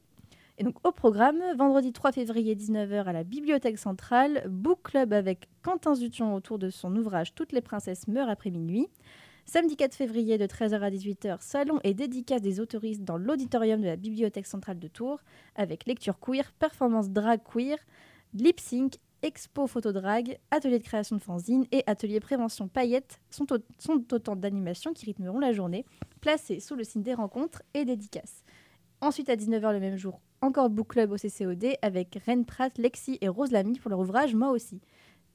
Et 0.58 0.64
donc 0.64 0.76
au 0.88 0.94
programme, 0.94 1.42
vendredi 1.58 1.92
3 1.92 2.14
février 2.14 2.56
19h 2.56 3.04
à 3.04 3.12
la 3.12 3.26
Bibliothèque 3.26 3.78
centrale, 3.78 4.46
book 4.48 4.80
club 4.84 5.12
avec 5.12 5.50
Quentin 5.62 5.96
Zution 5.96 6.34
autour 6.34 6.60
de 6.60 6.70
son 6.70 6.96
ouvrage 6.96 7.36
Toutes 7.36 7.52
les 7.52 7.60
princesses 7.60 8.08
meurent 8.08 8.30
après 8.30 8.52
minuit. 8.52 8.88
Samedi 9.46 9.76
4 9.76 9.94
février 9.94 10.38
de 10.38 10.46
13h 10.48 10.80
à 10.80 10.90
18h, 10.90 11.38
salon 11.42 11.80
et 11.84 11.94
dédicace 11.94 12.42
des 12.42 12.60
autoristes 12.60 13.04
dans 13.04 13.18
l'auditorium 13.18 13.82
de 13.82 13.86
la 13.86 13.96
Bibliothèque 13.98 14.48
centrale 14.48 14.80
de 14.80 14.88
Tours 14.88 15.20
avec 15.56 15.86
lecture 15.86 16.20
queer, 16.20 16.52
performance 16.54 17.10
drag 17.10 17.42
queer, 17.44 17.78
lip 18.34 18.60
sync, 18.60 18.96
expo 19.26 19.66
photo 19.66 19.92
drag, 19.92 20.38
atelier 20.52 20.78
de 20.78 20.84
création 20.84 21.16
de 21.16 21.22
fanzine 21.22 21.66
et 21.72 21.84
atelier 21.88 22.20
prévention 22.20 22.68
paillettes 22.68 23.20
sont, 23.32 23.52
au- 23.52 23.58
sont 23.80 24.02
autant 24.14 24.36
d'animations 24.36 24.94
qui 24.94 25.06
rythmeront 25.08 25.40
la 25.40 25.52
journée, 25.52 25.84
placées 26.22 26.60
sous 26.60 26.76
le 26.76 26.84
signe 26.84 27.02
des 27.02 27.16
rencontres 27.16 27.64
et 27.74 27.86
dédicaces. 27.86 28.44
Ensuite, 29.02 29.30
à 29.30 29.36
19h 29.36 29.74
le 29.74 29.80
même 29.80 29.98
jour, 29.98 30.22
encore 30.42 30.70
book 30.70 30.90
club 30.90 31.12
au 31.12 31.18
CCOD 31.18 31.76
avec 31.82 32.20
Ren 32.28 32.44
Pratt, 32.44 32.78
Lexi 32.78 33.18
et 33.22 33.28
Rose 33.28 33.52
Lamy 33.52 33.80
pour 33.80 33.90
leur 33.90 34.00
ouvrage 34.00 34.36
Moi 34.36 34.52
aussi. 34.52 34.80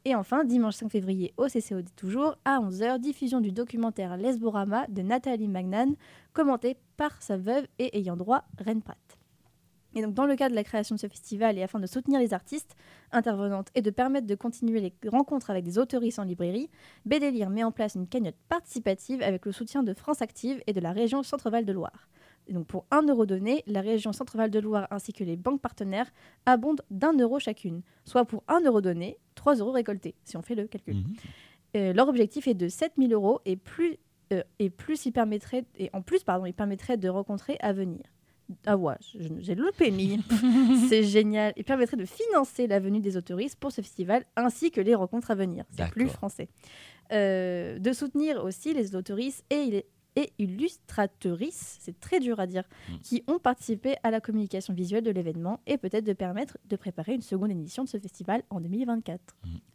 Et 0.05 0.14
enfin, 0.14 0.44
dimanche 0.44 0.76
5 0.76 0.88
février 0.90 1.35
au 1.37 1.46
CCOD 1.48 1.88
toujours, 1.96 2.37
à 2.44 2.61
11h, 2.61 2.98
diffusion 3.00 3.40
du 3.40 3.50
documentaire 3.53 4.16
Lesborama 4.16 4.87
de 4.88 5.03
Nathalie 5.03 5.48
Magnan, 5.48 5.94
commenté 6.33 6.76
par 6.96 7.20
sa 7.22 7.37
veuve 7.37 7.66
et 7.79 7.98
ayant 7.98 8.16
droit 8.16 8.44
Ren 8.64 8.81
Pratt. 8.81 9.18
Et 9.94 10.03
donc, 10.03 10.14
dans 10.14 10.26
le 10.26 10.37
cadre 10.37 10.50
de 10.50 10.57
la 10.57 10.64
création 10.64 10.94
de 10.94 11.00
ce 11.00 11.09
festival 11.09 11.59
et 11.59 11.62
afin 11.62 11.81
de 11.81 11.87
soutenir 11.87 12.20
les 12.20 12.33
artistes 12.33 12.76
intervenantes 13.12 13.68
et 13.74 13.83
de 13.83 13.90
permettre 13.90 14.26
de 14.26 14.35
continuer 14.35 14.81
les 14.81 15.09
rencontres 15.09 15.50
avec 15.50 15.64
des 15.64 15.79
autoristes 15.79 16.18
en 16.18 16.24
librairie, 16.24 16.70
Bédélire 17.07 17.50
met 17.50 17.64
en 17.64 17.72
place 17.72 17.96
une 17.96 18.07
cagnotte 18.07 18.37
participative 18.48 19.22
avec 19.22 19.46
le 19.46 19.53
soutien 19.53 19.83
de 19.83 19.92
France 19.92 20.22
Active 20.22 20.62
et 20.66 20.72
de 20.72 20.81
la 20.81 20.92
région 20.92 21.22
Centre-Val 21.22 21.64
de 21.64 21.72
Loire. 21.72 22.09
Et 22.46 22.53
donc 22.53 22.66
pour 22.66 22.87
1 22.90 23.03
euro 23.09 23.26
donné, 23.26 23.62
la 23.66 23.81
région 23.81 24.12
Centre-Val 24.12 24.50
de 24.50 24.59
Loire 24.59 24.87
ainsi 24.90 25.12
que 25.12 25.24
les 25.24 25.37
banques 25.37 25.61
partenaires 25.61 26.11
abondent 26.46 26.83
d'un 26.90 27.12
euro 27.12 27.38
chacune, 27.38 27.83
soit 28.05 28.24
pour 28.24 28.42
1 28.48 28.62
euro 28.62 28.81
donné, 28.81 29.18
3 29.35 29.57
euros 29.57 29.72
récoltés, 29.72 30.14
si 30.24 30.37
on 30.37 30.42
fait 30.42 30.55
le 30.55 30.66
calcul. 30.66 30.96
Euh, 31.76 31.92
leur 31.92 32.09
objectif 32.09 32.48
est 32.48 32.55
de 32.55 32.68
7000 32.68 33.12
euros 33.12 33.40
et 33.44 33.57
plus, 33.57 33.98
euh, 34.33 34.42
et 34.59 34.70
plus 34.70 35.07
il 35.07 35.12
permettrait, 35.12 35.64
et 35.79 35.90
en 35.92 36.03
plus 36.03 36.24
pardon, 36.24 36.46
il 36.46 36.55
permettrait 36.55 36.96
de 36.96 37.09
rencontrer 37.09 37.57
à 37.61 37.72
venir. 37.72 38.03
Ah 38.66 38.76
ouais, 38.76 38.94
j'ai 39.40 39.54
le 39.54 39.70
pénis. 39.76 40.20
C'est 40.88 41.02
génial. 41.04 41.52
Il 41.56 41.64
permettrait 41.64 41.96
de 41.96 42.04
financer 42.04 42.66
la 42.66 42.80
venue 42.80 43.00
des 43.00 43.16
autoristes 43.16 43.56
pour 43.58 43.72
ce 43.72 43.80
festival 43.80 44.24
ainsi 44.36 44.70
que 44.70 44.80
les 44.80 44.94
rencontres 44.94 45.30
à 45.30 45.34
venir. 45.34 45.64
C'est 45.70 45.82
plus 45.90 46.08
français. 46.08 46.48
Euh, 47.12 47.78
de 47.78 47.92
soutenir 47.92 48.44
aussi 48.44 48.72
les 48.74 48.94
autoristes 48.94 49.44
et, 49.50 49.62
il- 49.62 49.82
et 50.16 50.32
illustratrices, 50.38 51.78
c'est 51.80 51.98
très 52.00 52.18
dur 52.20 52.40
à 52.40 52.46
dire, 52.46 52.64
qui 53.02 53.22
ont 53.26 53.38
participé 53.38 53.94
à 54.02 54.10
la 54.10 54.20
communication 54.20 54.74
visuelle 54.74 55.04
de 55.04 55.10
l'événement 55.10 55.60
et 55.66 55.78
peut-être 55.78 56.04
de 56.04 56.12
permettre 56.12 56.58
de 56.68 56.76
préparer 56.76 57.14
une 57.14 57.20
seconde 57.22 57.50
édition 57.52 57.84
de 57.84 57.88
ce 57.88 57.98
festival 57.98 58.42
en 58.50 58.60
2024. 58.60 59.20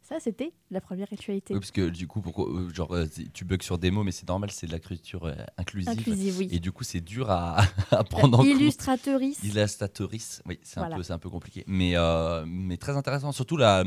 Ça, 0.07 0.19
c'était 0.19 0.53
la 0.69 0.81
première 0.81 1.07
actualité. 1.11 1.55
Oui, 1.55 1.59
parce 1.59 1.71
que 1.71 1.89
du 1.89 2.05
coup, 2.07 2.21
pourquoi, 2.21 2.47
euh, 2.47 2.69
genre, 2.71 2.93
euh, 2.95 3.07
tu 3.33 3.43
bugs 3.43 3.57
sur 3.63 3.79
des 3.79 3.89
mots, 3.89 4.03
mais 4.03 4.11
c'est 4.11 4.27
normal, 4.27 4.51
c'est 4.51 4.67
de 4.67 4.71
la 4.71 4.77
culture 4.77 5.25
euh, 5.25 5.33
inclusive. 5.57 5.89
Inclusive, 5.97 6.35
oui. 6.37 6.47
Et 6.51 6.59
du 6.59 6.71
coup, 6.71 6.83
c'est 6.83 7.01
dur 7.01 7.31
à, 7.31 7.57
à 7.91 8.03
prendre 8.03 8.37
en 8.39 8.43
compte. 8.43 8.47
Illustratrice. 8.51 9.41
Illustratrice, 9.43 10.43
oui, 10.45 10.59
c'est 10.61 10.79
un, 10.79 10.83
peu- 10.97 11.03
c'est 11.03 11.13
un 11.13 11.17
peu 11.17 11.31
compliqué. 11.31 11.63
Mais, 11.65 11.93
euh, 11.95 12.45
mais 12.47 12.77
très 12.77 12.95
intéressant. 12.95 13.31
Surtout 13.31 13.57
la. 13.57 13.83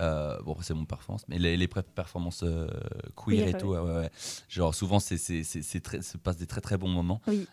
euh, 0.00 0.42
bon, 0.42 0.56
c'est 0.60 0.74
mon 0.74 0.86
performance, 0.86 1.24
mais 1.28 1.38
les, 1.38 1.56
les 1.56 1.68
performances 1.68 2.42
euh, 2.42 2.66
queer 3.14 3.44
Queer, 3.44 3.48
et 3.50 3.56
tout, 3.56 3.68
ouais. 3.68 3.78
ouais, 3.78 3.90
ouais, 3.92 3.96
ouais. 4.00 4.10
Genre, 4.48 4.74
souvent, 4.74 4.98
c'est, 4.98 5.18
c'est, 5.18 5.44
c'est, 5.44 5.80
très, 5.80 6.02
se 6.02 6.16
passe 6.16 6.36
des 6.36 6.46
très 6.48 6.62
très 6.62 6.78
bons 6.78 6.88
moments. 6.88 7.20
Oui. 7.28 7.46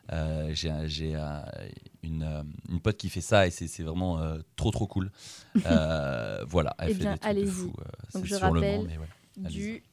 J'ai 0.53 0.73
j'ai 0.85 1.13
un- 1.15 1.45
une, 2.01 2.43
une 2.67 2.79
pote 2.79 2.97
qui 2.97 3.09
fait 3.09 3.21
ça 3.21 3.45
et 3.45 3.51
c'est, 3.51 3.83
vraiment 3.83 4.19
trop 4.55 4.71
trop 4.71 4.87
cool. 4.87 5.11
Voilà, 6.47 6.75
elle 6.79 6.89
Eh 6.89 6.93
fait 6.93 6.99
bien, 6.99 7.13
des 7.13 7.19
trucs 7.19 7.37
de 7.37 7.45
fou. 7.45 7.73
Donc, 8.13 8.25
je 8.25 8.35
rappelle, 8.35 8.87
mais 8.87 8.97
ouais. 8.97 9.49
du, 9.49 9.83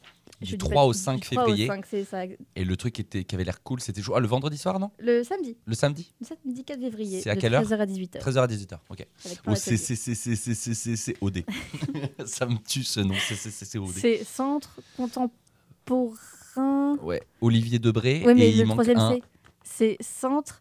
je 0.40 0.46
Du 0.46 0.52
dis 0.52 0.58
3 0.58 0.74
pas- 0.74 0.84
au 0.84 0.92
du 0.92 0.98
5 0.98 1.20
3 1.20 1.42
au 1.42 1.46
février. 1.46 1.66
5, 1.66 1.86
c'est 1.86 2.04
ça. 2.04 2.24
Et 2.24 2.64
le 2.64 2.76
truc 2.76 2.94
qui, 2.94 3.00
était, 3.00 3.24
qui 3.24 3.34
avait 3.34 3.44
l'air 3.44 3.62
cool, 3.62 3.80
c'était. 3.80 4.02
Ah, 4.14 4.20
le 4.20 4.26
vendredi 4.28 4.56
soir, 4.58 4.78
non? 4.78 4.90
Le 4.98 5.24
samedi. 5.24 5.56
Le 5.66 5.74
samedi? 5.74 6.12
Le 6.20 6.26
samedi 6.26 6.64
4 6.64 6.80
février. 6.80 7.20
C'est 7.20 7.30
à 7.30 7.36
quelle 7.36 7.54
heure? 7.54 7.62
13h 7.64 7.78
à 7.80 7.86
18h. 7.86 8.18
13h 8.20 8.38
à 8.38 8.46
18h, 8.46 8.74
ok. 8.88 8.90
Oh, 8.90 8.94
plein 9.42 9.54
c'est 9.54 9.72
d'ateliers. 9.72 9.76
c'est- 9.76 9.96
c'est- 9.96 10.14
c'est- 10.14 10.36
c'est- 10.36 10.54
c'est- 10.54 10.74
c'est- 10.74 10.96
c'est 10.96 11.16
OD. 11.20 11.44
Ça 12.26 12.46
me 12.46 12.56
tue 12.58 12.84
ce 12.84 13.00
nom, 13.00 13.14
c'est- 13.28 13.50
c'est 13.50 14.24
Centre 14.24 14.78
Contemporain. 14.96 16.96
Ouais, 17.02 17.22
Olivier 17.40 17.78
Debré. 17.78 18.22
Oui, 18.26 18.34
mais 18.34 18.48
et 18.48 18.50
il 18.50 18.58
le 18.58 18.64
manque 18.66 18.82
troisième. 18.82 18.98
C. 18.98 19.22
C'est 19.64 19.96
Centre 20.00 20.60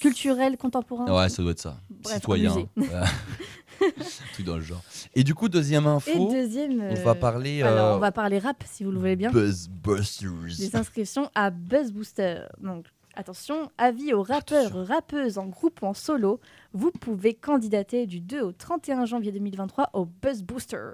Culturel 0.00 0.56
Contemporain. 0.56 1.06
Ouais, 1.06 1.28
ça 1.28 1.42
doit 1.42 1.52
être 1.52 1.60
ça. 1.60 1.76
Bref, 1.90 2.14
Citoyen. 2.16 2.54
Truc 4.32 4.46
dans 4.46 4.56
le 4.56 4.62
genre. 4.62 4.82
Et 5.14 5.24
du 5.24 5.34
coup, 5.34 5.48
deuxième 5.48 5.86
info. 5.86 6.10
Et 6.10 6.32
deuxième. 6.32 6.80
On 6.80 6.96
euh, 6.96 7.02
va 7.04 7.14
parler. 7.14 7.62
Alors, 7.62 7.92
euh, 7.92 7.96
on 7.96 7.98
va 7.98 8.12
parler 8.12 8.38
rap, 8.38 8.62
si 8.66 8.84
vous 8.84 8.90
le 8.90 8.98
voulez 8.98 9.16
bien. 9.16 9.30
Buzzbusters. 9.30 10.56
Des 10.58 10.76
inscriptions 10.76 11.30
à 11.34 11.50
Buzz 11.50 11.92
Booster. 11.92 12.42
Donc, 12.62 12.86
attention, 13.16 13.70
avis 13.78 14.12
aux 14.12 14.22
rappeurs, 14.22 14.86
rappeuses 14.86 15.38
en 15.38 15.46
groupe 15.46 15.82
ou 15.82 15.86
en 15.86 15.94
solo, 15.94 16.40
vous 16.72 16.90
pouvez 16.90 17.34
candidater 17.34 18.06
du 18.06 18.20
2 18.20 18.42
au 18.42 18.52
31 18.52 19.06
janvier 19.06 19.32
2023 19.32 19.90
au 19.94 20.04
Buzz 20.04 20.42
Booster. 20.42 20.90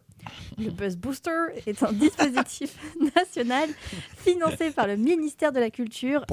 Le 0.56 0.70
Buzz 0.70 0.96
Booster 0.96 1.30
est 1.66 1.82
un 1.82 1.92
dispositif 1.92 2.78
national 3.16 3.68
financé 4.16 4.70
par 4.70 4.87
le 4.87 4.96
ministère 4.96 5.52
de 5.52 5.58
la 5.58 5.70
Culture, 5.70 6.24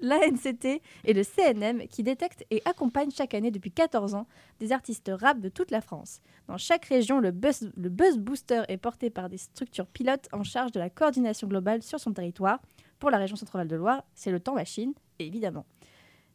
l'ANCT 0.00 0.82
et 1.04 1.12
le 1.14 1.22
CNM 1.24 1.88
qui 1.88 2.02
détecte 2.02 2.44
et 2.50 2.60
accompagne 2.66 3.10
chaque 3.10 3.32
année 3.32 3.50
depuis 3.50 3.72
14 3.72 4.14
ans 4.14 4.26
des 4.60 4.72
artistes 4.72 5.10
rap 5.12 5.40
de 5.40 5.48
toute 5.48 5.70
la 5.70 5.80
France. 5.80 6.20
Dans 6.46 6.58
chaque 6.58 6.84
région, 6.84 7.20
le 7.20 7.30
Buzz, 7.30 7.70
le 7.74 7.88
buzz 7.88 8.18
Booster 8.18 8.62
est 8.68 8.76
porté 8.76 9.08
par 9.08 9.30
des 9.30 9.38
structures 9.38 9.86
pilotes 9.86 10.28
en 10.32 10.44
charge 10.44 10.72
de 10.72 10.78
la 10.78 10.90
coordination 10.90 11.48
globale 11.48 11.82
sur 11.82 11.98
son 11.98 12.12
territoire. 12.12 12.60
Pour 13.04 13.10
la 13.10 13.18
région 13.18 13.36
Centre-Val 13.36 13.68
de 13.68 13.76
Loire, 13.76 14.02
c'est 14.14 14.30
le 14.30 14.40
Temps 14.40 14.54
Machine, 14.54 14.94
évidemment. 15.18 15.66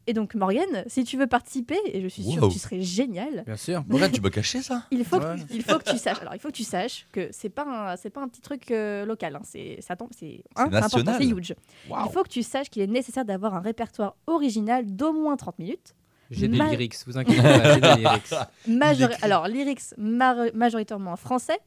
Et 0.06 0.12
donc, 0.12 0.36
Morgane, 0.36 0.84
si 0.86 1.02
tu 1.02 1.16
veux 1.16 1.26
participer, 1.26 1.76
et 1.84 2.00
je 2.00 2.06
suis 2.06 2.22
sûre 2.22 2.40
Wow. 2.44 2.48
que 2.48 2.52
tu 2.52 2.60
serais 2.60 2.80
génial, 2.80 3.42
Bien 3.44 3.56
sûr. 3.56 3.82
Morgane, 3.88 4.12
tu 4.12 4.20
m'as 4.20 4.30
caché 4.30 4.62
ça 4.62 4.84
il 4.92 5.04
faut, 5.04 5.16
Ouais. 5.16 5.34
que, 5.48 5.52
il 5.52 5.64
faut 5.64 5.80
que 5.80 5.90
tu 5.90 5.98
saches. 5.98 6.20
Alors, 6.20 6.36
il 6.36 6.38
faut 6.38 6.46
que 6.46 6.54
tu 6.54 6.62
saches 6.62 7.08
que 7.10 7.26
c'est 7.32 7.48
pas 7.48 7.64
un, 7.64 7.96
c'est 7.96 8.10
pas 8.10 8.20
un 8.22 8.28
petit 8.28 8.40
truc 8.40 8.70
euh, 8.70 9.04
local. 9.04 9.34
hein. 9.34 9.40
C'est, 9.42 9.78
ça 9.80 9.96
tombe, 9.96 10.10
c'est, 10.16 10.44
hein, 10.54 10.68
c'est 10.70 10.76
important, 10.76 10.98
national. 10.98 11.16
c'est 11.18 11.26
huge. 11.26 11.54
Waouh. 11.88 12.06
Il 12.06 12.12
faut 12.12 12.22
que 12.22 12.28
tu 12.28 12.44
saches 12.44 12.70
qu'il 12.70 12.82
est 12.82 12.86
nécessaire 12.86 13.24
d'avoir 13.24 13.56
un 13.56 13.60
répertoire 13.60 14.14
original 14.28 14.86
d'au 14.86 15.12
moins 15.12 15.36
30 15.36 15.58
minutes. 15.58 15.96
J'ai 16.30 16.46
des 16.46 16.56
Ma- 16.56 16.68
lyrics, 16.70 16.94
vous 17.04 17.18
inquiétez 17.18 17.42
pas, 17.42 17.74
j'ai 17.74 17.80
des 17.80 17.94
lyrics. 17.96 18.34
Majori- 18.68 19.18
alors, 19.22 19.48
lyrics 19.48 19.82
mar- 19.98 20.36
majoritairement 20.54 21.10
en 21.14 21.16
français. 21.16 21.58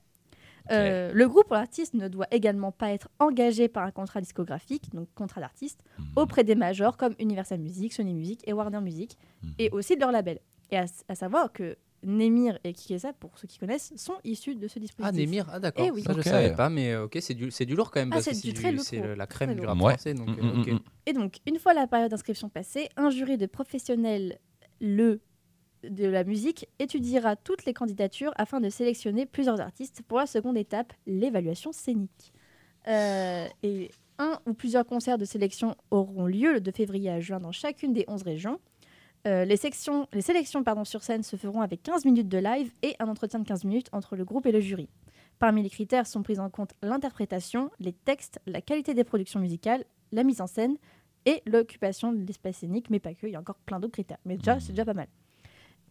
Euh, 0.71 1.12
Le 1.13 1.28
groupe 1.28 1.45
ou 1.52 1.54
l'artiste 1.54 1.93
ne 1.93 2.08
doit 2.08 2.28
également 2.32 2.71
pas 2.71 2.91
être 2.91 3.10
engagé 3.19 3.67
par 3.67 3.84
un 3.84 3.91
contrat 3.91 4.21
discographique, 4.21 4.89
donc 4.93 5.08
contrat 5.15 5.41
d'artiste, 5.41 5.82
Mhm. 5.99 6.06
auprès 6.15 6.43
des 6.43 6.56
majors 6.56 6.95
comme 6.97 7.15
Universal 7.19 7.60
Music, 7.60 7.91
Sony 7.93 8.13
Music 8.13 8.41
et 8.47 8.54
Warner 8.54 8.80
Music, 8.82 9.17
Mhm. 9.43 9.49
et 9.60 9.69
aussi 9.71 9.95
de 9.95 10.02
leur 10.02 10.12
label. 10.12 10.39
Et 10.71 10.78
à, 10.78 10.86
à 11.08 11.15
savoir 11.15 11.52
que 11.52 11.76
Nemir 12.06 12.60
et 12.65 12.73
Kikesa, 12.73 13.13
pour 13.13 13.38
ceux 13.38 13.47
qui 13.47 13.58
connaissent, 13.58 13.93
sont 13.95 14.15
issus 14.26 14.56
de 14.56 14.67
ce 14.67 14.78
dispositif. 14.80 15.06
Ah, 15.08 15.12
Nemir, 15.17 15.45
ah 15.52 15.60
d'accord. 15.60 15.86
Eh 15.88 15.91
oui. 15.91 16.04
Ça, 16.04 16.12
je 16.13 16.17
Ok. 16.19 16.23
savais 16.26 16.54
pas, 16.54 16.69
mais 16.69 16.91
euh, 16.91 17.06
ok, 17.06 17.17
c'est 17.21 17.34
du, 17.34 17.49
c'est 17.49 17.65
du 17.65 17.76
lourd 17.76 17.91
quand 17.91 18.02
même. 18.02 18.10
Ah, 18.13 18.21
c'est 18.21 18.34
du 18.41 18.54
très 18.54 18.71
lourd, 18.73 18.84
C'est 18.84 19.15
la 19.15 19.26
crème 19.28 19.56
du 19.56 19.65
rap 19.65 19.78
Ouais. 19.78 19.93
français. 19.93 20.13
Donc, 20.13 20.28
euh, 20.30 20.41
mm, 20.41 20.63
mm, 20.69 20.73
mm. 20.73 20.80
Et 21.06 21.13
donc, 21.13 21.38
une 21.45 21.60
fois 21.60 21.73
la 21.73 21.88
période 21.88 22.12
d'inscription 22.12 22.49
passée, 22.49 22.89
un 22.97 23.10
jury 23.10 23.38
de 23.38 23.45
professionnels, 23.45 24.38
le 24.82 25.21
de 25.84 26.06
la 26.06 26.24
musique, 26.24 26.67
étudiera 26.80 27.36
toutes 27.36 27.65
les 27.65 27.74
candidatures 27.74 28.34
afin 28.36 28.60
de 28.60 28.69
sélectionner 28.69 29.26
plusieurs 29.26 29.60
artistes 29.62 30.02
pour 30.08 30.17
la 30.17 30.26
seconde 30.26 30.58
étape, 30.58 30.93
l'évaluation 31.06 31.72
scénique. 31.72 32.34
Euh, 32.88 33.48
et 33.63 33.91
un 34.19 34.39
ou 34.46 34.54
plusieurs 34.54 34.86
concerts 34.86 35.17
de 35.17 35.26
sélection 35.26 35.76
auront 35.91 36.26
lieu 36.26 36.60
de 36.60 36.72
février 36.72 37.10
à 37.10 37.19
juin 37.19 37.39
dans 37.39 37.52
chacune 37.52 37.93
des 37.93 38.06
11 38.08 38.24
régions. 38.24 38.60
Euh, 39.26 39.46
les, 39.46 39.56
sélections 39.56 40.08
sur 40.84 41.04
scène 41.04 41.24
se 41.24 41.38
feront 41.38 41.62
avec 41.62 41.82
15 41.82 42.04
minutes 42.06 42.28
de 42.28 42.38
live 42.38 42.74
et 42.82 42.96
un 43.00 43.08
entretien 43.08 43.39
de 43.39 43.48
15 43.48 43.63
minutes 43.63 43.88
entre 43.93 44.15
le 44.15 44.26
groupe 44.26 44.46
et 44.46 44.52
le 44.52 44.60
jury. 44.60 44.89
Parmi 45.39 45.63
les 45.63 45.69
critères 45.69 46.08
sont 46.08 46.24
pris 46.24 46.39
en 46.39 46.50
compte 46.50 46.74
l'interprétation, 46.82 47.72
les 47.80 47.93
textes, 47.93 48.39
la 48.46 48.62
qualité 48.62 48.93
des 48.93 49.04
productions 49.04 49.39
musicales, 49.39 49.86
la 50.12 50.24
mise 50.24 50.41
en 50.41 50.48
scène 50.48 50.78
et 51.26 51.41
l'occupation 51.46 52.12
de 52.12 52.26
l'espace 52.26 52.58
scénique, 52.58 52.89
mais 52.89 53.00
pas 53.00 53.13
que, 53.13 53.28
il 53.28 53.34
y 53.34 53.36
a 53.36 53.39
encore 53.39 53.58
plein 53.65 53.80
d'autres 53.80 53.93
critères. 53.93 54.19
Mais 54.26 54.38
déjà, 54.38 54.60
c'est 54.60 54.74
déjà 54.74 54.86
pas 54.86 54.93
mal. 54.93 55.08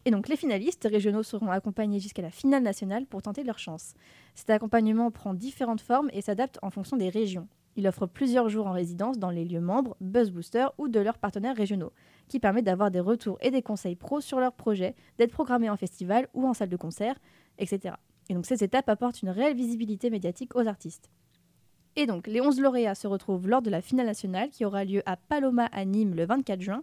Et 0.05 0.11
donc 0.11 0.29
les 0.29 0.37
finalistes 0.37 0.89
régionaux 0.91 1.23
seront 1.23 1.51
accompagnés 1.51 2.01
jusqu'à 2.01 2.23
la 2.23 2.31
finale 2.31 2.63
nationale 2.63 3.07
pour 3.07 3.23
tenter 3.23 3.45
leur 3.45 3.59
chance. 3.59 3.95
Cet 4.35 4.51
accompagnement 4.51 5.11
prend 5.11 5.35
différentes 5.35 5.81
formes 5.81 6.11
et 6.13 6.23
s'adapte 6.23 6.59
en 6.63 6.71
fonction 6.71 6.97
des 6.97 7.09
régions. 7.09 7.49
Il 7.77 7.87
offre 7.87 8.07
plusieurs 8.07 8.49
jours 8.49 8.67
en 8.67 8.73
résidence 8.73 9.19
dans 9.19 9.31
les 9.31 9.45
lieux 9.45 9.61
membres, 9.61 9.97
Buzz 10.01 10.31
Booster 10.31 10.67
ou 10.77 10.89
de 10.89 11.01
leurs 11.01 11.19
partenaires 11.19 11.57
régionaux, 11.57 11.93
qui 12.29 12.39
permet 12.39 12.63
d'avoir 12.63 12.91
des 12.91 13.01
retours 13.01 13.39
et 13.41 13.51
des 13.51 13.63
conseils 13.63 13.97
pros 13.97 14.21
sur 14.21 14.41
leurs 14.41 14.53
projets, 14.53 14.95
d'être 15.19 15.33
programmés 15.33 15.71
en 15.71 15.77
festival 15.77 16.29
ou 16.35 16.47
en 16.47 16.53
salle 16.53 16.69
de 16.69 16.77
concert, 16.77 17.17
etc. 17.59 17.95
Et 18.29 18.35
donc 18.35 18.45
ces 18.45 18.63
étapes 18.63 18.89
apportent 18.89 19.23
une 19.23 19.31
réelle 19.31 19.57
visibilité 19.57 20.11
médiatique 20.11 20.55
aux 20.55 20.67
artistes. 20.67 21.11
Et 21.97 22.07
donc 22.07 22.27
les 22.27 22.41
11 22.41 22.61
lauréats 22.61 22.95
se 22.95 23.07
retrouvent 23.07 23.49
lors 23.49 23.63
de 23.63 23.71
la 23.71 23.81
finale 23.81 24.07
nationale 24.07 24.51
qui 24.51 24.65
aura 24.65 24.85
lieu 24.85 25.03
à 25.07 25.17
Paloma 25.17 25.67
à 25.73 25.85
Nîmes 25.85 26.15
le 26.15 26.27
24 26.27 26.61
juin. 26.61 26.83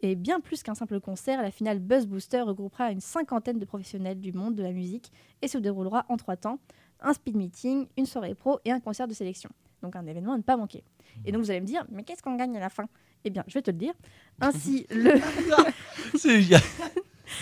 Et 0.00 0.14
bien 0.14 0.40
plus 0.40 0.62
qu'un 0.62 0.74
simple 0.74 1.00
concert, 1.00 1.42
la 1.42 1.50
finale 1.50 1.80
Buzz 1.80 2.06
Booster 2.06 2.40
regroupera 2.42 2.92
une 2.92 3.00
cinquantaine 3.00 3.58
de 3.58 3.64
professionnels 3.64 4.20
du 4.20 4.32
monde 4.32 4.54
de 4.54 4.62
la 4.62 4.72
musique 4.72 5.10
et 5.42 5.48
se 5.48 5.58
déroulera 5.58 6.06
en 6.08 6.16
trois 6.16 6.36
temps 6.36 6.58
un 7.00 7.12
speed 7.12 7.36
meeting, 7.36 7.86
une 7.96 8.06
soirée 8.06 8.34
pro 8.34 8.60
et 8.64 8.70
un 8.70 8.80
concert 8.80 9.08
de 9.08 9.14
sélection. 9.14 9.50
Donc 9.82 9.96
un 9.96 10.06
événement 10.06 10.34
à 10.34 10.36
ne 10.36 10.42
pas 10.42 10.56
manquer. 10.56 10.82
Et 11.24 11.32
donc 11.32 11.42
vous 11.42 11.50
allez 11.50 11.60
me 11.60 11.66
dire, 11.66 11.84
mais 11.90 12.02
qu'est-ce 12.04 12.22
qu'on 12.22 12.36
gagne 12.36 12.56
à 12.56 12.60
la 12.60 12.70
fin? 12.70 12.88
Eh 13.24 13.30
bien, 13.30 13.44
je 13.48 13.54
vais 13.54 13.62
te 13.62 13.70
le 13.70 13.76
dire. 13.76 13.94
Ainsi, 14.40 14.86
le. 14.90 15.20
C'est 16.16 16.42
génial. 16.42 16.62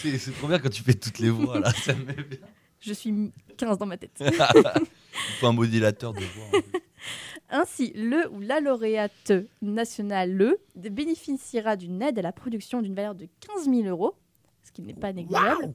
C'est 0.02 0.32
trop 0.36 0.48
bien 0.48 0.58
quand 0.58 0.70
tu 0.70 0.82
fais 0.82 0.94
toutes 0.94 1.18
les 1.18 1.30
voix 1.30 1.60
là, 1.60 1.70
ça 1.72 1.94
me 1.94 2.04
met 2.04 2.14
bien. 2.14 2.38
je 2.80 2.92
suis 2.92 3.32
15 3.56 3.78
dans 3.78 3.86
ma 3.86 3.96
tête. 3.96 4.18
Il 4.20 5.34
faut 5.38 5.46
un 5.46 5.52
modulateur 5.52 6.12
de 6.12 6.20
voix. 6.20 6.46
en 6.58 6.62
plus. 6.62 6.80
Ainsi, 7.50 7.92
le 7.94 8.30
ou 8.32 8.40
la 8.40 8.60
lauréate 8.60 9.32
nationale 9.62 10.32
le 10.32 10.58
bénéficiera 10.74 11.76
d'une 11.76 12.02
aide 12.02 12.18
à 12.18 12.22
la 12.22 12.32
production 12.32 12.82
d'une 12.82 12.94
valeur 12.94 13.14
de 13.14 13.28
15 13.54 13.64
000 13.64 13.82
euros, 13.82 14.14
ce 14.62 14.72
qui 14.72 14.82
n'est 14.82 14.94
pas 14.94 15.12
négligeable, 15.12 15.74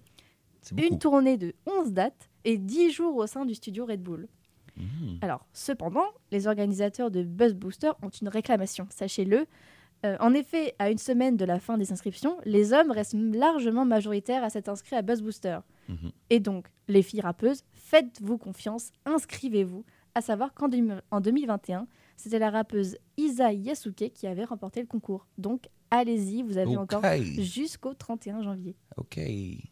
une 0.78 1.00
tournée 1.00 1.38
de 1.38 1.54
11 1.66 1.94
dates 1.94 2.30
et 2.44 2.58
10 2.58 2.92
jours 2.92 3.16
au 3.16 3.28
sein 3.28 3.46
du 3.46 3.56
studio 3.56 3.86
Red 3.86 4.02
Bull. 4.02 4.28
Mmh. 4.78 5.18
Alors, 5.22 5.46
cependant, 5.54 6.08
les 6.32 6.48
organisateurs 6.48 7.12
de 7.12 7.24
Buzz 7.24 7.54
Booster 7.54 7.92
ont 8.02 8.10
une 8.10 8.30
réclamation, 8.30 8.88
sachez-le. 8.90 9.46
Euh, 10.06 10.18
en 10.20 10.34
effet, 10.34 10.74
à 10.80 10.90
une 10.90 10.98
semaine 10.98 11.38
de 11.38 11.46
la 11.46 11.60
fin 11.60 11.78
des 11.78 11.92
inscriptions, 11.92 12.38
les 12.46 12.74
hommes 12.74 12.92
restent 12.92 13.16
largement 13.16 13.86
majoritaires 13.86 14.44
à 14.44 14.50
s'être 14.50 14.70
inscrits 14.70 14.96
à 14.96 15.02
Buzz 15.02 15.22
Booster. 15.22 15.60
Mhm. 15.90 16.12
Et 16.30 16.40
donc, 16.40 16.68
les 16.88 17.04
filles 17.04 17.22
rappeuses, 17.22 17.64
faites-vous 17.74 18.38
confiance, 18.38 18.92
inscrivez-vous. 19.06 19.86
À 20.16 20.22
savoir 20.22 20.54
qu'en 20.54 20.68
deux- 20.68 21.02
en 21.12 21.22
2021, 21.22 21.88
c'était 22.18 22.40
la 22.40 22.50
rappeuse 22.50 22.98
Isa 23.18 23.54
Yasuke 23.54 24.12
qui 24.14 24.28
avait 24.28 24.44
remporté 24.44 24.82
le 24.82 24.88
concours. 24.88 25.26
Donc, 25.38 25.70
allez-y, 25.90 26.44
vous 26.44 26.58
avez 26.58 26.76
encore 26.78 27.02
jusqu'au 27.42 27.94
31 27.94 28.42
janvier. 28.44 28.76
Ok, 28.98 29.20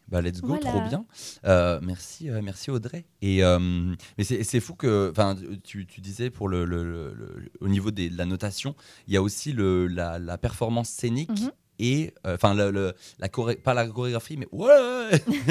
bah 0.08 0.22
let's 0.22 0.40
go, 0.42 0.48
Voilà. 0.48 0.70
trop 0.70 0.82
bien. 0.82 1.06
Euh, 1.46 1.80
merci, 1.84 2.30
euh, 2.30 2.42
merci 2.42 2.72
Audrey. 2.72 3.06
Et 3.22 3.44
euh, 3.44 3.60
mais 4.18 4.24
c'est 4.24 4.60
fou 4.62 4.76
que, 4.76 5.10
enfin, 5.12 5.36
tu, 5.64 5.86
tu 5.86 6.00
disais 6.02 6.30
pour 6.30 6.48
le, 6.48 6.64
le- 6.64 6.84
le- 6.84 7.14
le- 7.14 7.52
au 7.60 7.68
niveau 7.68 7.92
des- 7.92 8.10
de 8.10 8.18
la 8.18 8.26
notation, 8.26 8.76
il 9.08 9.14
y 9.14 9.18
a 9.18 9.22
aussi 9.22 9.52
le, 9.52 9.88
la, 9.88 10.20
la 10.20 10.38
performance 10.38 10.90
scénique. 10.90 11.30
Mhm. 11.42 11.52
Et 11.80 12.14
euh, 12.28 12.36
enfin 12.36 12.54
le, 12.54 12.72
le- 12.72 12.94
la 13.20 13.28
choré- 13.30 13.56
pas 13.56 13.74
la 13.74 13.88
chorégraphie 13.88 14.36
mais 14.38 14.48
ouais 14.52 14.68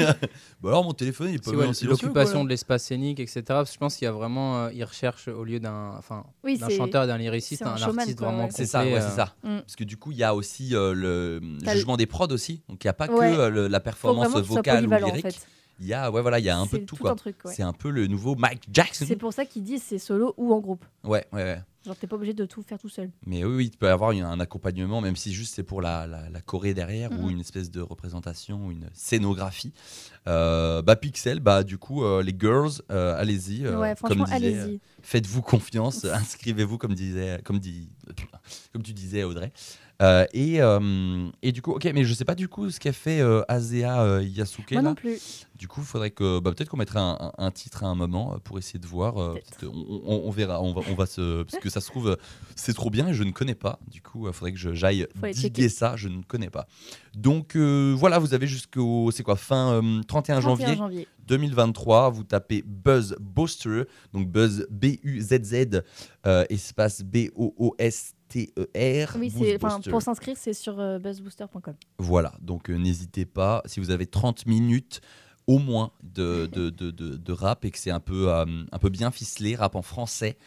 bah 0.61 0.69
alors 0.69 0.83
mon 0.83 0.93
téléphone 0.93 1.29
il 1.29 1.39
mis 1.51 1.57
ouais, 1.57 1.71
L'occupation 1.83 2.43
de 2.43 2.49
l'espace 2.49 2.83
scénique, 2.83 3.19
etc. 3.19 3.41
Parce 3.47 3.69
que 3.69 3.73
je 3.73 3.79
pense 3.79 3.95
qu'il 3.95 4.05
y 4.05 4.07
a 4.07 4.11
vraiment, 4.11 4.65
euh, 4.65 4.69
ils 4.73 4.83
recherchent 4.83 5.27
au 5.27 5.43
lieu 5.43 5.59
d'un, 5.59 5.93
enfin, 5.97 6.23
Oui, 6.43 6.57
d'un 6.57 6.69
chanteur 6.69 7.03
et 7.03 7.07
d'un 7.07 7.17
lyriciste, 7.17 7.63
un 7.63 7.71
un, 7.71 7.77
showman, 7.77 7.99
artiste 7.99 8.17
quoi, 8.19 8.27
vraiment 8.27 8.43
ouais. 8.45 8.49
C'est 8.51 8.65
ça, 8.65 8.83
ouais, 8.83 8.93
euh, 8.95 9.01
c'est 9.09 9.15
ça. 9.15 9.33
Mm. 9.43 9.57
Parce 9.59 9.75
que 9.75 9.83
du 9.83 9.97
coup, 9.97 10.11
il 10.11 10.17
y 10.17 10.23
a 10.23 10.35
aussi 10.35 10.75
euh, 10.75 10.93
le 10.93 11.41
jugement 11.71 11.97
des 11.97 12.05
prods 12.05 12.27
aussi. 12.31 12.61
Donc, 12.69 12.83
il 12.83 12.87
n'y 12.87 12.89
a 12.89 12.93
pas 12.93 13.07
Ouais. 13.07 13.31
que 13.35 13.39
euh, 13.39 13.49
le- 13.49 13.67
la 13.67 13.79
performance 13.79 14.33
vocale 14.41 14.87
ou 14.87 14.93
en 14.93 14.97
lyrique. 14.97 15.23
fait. 15.31 15.47
Il 15.79 15.87
y 15.87 15.93
a, 15.93 16.11
ouais, 16.11 16.21
voilà, 16.21 16.39
il 16.39 16.45
y 16.45 16.49
a 16.49 16.57
un 16.57 16.67
peu 16.67 16.79
de 16.79 16.85
tout, 16.85 16.95
tout 16.97 17.03
quoi. 17.03 17.15
ouais. 17.25 17.53
C'est 17.55 17.63
un 17.63 17.73
peu 17.73 17.89
le 17.89 18.07
nouveau 18.07 18.35
Mike 18.35 18.67
Jackson. 18.71 19.05
C'est 19.07 19.15
pour 19.15 19.31
ça 19.33 19.45
qu'ils 19.45 19.63
disent 19.63 19.83
c'est 19.83 19.97
solo 19.99 20.33
ou 20.37 20.53
en 20.53 20.59
groupe. 20.59 20.83
Ouais, 21.03 21.25
ouais, 21.31 21.43
ouais. 21.43 21.61
Genre, 21.85 21.95
t'es 21.95 22.07
pas 22.07 22.17
obligé 22.17 22.33
de 22.33 22.45
tout 22.45 22.61
faire 22.61 22.77
tout 22.77 22.89
seul. 22.89 23.09
Mais 23.25 23.45
oui, 23.45 23.55
oui, 23.55 23.65
il 23.71 23.77
peut 23.77 23.85
y 23.85 23.89
avoir 23.89 24.11
une- 24.11 24.25
un 24.25 24.39
accompagnement, 24.41 24.99
même 24.99 25.15
si 25.15 25.31
juste 25.33 25.55
c'est 25.55 25.63
pour 25.63 25.81
la, 25.81 26.05
la, 26.07 26.29
la 26.29 26.41
choré 26.41 26.73
derrière 26.73 27.09
ou 27.13 27.23
Mhm. 27.27 27.29
une 27.29 27.39
espèce 27.39 27.71
de 27.71 27.79
représentation, 27.79 28.65
ou 28.67 28.71
une 28.71 28.89
scénographie. 28.93 29.71
Euh, 30.27 30.81
bah 30.81 30.97
Pixel, 30.97 31.39
bah 31.39 31.63
du 31.63 31.77
coup 31.77 32.03
euh, 32.03 32.21
les 32.21 32.35
girls, 32.37 32.71
euh, 32.91 33.15
allez-y. 33.17 33.65
Ouais, 33.65 33.95
franchement, 33.95 34.25
allez-y. 34.29 34.81
Faites-vous 35.01 35.41
confiance, 35.41 36.03
inscrivez-vous 36.05 36.77
comme 36.77 36.93
disait, 36.93 37.39
comme 37.45 37.59
dit, 37.59 37.89
comme 38.73 38.83
tu 38.83 38.91
disais 38.93 39.23
Audrey. 39.23 39.53
Euh, 40.01 40.25
et, 40.33 40.61
euh, 40.61 41.29
et 41.41 41.51
du 41.51 41.61
coup, 41.61 41.71
ok, 41.73 41.83
mais 41.93 42.05
je 42.05 42.13
sais 42.13 42.23
pas 42.23 42.35
du 42.35 42.47
coup 42.47 42.69
ce 42.69 42.79
qu'a 42.79 42.93
fait 42.93 43.19
euh, 43.19 43.41
Azea 43.49 44.01
euh, 44.01 44.23
Yasuke. 44.23 44.71
Moi 44.71 44.81
là. 44.81 44.89
non 44.89 44.95
plus. 44.95 45.45
Du 45.55 45.67
coup, 45.67 45.81
faudrait 45.81 46.11
que 46.11 46.39
bah, 46.39 46.51
peut-être 46.53 46.69
qu'on 46.69 46.77
mettrait 46.77 46.99
un, 47.01 47.51
titre 47.51 47.83
à 47.83 47.87
un 47.87 47.95
moment 47.95 48.37
pour 48.45 48.57
essayer 48.57 48.79
de 48.79 48.87
voir. 48.87 49.17
on, 49.17 49.67
on- 49.67 50.21
on 50.25 50.31
verra. 50.31 50.61
On 50.61 50.71
va, 50.73 50.81
on 50.89 50.95
va 50.95 51.05
se 51.05 51.43
parce 51.43 51.61
que 51.61 51.69
ça 51.69 51.81
se 51.81 51.87
trouve 51.87 52.15
c'est 52.55 52.73
trop 52.73 52.89
bien 52.89 53.09
et 53.09 53.13
je 53.13 53.23
ne 53.23 53.31
connais 53.31 53.55
pas. 53.55 53.77
Du 53.91 54.01
coup, 54.01 54.27
il 54.27 54.33
faudrait 54.33 54.53
que 54.53 54.73
j'aille 54.73 55.05
diguer 55.33 55.67
ça. 55.69 55.95
Je 55.97 56.07
ne 56.07 56.21
connais 56.23 56.49
pas. 56.49 56.65
Donc 57.13 57.57
voilà, 57.57 58.19
vous 58.19 58.33
avez 58.33 58.47
jusqu'au 58.47 59.11
c'est 59.11 59.23
quoi 59.23 59.35
fin 59.35 59.81
euh, 59.83 60.01
31 60.07 60.39
janvier. 60.39 60.65
31 60.65 60.77
janvier. 60.77 61.07
2023, 61.27 62.09
vous 62.09 62.23
tapez 62.23 62.63
Buzz 62.65 63.15
Booster, 63.19 63.83
donc 64.13 64.27
Buzz 64.29 64.65
B-U-Z-Z, 64.71 65.83
euh, 66.25 66.43
espace 66.49 67.03
B-O-O-S-T-E-R. 67.03 67.39
Oui, 67.79 67.87
Boost 67.89 68.09
c'est, 68.09 68.18
enfin, 69.55 69.75
Booster. 69.77 69.89
pour 69.91 70.01
s'inscrire, 70.01 70.35
c'est 70.37 70.53
sur 70.53 70.79
euh, 70.79 70.99
buzzbooster.com. 70.99 71.73
Voilà, 71.97 72.33
donc 72.41 72.69
euh, 72.69 72.75
n'hésitez 72.77 73.25
pas, 73.25 73.61
si 73.65 73.79
vous 73.79 73.91
avez 73.91 74.05
30 74.05 74.45
minutes 74.45 75.01
au 75.47 75.57
moins 75.57 75.91
de, 76.03 76.45
de, 76.45 76.69
de, 76.69 76.91
de- 76.91 77.31
rap 77.33 77.65
et 77.65 77.71
que 77.71 77.77
c'est 77.79 77.89
un 77.89 77.99
peu, 77.99 78.31
euh, 78.31 78.45
un 78.71 78.77
peu 78.77 78.89
bien 78.89 79.09
ficelé, 79.09 79.55
rap 79.55 79.75
en 79.75 79.81
français, 79.81 80.37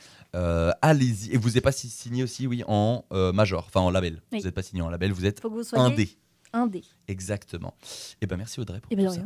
allez-y. 0.80 1.32
Et 1.32 1.36
vous 1.36 1.50
n'êtes 1.50 1.64
pas 1.64 1.72
si- 1.72 1.88
signé 1.88 2.22
aussi, 2.22 2.46
oui, 2.46 2.62
en 2.68 3.04
major, 3.34 3.64
enfin 3.66 3.80
en 3.80 3.90
label. 3.90 4.22
Oui. 4.32 4.38
Vous 4.38 4.44
n'êtes 4.44 4.54
pas 4.54 4.62
signé 4.62 4.80
en 4.82 4.88
label, 4.90 5.12
vous 5.12 5.26
êtes 5.26 5.40
indé. 5.80 6.08
Indé. 6.52 6.82
Exactement. 7.08 7.74
Et 8.20 8.26
ben 8.26 8.36
merci 8.36 8.60
Audrey 8.60 8.80
pour 8.80 8.88
Eh 8.92 8.96
ben, 8.96 9.06
tout 9.08 9.14
ça. 9.14 9.22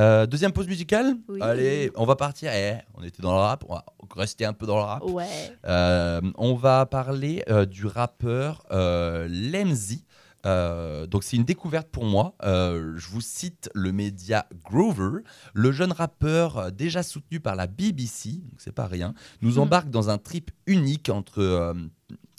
Euh, 0.00 0.26
deuxième 0.26 0.52
pause 0.52 0.66
musicale. 0.66 1.16
Oui. 1.28 1.40
Allez, 1.42 1.90
on 1.96 2.04
va 2.06 2.16
partir. 2.16 2.50
Eh, 2.52 2.76
on 2.94 3.02
était 3.02 3.22
dans 3.22 3.32
le 3.32 3.40
rap, 3.40 3.64
on 3.68 3.74
va 3.74 3.84
rester 4.14 4.44
un 4.44 4.52
peu 4.52 4.66
dans 4.66 4.76
le 4.76 4.82
rap. 4.82 5.02
Ouais. 5.04 5.26
Euh, 5.66 6.20
on 6.36 6.54
va 6.54 6.86
parler 6.86 7.42
euh, 7.48 7.64
du 7.66 7.86
rappeur 7.86 8.64
Lemzy. 8.70 10.04
Euh, 10.44 11.06
donc 11.08 11.24
c'est 11.24 11.36
une 11.36 11.44
découverte 11.44 11.88
pour 11.88 12.04
moi. 12.04 12.36
Euh, 12.44 12.92
je 12.96 13.08
vous 13.08 13.20
cite 13.20 13.68
le 13.74 13.90
média 13.90 14.46
Grover, 14.64 15.22
le 15.54 15.72
jeune 15.72 15.90
rappeur 15.90 16.70
déjà 16.70 17.02
soutenu 17.02 17.40
par 17.40 17.56
la 17.56 17.66
BBC, 17.66 18.30
donc 18.30 18.58
c'est 18.58 18.70
pas 18.70 18.86
rien, 18.86 19.12
nous 19.40 19.52
Mhm. 19.54 19.58
embarque 19.58 19.90
dans 19.90 20.08
un 20.08 20.18
trip 20.18 20.52
unique 20.66 21.08
entre 21.08 21.40
euh, 21.40 21.74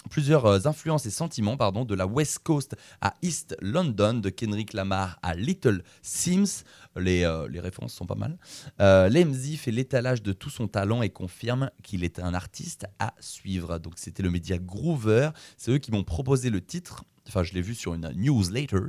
plusieurs 0.07 0.45
euh, 0.45 0.59
influences 0.65 1.05
et 1.05 1.09
sentiments 1.09 1.57
pardon, 1.57 1.85
de 1.85 1.95
la 1.95 2.05
West 2.05 2.39
Coast 2.39 2.75
à 3.01 3.13
East 3.21 3.55
London, 3.61 4.15
de 4.15 4.29
Kendrick 4.29 4.73
Lamar 4.73 5.19
à 5.21 5.35
Little 5.35 5.83
Sims. 6.01 6.63
Les, 6.95 7.23
euh, 7.23 7.47
les 7.47 7.59
références 7.59 7.93
sont 7.93 8.05
pas 8.05 8.15
mal. 8.15 8.37
Euh, 8.81 9.09
Lemzy 9.09 9.57
fait 9.57 9.71
l'étalage 9.71 10.23
de 10.23 10.33
tout 10.33 10.49
son 10.49 10.67
talent 10.67 11.01
et 11.01 11.09
confirme 11.09 11.69
qu'il 11.83 12.03
est 12.03 12.19
un 12.19 12.33
artiste 12.33 12.85
à 12.99 13.13
suivre. 13.19 13.77
Donc 13.77 13.93
c'était 13.97 14.23
le 14.23 14.31
média 14.31 14.57
Groover, 14.57 15.29
c'est 15.57 15.71
eux 15.71 15.77
qui 15.77 15.91
m'ont 15.91 16.03
proposé 16.03 16.49
le 16.49 16.61
titre. 16.61 17.03
Enfin, 17.27 17.43
je 17.43 17.53
l'ai 17.53 17.61
vu 17.61 17.75
sur 17.75 17.93
une 17.93 18.09
newsletter. 18.15 18.79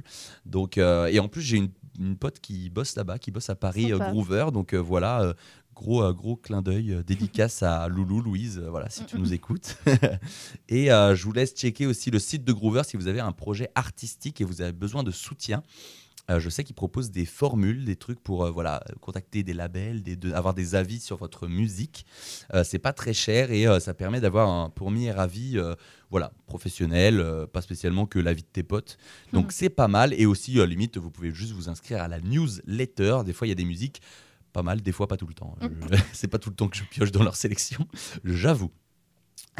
Donc, 0.46 0.78
euh, 0.78 1.06
et 1.06 1.18
en 1.18 1.26
plus, 1.26 1.42
j'ai 1.42 1.56
une, 1.56 1.70
une 1.98 2.16
pote 2.16 2.38
qui 2.38 2.70
bosse 2.70 2.94
là-bas, 2.94 3.18
qui 3.18 3.32
bosse 3.32 3.50
à 3.50 3.56
Paris. 3.56 3.90
Groover. 3.90 4.46
Donc 4.52 4.74
voilà, 4.74 5.34
gros, 5.78 6.02
euh, 6.02 6.12
gros 6.12 6.36
clin 6.36 6.60
d'œil, 6.60 6.92
euh, 6.92 7.02
dédicace 7.02 7.62
à 7.62 7.88
Loulou, 7.88 8.20
Louise, 8.20 8.58
euh, 8.58 8.68
voilà, 8.68 8.90
si 8.90 9.04
tu 9.04 9.16
nous 9.18 9.32
écoutes. 9.32 9.78
et 10.68 10.86
je 10.86 11.22
vous 11.24 11.32
laisse 11.32 11.54
checker 11.54 11.86
aussi 11.86 12.10
le 12.10 12.18
site 12.18 12.44
de 12.44 12.52
Groover 12.52 12.82
si 12.84 12.96
vous 12.96 13.06
avez 13.06 13.20
un 13.20 13.32
projet 13.32 13.70
artistique 13.74 14.40
et 14.40 14.44
vous 14.44 14.60
avez 14.60 14.72
besoin 14.72 15.02
de 15.02 15.10
soutien. 15.10 15.62
Euh, 16.30 16.40
je 16.40 16.50
sais 16.50 16.62
qu'ils 16.62 16.74
proposent 16.74 17.10
des 17.10 17.24
formules, 17.24 17.86
des 17.86 17.96
trucs 17.96 18.20
pour 18.20 18.44
euh, 18.44 18.50
voilà, 18.50 18.84
contacter 19.00 19.42
des 19.42 19.54
labels, 19.54 20.02
des, 20.02 20.14
de- 20.14 20.32
avoir 20.32 20.52
des 20.52 20.74
avis 20.74 21.00
sur 21.00 21.16
votre 21.16 21.46
musique. 21.48 22.04
Euh, 22.52 22.64
c'est 22.64 22.78
pas 22.78 22.92
très 22.92 23.14
cher 23.14 23.50
et 23.50 23.66
ça 23.80 23.94
permet 23.94 24.20
d'avoir 24.20 24.48
un 24.48 24.68
premier 24.68 25.10
avis 25.18 25.58
voilà, 26.10 26.32
professionnel, 26.46 27.24
pas 27.52 27.62
spécialement 27.62 28.06
que 28.06 28.18
l'avis 28.18 28.42
de 28.42 28.48
tes 28.52 28.62
potes. 28.62 28.98
Donc 29.32 29.52
c'est 29.52 29.70
pas 29.70 29.88
mal. 29.88 30.12
Et 30.14 30.26
aussi, 30.26 30.52
limite, 30.66 30.98
vous 30.98 31.10
pouvez 31.10 31.32
juste 31.32 31.52
vous 31.52 31.68
inscrire 31.68 32.02
à 32.02 32.08
la 32.08 32.20
newsletter. 32.20 33.20
Des 33.24 33.32
fois, 33.32 33.46
il 33.46 33.50
y 33.50 33.52
a 33.52 33.56
des 33.56 33.64
musiques 33.64 34.02
pas 34.58 34.64
mal, 34.64 34.80
des 34.82 34.90
fois 34.92 35.06
pas 35.06 35.16
tout 35.16 35.28
le 35.28 35.34
temps. 35.34 35.54
Je- 35.60 35.68
c'est 36.12 36.26
pas 36.26 36.38
tout 36.40 36.50
le 36.50 36.56
temps 36.56 36.66
que 36.68 36.76
je 36.76 36.82
pioche 36.82 37.12
dans 37.12 37.22
leur 37.22 37.36
sélection, 37.36 37.86
j'avoue. 38.24 38.72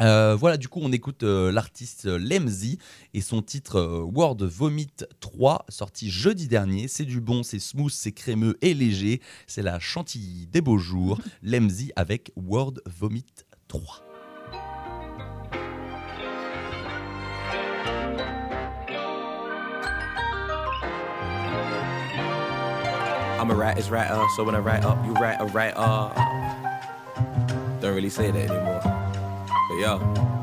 Euh, 0.01 0.35
voilà, 0.35 0.57
du 0.57 0.67
coup, 0.67 0.79
on 0.81 0.91
écoute 0.91 1.23
euh, 1.23 1.51
l'artiste 1.53 2.05
euh, 2.05 2.17
Lemzy 2.17 2.77
et 3.13 3.21
son 3.21 3.41
titre 3.41 3.77
euh, 3.77 4.01
World 4.01 4.43
Vomit 4.43 4.87
3, 5.21 5.65
sorti 5.69 6.09
jeudi 6.09 6.47
dernier. 6.49 6.87
C'est 6.89 7.05
du 7.05 7.21
bon, 7.21 7.43
c'est 7.43 7.59
smooth, 7.59 7.91
c'est 7.91 8.11
crémeux 8.11 8.57
et 8.61 8.73
léger. 8.73 9.21
C'est 9.47 9.61
la 9.61 9.79
chantilly 9.79 10.47
des 10.47 10.59
beaux 10.61 10.77
jours. 10.77 11.19
Lemzy 11.43 11.91
avec 11.95 12.31
World 12.35 12.81
Vomit 12.85 13.25
3. 13.69 14.08
I'm 23.49 23.55
a 23.55 23.59
writer's 23.59 23.89
writer, 23.89 24.23
so 24.35 24.43
when 24.43 24.53
I 24.53 24.59
write 24.59 24.83
up, 24.83 25.03
you 25.03 25.13
write 25.13 25.37
a 25.39 25.45
writer. 25.45 25.73
Don't 27.81 27.95
really 27.95 28.11
say 28.11 28.29
that 28.29 28.47
anymore. 28.47 28.79
But 28.83 29.75
yo. 29.79 30.38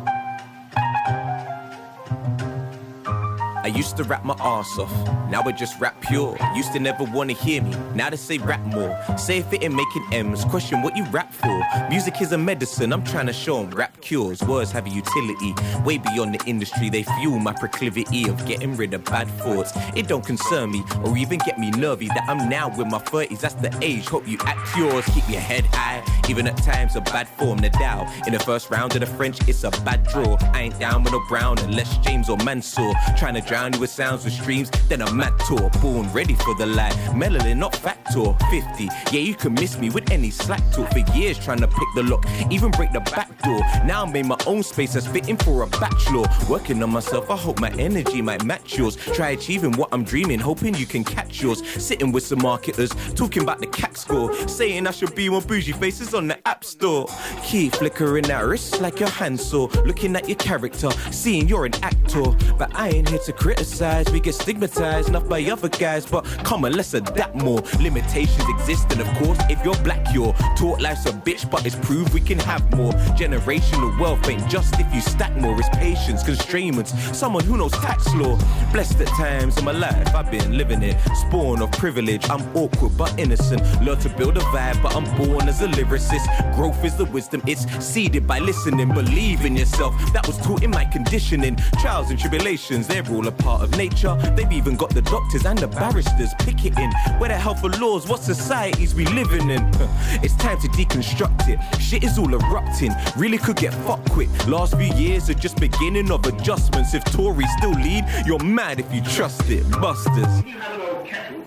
I 3.67 3.71
used 3.71 3.97
to 3.97 4.05
rap 4.05 4.25
my 4.25 4.37
ass 4.39 4.79
off, 4.79 4.93
now 5.29 5.43
I 5.43 5.51
just 5.51 5.81
rap 5.81 6.01
pure. 6.01 6.39
Used 6.55 6.73
to 6.75 6.79
never 6.79 7.03
wanna 7.03 7.33
hear 7.33 7.61
me, 7.61 7.75
now 7.97 8.09
they 8.09 8.17
say 8.17 8.39
rap 8.39 8.61
more. 8.61 8.97
Say 9.19 9.39
if 9.39 9.53
it 9.53 9.65
ain't 9.65 9.75
making 9.75 10.07
M's, 10.13 10.45
question 10.45 10.83
what 10.83 10.97
you 10.97 11.03
rap 11.07 11.33
for. 11.33 11.65
Music 11.91 12.23
is 12.23 12.31
a 12.31 12.39
medicine, 12.39 12.93
I'm 12.93 13.03
trying 13.03 13.27
to 13.27 13.33
show 13.33 13.59
'em 13.59 13.71
rap 13.71 14.01
cures. 14.01 14.41
Words 14.41 14.71
have 14.71 14.87
a 14.87 14.89
utility, 14.89 15.53
way 15.85 15.99
beyond 15.99 16.35
the 16.35 16.47
industry. 16.47 16.91
They 16.91 17.03
fuel 17.03 17.41
my 17.41 17.55
proclivity 17.55 18.29
of 18.29 18.47
getting 18.47 18.77
rid 18.77 18.95
of 18.95 19.03
bad 19.05 19.29
thoughts. 19.41 19.73
It 19.97 20.07
don't 20.07 20.25
concern 20.25 20.71
me, 20.71 20.85
or 21.03 21.17
even 21.19 21.41
get 21.41 21.59
me 21.59 21.73
nervy 21.73 22.07
that 22.07 22.25
I'm 22.29 22.49
now 22.49 22.71
in 22.81 22.89
my 22.89 23.01
30s. 23.01 23.41
That's 23.41 23.55
the 23.55 23.77
age, 23.83 24.07
hope 24.07 24.29
you 24.29 24.39
act 24.47 24.77
yours. 24.77 25.05
Keep 25.07 25.29
your 25.29 25.41
head 25.41 25.67
high, 25.73 26.05
even 26.29 26.47
at 26.47 26.57
times 26.59 26.95
a 26.95 27.01
bad 27.01 27.27
form. 27.27 27.59
Nadal, 27.59 28.07
in 28.29 28.33
the 28.33 28.39
first 28.39 28.71
round 28.71 28.95
of 28.95 29.01
the 29.01 29.07
French, 29.07 29.41
it's 29.49 29.65
a 29.65 29.73
bad 29.85 30.07
draw. 30.07 30.37
I 30.53 30.61
ain't 30.61 30.79
down 30.79 31.03
with 31.03 31.13
no 31.13 31.21
Brown 31.29 31.59
unless 31.59 31.97
James 31.99 32.29
or 32.29 32.37
Mansour. 32.45 32.93
Trying 33.17 33.35
to 33.35 33.41
drown 33.57 33.73
you 33.73 33.81
with 33.81 33.89
sounds 33.89 34.23
with 34.23 34.35
streams, 34.35 34.71
then 34.87 35.01
a 35.01 35.11
mad 35.15 35.33
tour. 35.49 35.71
Born 35.81 36.13
ready 36.13 36.35
for 36.35 36.55
the 36.57 36.67
light, 36.67 36.93
melanin 37.15 37.57
not 37.57 37.75
factor. 37.75 38.35
50, 38.51 38.85
yeah, 39.13 39.21
you 39.29 39.35
can 39.35 39.55
miss 39.55 39.79
me 39.79 39.89
with 39.89 40.11
any 40.11 40.31
slack 40.31 40.61
talk. 40.73 40.93
For 40.93 40.99
years 41.17 41.39
trying 41.39 41.61
to 41.61 41.67
pick 41.67 41.89
the 41.95 42.03
lock, 42.03 42.27
even 42.51 42.71
break 42.71 42.93
the 42.93 43.01
back 43.01 43.31
door. 43.43 43.61
Now 43.87 44.05
I 44.05 44.13
made 44.13 44.27
my 44.27 44.37
own 44.47 44.63
space 44.63 44.93
that's 44.93 45.07
fitting 45.07 45.39
for 45.39 45.63
a 45.63 45.67
bachelor. 45.67 46.27
Working 46.51 46.83
on 46.83 46.91
myself, 46.91 47.31
I 47.31 47.37
hope 47.37 47.59
my 47.59 47.71
energy 47.79 48.21
might 48.21 48.45
match 48.45 48.77
yours. 48.77 48.97
Try 48.97 49.31
achieving 49.31 49.73
what 49.73 49.89
I'm 49.91 50.05
dreaming, 50.05 50.39
hoping 50.39 50.75
you 50.75 50.85
can 50.85 51.03
catch 51.03 51.43
yours. 51.43 51.67
Sitting 51.83 52.13
with 52.13 52.27
some 52.27 52.43
marketers, 52.43 52.91
talking 53.15 53.43
about 53.43 53.61
the 53.61 53.69
cat 53.69 53.97
score. 53.97 54.35
Saying 54.49 54.87
I 54.87 54.91
should 54.91 55.15
be 55.15 55.31
one 55.31 55.43
bougie 55.43 55.73
faces 55.73 56.13
on 56.13 56.29
the 56.29 56.47
app 56.47 56.63
store. 56.63 57.07
Keep 57.43 57.77
flickering 57.77 58.25
that 58.25 58.45
wrist 58.45 58.83
like 58.83 59.01
your 59.01 59.09
hand 59.09 59.41
saw. 59.41 59.67
Looking 59.87 60.15
at 60.15 60.29
your 60.29 60.37
character, 60.37 60.91
seeing 61.11 61.49
you're 61.49 61.65
an 61.65 61.75
actor. 61.83 62.25
But 62.59 62.75
I 62.75 62.91
ain't 62.91 63.09
here 63.09 63.19
to 63.21 63.33
criticize. 63.37 64.11
We 64.11 64.21
get 64.21 64.35
stigmatized 64.35 65.09
enough 65.09 65.29
by 65.29 65.43
other 65.45 65.69
guys. 65.69 66.07
But 66.07 66.25
come 66.45 66.65
on, 66.65 66.73
let's 66.73 66.95
adapt 66.95 67.35
more. 67.35 67.61
Limitations 67.81 68.49
exist, 68.49 68.91
and 68.93 69.01
of 69.01 69.09
course, 69.19 69.39
if 69.49 69.65
you're 69.65 69.77
black, 69.83 70.05
you're 70.13 70.35
taught 70.57 70.81
life's 70.81 71.07
a 71.07 71.13
bitch, 71.13 71.49
but 71.51 71.65
it's 71.67 71.77
proved 71.77 72.13
we 72.13 72.21
can 72.21 72.39
have 72.41 72.63
more. 72.75 72.93
Generational 73.17 73.99
wealth 74.01 74.29
ain't 74.29 74.49
just 74.49 74.79
if 74.81 74.95
you 74.95 75.01
stack 75.01 75.35
more. 75.37 75.59
It's 75.59 75.69
patience, 75.77 76.23
constraints. 76.23 76.93
Someone 77.17 77.45
who 77.45 77.57
knows 77.57 77.73
tax 77.73 78.13
law. 78.15 78.37
Blessed 78.73 79.01
at 79.01 79.09
times 79.09 79.57
in 79.59 79.65
my 79.65 79.73
life, 79.73 80.15
I've 80.15 80.31
been 80.31 80.57
living 80.57 80.83
it. 80.83 80.97
Spawn 81.27 81.63
of 81.63 81.71
privilege, 81.73 82.29
I'm 82.29 82.43
awkward 82.57 82.97
but 82.97 83.19
innocent. 83.19 83.63
Learn 83.83 83.99
to 83.99 84.09
build 84.09 84.37
a 84.37 84.41
vibe, 84.41 84.83
but 84.83 84.95
I'm 84.97 85.05
born 85.17 85.49
as 85.49 85.61
a 85.63 85.69
lyricist. 85.69 86.27
Growth 86.57 86.85
is 86.85 86.97
the 86.97 87.05
wisdom, 87.07 87.43
it's 87.47 87.67
seeded 87.85 88.27
by 88.27 88.39
listening. 88.39 88.89
Believe 88.89 89.45
in 89.45 89.57
yourself, 89.57 89.95
that 90.13 90.27
was 90.27 90.39
taught 90.39 90.63
in 90.63 90.71
my 90.71 90.85
conditioning. 90.85 91.57
Trials 91.81 92.11
and 92.11 92.19
tribulations, 92.19 92.87
they're 92.87 93.07
all 93.11 93.26
a 93.27 93.33
part 93.33 93.63
of 93.63 93.77
nature. 93.77 94.15
They've 94.37 94.53
even 94.53 94.77
got 94.77 94.91
the 94.91 95.03
doctors 95.03 95.45
and 95.45 95.59
the 95.59 95.69
barristers 95.69 96.33
picketing. 96.39 96.91
Where 97.19 97.29
the 97.29 97.37
hell 97.37 97.55
for 97.55 97.71
laws, 97.71 98.09
what 98.09 98.21
societies 98.21 98.95
we 98.95 99.07
living 99.07 99.51
in? 99.51 99.71
It's 100.23 100.37
time 100.37 100.59
to 100.61 100.69
deconstruct 100.69 101.49
it. 101.49 101.59
Shit 101.81 102.03
is 102.03 102.19
all 102.19 102.33
erupting, 102.33 102.93
really 103.17 103.39
could 103.39 103.57
get 103.57 103.75
fucked 103.87 104.11
quick. 104.11 104.29
Last 104.47 104.77
few 104.77 104.93
years 104.95 105.29
are 105.31 105.35
just 105.35 105.59
beginning 105.59 106.11
of 106.11 106.25
adjustments. 106.27 106.95
If 106.95 107.05
Tories 107.05 107.51
still 107.59 107.73
lead, 107.73 108.05
you're 108.27 108.43
mad 108.43 108.81
if 108.81 108.93
you 108.93 109.03
trust 109.03 109.49
it. 109.51 109.69
Busters. 109.71 110.45
You 110.45 110.59
have 110.59 110.81
an 110.81 110.97
old 110.97 111.07
kettle 111.07 111.43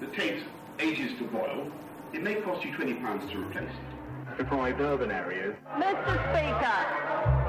that 0.00 0.12
takes 0.14 0.42
ages 0.78 1.18
to 1.18 1.24
boil, 1.24 1.66
It 2.12 2.22
may 2.22 2.36
cost 2.36 2.64
you 2.64 2.72
£20 2.72 3.30
to 3.30 3.38
replace 3.38 3.68
it. 3.68 3.89
To 4.40 4.56
urban 4.56 5.10
areas. 5.10 5.54
Mr. 5.76 6.14
Speaker, 6.30 6.80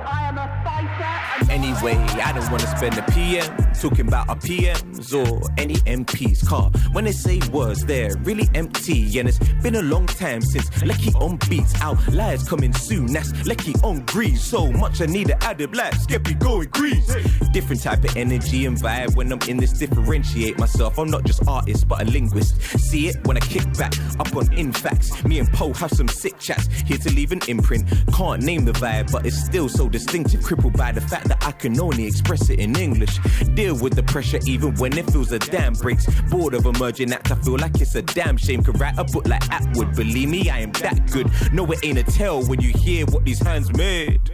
I 0.06 0.28
am 0.28 0.38
a 0.38 0.48
fighter. 0.66 1.52
Anyway, 1.52 1.96
I 2.22 2.34
don't 2.34 2.52
wanna 2.52 2.68
spend 2.78 2.98
a 2.98 3.04
PM 3.12 3.74
talking 3.74 4.08
about 4.08 4.28
our 4.28 4.36
PMs 4.36 5.14
or 5.14 5.42
any 5.58 5.76
MPs 5.86 6.46
car. 6.46 6.70
When 6.92 7.06
they 7.06 7.14
say 7.14 7.39
words, 7.52 7.86
they're 7.86 8.16
really 8.24 8.50
empty, 8.56 9.20
and 9.20 9.30
it's 9.30 9.39
been 9.64 9.76
a 9.76 9.82
long 9.82 10.06
time 10.06 10.42
since 10.42 10.84
Lecky 10.84 11.14
on 11.14 11.38
beats 11.50 11.80
out. 11.82 11.98
Lies 12.12 12.48
coming 12.48 12.74
soon, 12.74 13.08
that's 13.08 13.48
Lecky 13.48 13.74
on 13.84 14.06
grease. 14.06 14.44
So 14.44 14.70
much 14.70 15.02
I 15.02 15.06
need 15.06 15.28
to 15.28 15.44
add 15.44 15.62
it 15.62 15.72
black, 15.72 15.94
Skeppy 15.94 16.38
going 16.38 16.68
grease. 16.72 17.08
Different 17.54 17.82
type 17.82 18.04
of 18.04 18.16
energy 18.18 18.66
and 18.66 18.78
vibe 18.78 19.16
when 19.16 19.32
I'm 19.32 19.42
in 19.48 19.58
this. 19.58 19.74
Differentiate 19.74 20.58
myself. 20.60 20.98
I'm 20.98 21.10
not 21.10 21.24
just 21.24 21.48
artist, 21.48 21.88
but 21.88 22.02
a 22.02 22.06
linguist. 22.06 22.62
See 22.80 23.08
it 23.08 23.26
when 23.26 23.38
I 23.38 23.42
kick 23.42 23.66
back 23.78 23.94
up 24.20 24.36
on 24.36 24.52
in 24.54 24.72
facts. 24.72 25.24
Me 25.24 25.39
and 25.39 25.52
Poe 25.52 25.74
have 25.74 25.92
some 25.92 26.08
sick 26.08 26.38
chats. 26.39 26.68
Here 26.86 26.98
to 26.98 27.14
leave 27.14 27.32
an 27.32 27.42
imprint. 27.48 27.86
Can't 28.14 28.44
name 28.44 28.66
the 28.66 28.74
vibe, 28.74 29.12
but 29.12 29.26
it's 29.26 29.42
still 29.44 29.70
so 29.70 29.90
distinctive. 29.90 30.44
Crippled 30.44 30.78
by 30.78 30.92
the 30.92 31.02
fact 31.02 31.28
that 31.28 31.44
I 31.46 31.52
can 31.52 31.80
only 31.80 32.06
express 32.06 32.50
it 32.50 32.60
in 32.60 32.76
English. 32.76 33.18
Deal 33.54 33.78
with 33.78 33.96
the 33.96 34.04
pressure 34.04 34.40
even 34.46 34.76
when 34.76 34.98
it 34.98 35.10
feels 35.12 35.32
a 35.32 35.40
damn 35.40 35.74
breaks. 35.74 36.06
Bored 36.30 36.54
of 36.54 36.66
emerging 36.66 37.14
act, 37.14 37.32
I 37.32 37.36
feel 37.36 37.58
like 37.58 37.80
it's 37.80 37.96
a 37.96 38.02
damn 38.02 38.38
shame. 38.38 38.64
Could 38.64 38.80
write 38.80 38.98
a 38.98 39.04
book 39.04 39.28
like 39.28 39.50
Atwood. 39.52 39.96
Believe 39.96 40.30
me, 40.30 40.50
I 40.50 40.60
am 40.60 40.72
that 40.74 41.12
good. 41.12 41.30
No, 41.54 41.66
it 41.72 41.80
ain't 41.84 41.98
a 41.98 42.04
tell 42.04 42.44
when 42.44 42.62
you 42.62 42.72
hear 42.72 43.06
what 43.08 43.26
these 43.26 43.40
hands 43.40 43.72
made. 43.74 44.32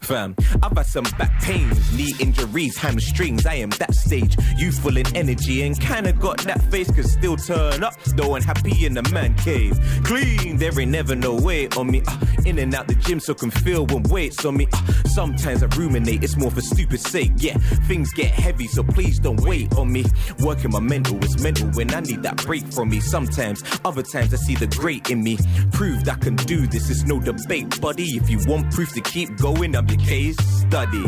Fam, 0.00 0.34
I've 0.62 0.76
had 0.76 0.86
some 0.86 1.04
back 1.18 1.42
pains, 1.42 1.92
knee 1.96 2.14
injuries, 2.18 2.76
hamstrings. 2.78 3.44
I 3.46 3.54
am 3.54 3.70
that 3.70 3.94
stage, 3.94 4.36
youthful 4.56 4.96
in 4.96 5.04
energy 5.14 5.62
and 5.66 5.78
kinda 5.78 6.12
got 6.12 6.38
that 6.44 6.62
face. 6.70 6.90
Could 6.90 7.06
still 7.06 7.36
turn 7.36 7.84
up, 7.84 7.94
though 8.16 8.34
unhappy 8.36 8.86
in 8.86 8.94
the 8.94 9.02
man 9.12 9.34
cave. 9.34 9.78
Clean, 10.04 10.56
there 10.56 10.78
ain't 10.80 10.92
never 10.92 11.14
no 11.14 11.34
weight 11.34 11.76
on 11.76 11.90
me. 11.90 12.02
Uh, 12.06 12.16
in 12.46 12.58
and 12.58 12.74
out 12.74 12.86
the 12.88 12.94
gym, 12.94 13.20
so 13.20 13.34
can 13.34 13.50
feel 13.50 13.84
when 13.86 14.02
weights 14.04 14.44
on 14.44 14.56
me. 14.56 14.66
Uh, 14.72 14.92
sometimes 15.04 15.62
I 15.62 15.66
ruminate, 15.76 16.22
it's 16.24 16.36
more 16.36 16.50
for 16.50 16.62
stupid 16.62 17.00
sake. 17.00 17.32
Yeah, 17.36 17.58
things 17.86 18.10
get 18.12 18.30
heavy, 18.30 18.66
so 18.68 18.82
please 18.82 19.18
don't 19.18 19.40
wait 19.40 19.74
on 19.76 19.92
me. 19.92 20.04
Working 20.40 20.70
my 20.70 20.80
mental, 20.80 21.16
it's 21.22 21.42
mental 21.42 21.68
when 21.70 21.92
I 21.92 22.00
need 22.00 22.22
that 22.22 22.36
break 22.46 22.66
from 22.72 22.88
me. 22.88 23.00
Sometimes, 23.00 23.62
other 23.84 24.02
times 24.02 24.32
I 24.32 24.36
see 24.38 24.54
the 24.54 24.68
great 24.68 25.10
in 25.10 25.22
me. 25.22 25.38
Proved 25.72 26.08
I 26.08 26.14
can 26.14 26.36
do 26.36 26.66
this, 26.66 26.88
it's 26.88 27.04
no 27.04 27.20
debate, 27.20 27.80
buddy. 27.80 28.16
If 28.16 28.30
you 28.30 28.38
want 28.46 28.72
proof 28.72 28.94
to 28.94 29.00
keep 29.02 29.36
going, 29.36 29.76
I'm 29.76 29.87
your 29.90 30.00
case 30.00 30.36
study. 30.38 31.02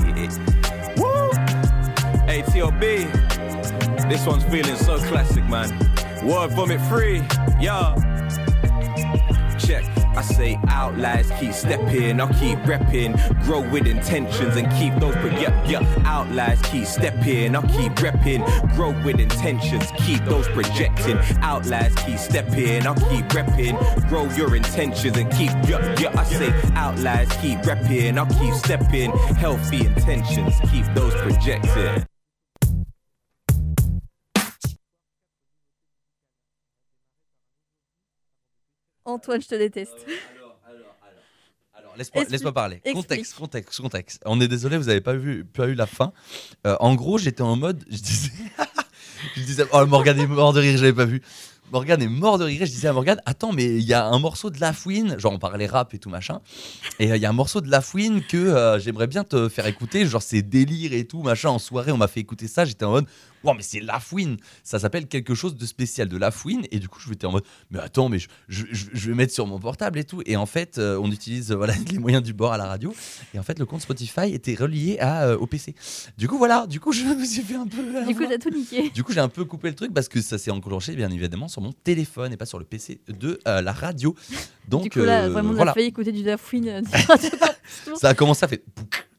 Woo! 0.97 1.31
Hey, 2.26 2.43
this 4.09 4.26
one's 4.26 4.45
feeling 4.45 4.76
so 4.76 4.99
classic, 4.99 5.45
man. 5.49 5.70
Word 6.24 6.51
vomit 6.53 6.81
free, 6.83 7.18
yeah. 7.61 7.95
I 10.17 10.23
say 10.23 10.59
outliers, 10.69 11.31
keep 11.39 11.53
stepping, 11.53 12.21
I'll 12.21 12.29
keep 12.29 12.59
repping, 12.61 13.17
grow 13.45 13.69
with 13.71 13.87
intentions 13.87 14.57
and 14.57 14.71
keep 14.73 14.95
those. 15.01 15.15
But 15.17 15.41
yeah, 15.41 16.03
outliers, 16.05 16.61
keep 16.63 16.87
stepping, 16.87 17.55
I'll 17.55 17.63
keep 17.63 17.93
repping, 17.93 18.75
grow 18.75 18.91
with 19.05 19.21
intentions, 19.21 19.85
keep 19.99 20.25
those 20.25 20.49
projecting. 20.49 21.19
Outliers, 21.43 21.95
keep 21.97 22.19
stepping, 22.19 22.87
I'll 22.87 22.95
keep 22.95 23.27
repping, 23.29 24.09
grow 24.09 24.25
your 24.35 24.57
intentions 24.57 25.17
and 25.17 25.31
keep. 25.33 25.51
Yeah, 25.69 25.95
yeah, 26.01 26.19
I 26.19 26.25
say 26.25 26.53
outliers, 26.75 27.29
keep 27.41 27.59
repping, 27.61 28.19
I'll 28.19 28.27
keep 28.41 28.55
stepping, 28.55 29.11
healthy 29.37 29.87
intentions, 29.87 30.55
keep 30.71 30.87
those 30.95 31.15
projecting. 31.15 32.10
Antoine, 39.15 39.43
je 39.43 39.49
te 39.49 39.55
déteste. 39.55 40.07
Alors, 41.75 41.97
laisse-moi 41.97 42.25
laisse-moi 42.29 42.53
parler. 42.53 42.77
Explique. 42.77 42.95
Contexte, 42.95 43.35
contexte, 43.35 43.81
contexte. 43.81 44.23
On 44.27 44.41
est 44.41 44.49
désolé, 44.49 44.77
vous 44.77 44.85
n'avez 44.85 45.01
pas 45.01 45.15
vu, 45.15 45.45
pas 45.45 45.67
eu 45.67 45.75
la 45.75 45.87
fin. 45.87 46.13
Euh, 46.67 46.77
en 46.81 46.95
gros, 46.95 47.19
j'étais 47.19 47.43
en 47.43 47.57
mode, 47.57 47.85
je 47.91 47.99
disais, 47.99 48.33
je 49.37 49.43
disais, 49.43 49.65
oh 49.73 49.87
Morgane 49.87 50.19
est 50.19 50.27
mort 50.27 50.53
de 50.53 50.61
rire, 50.61 50.77
je 50.77 50.83
l'avais 50.83 50.97
pas 50.97 51.05
vu. 51.05 51.23
Morgane 51.73 52.03
est 52.03 52.09
mort 52.09 52.39
de 52.39 52.45
rire. 52.45 52.61
Je 52.61 52.71
disais 52.71 52.89
à 52.89 52.93
Morgane, 52.93 53.21
attends, 53.27 53.53
mais 53.53 53.65
il 53.65 53.85
y 53.85 53.95
a 53.95 54.05
un 54.05 54.19
morceau 54.19 54.51
de 54.51 54.61
La 54.61 54.73
Fouine, 54.73 55.19
genre 55.19 55.33
on 55.33 55.39
parlait 55.39 55.67
rap 55.67 55.95
et 55.95 55.99
tout 55.99 56.11
machin, 56.11 56.41
et 56.99 57.13
euh, 57.13 57.17
il 57.17 57.23
y 57.23 57.27
a 57.27 57.31
un 57.31 57.35
morceau 57.35 57.61
de 57.61 57.71
La 57.71 57.81
Fouine 57.81 58.23
que 58.23 58.37
euh, 58.37 58.79
j'aimerais 58.81 59.07
bien 59.07 59.25
te 59.25 59.49
faire 59.49 59.67
écouter, 59.67 60.05
genre 60.07 60.23
c'est 60.23 60.43
délire 60.43 60.93
et 60.93 61.05
tout 61.05 61.23
machin. 61.23 61.51
En 61.51 61.59
soirée, 61.59 61.93
on 61.93 61.97
m'a 61.97 62.09
fait 62.09 62.21
écouter 62.21 62.49
ça, 62.49 62.65
j'étais 62.65 62.85
en 62.85 62.91
mode, 62.91 63.07
wow, 63.45 63.55
mais 63.55 63.62
c'est 63.62 63.80
La 63.80 64.01
Fouine, 64.01 64.36
ça 64.64 64.78
s'appelle 64.78 65.07
quelque 65.07 65.34
chose 65.34 65.57
de 65.57 65.66
spécial 65.66 66.09
de 66.09 66.16
La 66.16 66.30
Fouine, 66.30 66.62
et 66.70 66.78
du 66.78 66.88
coup 66.88 67.01
je 67.01 67.09
m'étais 67.11 67.26
en 67.26 67.32
mode, 67.32 67.45
mais 67.70 67.78
attends, 67.80 68.09
mais 68.09 68.18
je, 68.18 68.28
je- 68.49 68.66
je- 68.70 68.86
je 68.93 69.09
vais 69.11 69.14
mettre 69.16 69.32
sur 69.32 69.47
mon 69.47 69.59
portable 69.59 69.99
et 69.99 70.05
tout, 70.05 70.22
et 70.26 70.36
en 70.36 70.47
fait 70.47 70.78
euh, 70.78 70.99
on 71.03 71.11
utilise 71.11 71.53
euh, 71.53 71.57
voilà 71.57 71.74
les 71.91 71.99
moyens 71.99 72.22
du 72.22 72.32
bord 72.32 72.53
à 72.53 72.59
la 72.59 72.66
radio, 72.66 72.95
et 73.34 73.38
en 73.38 73.43
fait 73.43 73.59
le 73.59 73.66
compte 73.66 73.80
Spotify 73.82 74.32
était 74.32 74.55
relié 74.55 74.99
à 75.01 75.24
euh, 75.24 75.36
au 75.38 75.47
PC. 75.47 75.74
Du 76.18 76.28
coup 76.28 76.38
voilà, 76.38 76.66
du 76.66 76.80
coup 76.80 76.93
je 77.01 77.05
me 77.05 77.24
suis 77.24 77.43
fait 77.43 77.55
un 77.57 77.66
peu. 77.66 78.07
Du 78.07 78.14
coup, 78.14 78.24
t'as 78.28 78.38
tout 78.38 78.51
niqué. 78.51 78.91
Du 78.95 79.05
coup, 79.05 79.12
j'ai 79.12 79.20
un 79.20 79.28
peu 79.28 79.45
coupé 79.45 79.68
le 79.68 79.74
truc 79.74 79.93
parce 79.95 80.09
que 80.09 80.20
ça 80.20 80.36
s'est 80.38 80.51
enclenché 80.51 80.95
bien 80.95 81.11
évidemment 81.11 81.49
sur 81.49 81.62
mon 81.62 81.72
téléphone 81.72 82.32
et 82.32 82.36
pas 82.36 82.47
sur 82.47 82.59
le 82.59 82.64
PC 82.64 83.01
de 83.09 83.38
euh, 83.47 83.61
la 83.62 83.72
radio. 83.72 84.14
Donc 84.68 84.84
du 84.84 84.91
coup, 84.91 85.01
là, 85.01 85.28
vraiment, 85.28 85.51
on 85.51 85.55
voilà. 85.55 85.70
a 85.70 85.74
failli 85.74 85.86
écouter 85.86 86.12
du 86.12 86.22
Dafouine. 86.22 86.82
Ça 87.97 88.09
a 88.09 88.14
commencé 88.14 88.45
à 88.45 88.49
faire. 88.49 88.59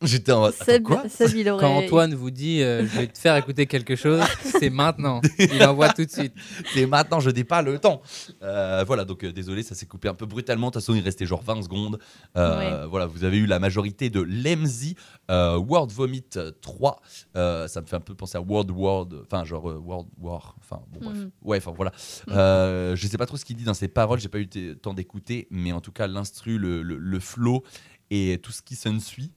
J'étais 0.01 0.31
en 0.31 0.41
mode. 0.41 0.53
attends, 0.53 0.65
Seb, 0.65 0.83
quoi 0.83 1.03
Seb, 1.09 1.31
il 1.35 1.49
aurait. 1.49 1.61
Quand 1.61 1.77
Antoine 1.77 2.13
vous 2.15 2.31
dit 2.31 2.61
euh, 2.61 2.81
je 2.87 2.97
vais 2.99 3.07
te 3.07 3.17
faire 3.17 3.35
écouter 3.35 3.65
quelque 3.67 3.95
chose, 3.95 4.21
c'est 4.43 4.69
maintenant. 4.69 5.21
Il 5.37 5.63
envoie 5.63 5.89
tout 5.89 6.05
de 6.05 6.09
suite. 6.11 6.33
C'est 6.73 6.85
maintenant, 6.85 7.19
je 7.19 7.29
n'ai 7.29 7.43
pas 7.43 7.61
le 7.61 7.77
temps. 7.79 8.01
Euh, 8.41 8.83
voilà, 8.85 9.05
donc 9.05 9.23
euh, 9.23 9.31
désolé, 9.31 9.63
ça 9.63 9.75
s'est 9.75 9.85
coupé 9.85 10.07
un 10.07 10.13
peu 10.13 10.25
brutalement. 10.25 10.67
De 10.67 10.73
toute 10.73 10.81
façon, 10.81 10.95
il 10.95 11.03
restait 11.03 11.25
genre 11.25 11.41
20 11.43 11.63
secondes. 11.63 11.99
Euh, 12.37 12.85
Voilà, 12.87 13.05
vous 13.05 13.23
avez 13.23 13.37
eu 13.37 13.45
la 13.45 13.59
majorité 13.59 14.09
de 14.09 14.21
Lemzy, 14.21 14.95
euh, 15.29 15.57
World 15.57 15.91
Vomit 15.91 16.23
3. 16.61 17.01
Euh, 17.35 17.67
ça 17.67 17.81
me 17.81 17.85
fait 17.85 17.95
un 17.95 17.99
peu 18.01 18.15
penser 18.15 18.37
à 18.37 18.41
World 18.41 18.71
World, 18.71 19.15
enfin 19.25 19.45
genre 19.45 19.69
euh, 19.69 19.77
World 19.77 20.07
War. 20.19 20.55
Enfin 20.59 20.81
bon, 20.91 20.99
bref. 21.01 21.17
Mhm. 21.17 21.31
Ouais, 21.43 21.57
enfin 21.57 21.73
voilà. 21.75 21.91
Euh, 22.29 22.95
je 22.95 23.07
sais 23.07 23.17
pas 23.17 23.25
trop 23.25 23.37
ce 23.37 23.45
qu'il 23.45 23.55
dit 23.55 23.63
dans 23.63 23.73
ses 23.73 23.87
paroles, 23.87 24.19
j'ai 24.19 24.29
pas 24.29 24.39
eu 24.39 24.49
le 24.55 24.75
temps 24.75 24.93
d'écouter, 24.93 25.47
mais 25.51 25.71
en 25.71 25.81
tout 25.81 25.91
cas, 25.91 26.07
l'instru, 26.07 26.57
le, 26.57 26.81
le, 26.81 26.97
le 26.97 27.19
flow 27.19 27.63
et 28.09 28.39
tout 28.43 28.51
ce 28.51 28.61
qui 28.61 28.75
s'ensuit 28.75 29.31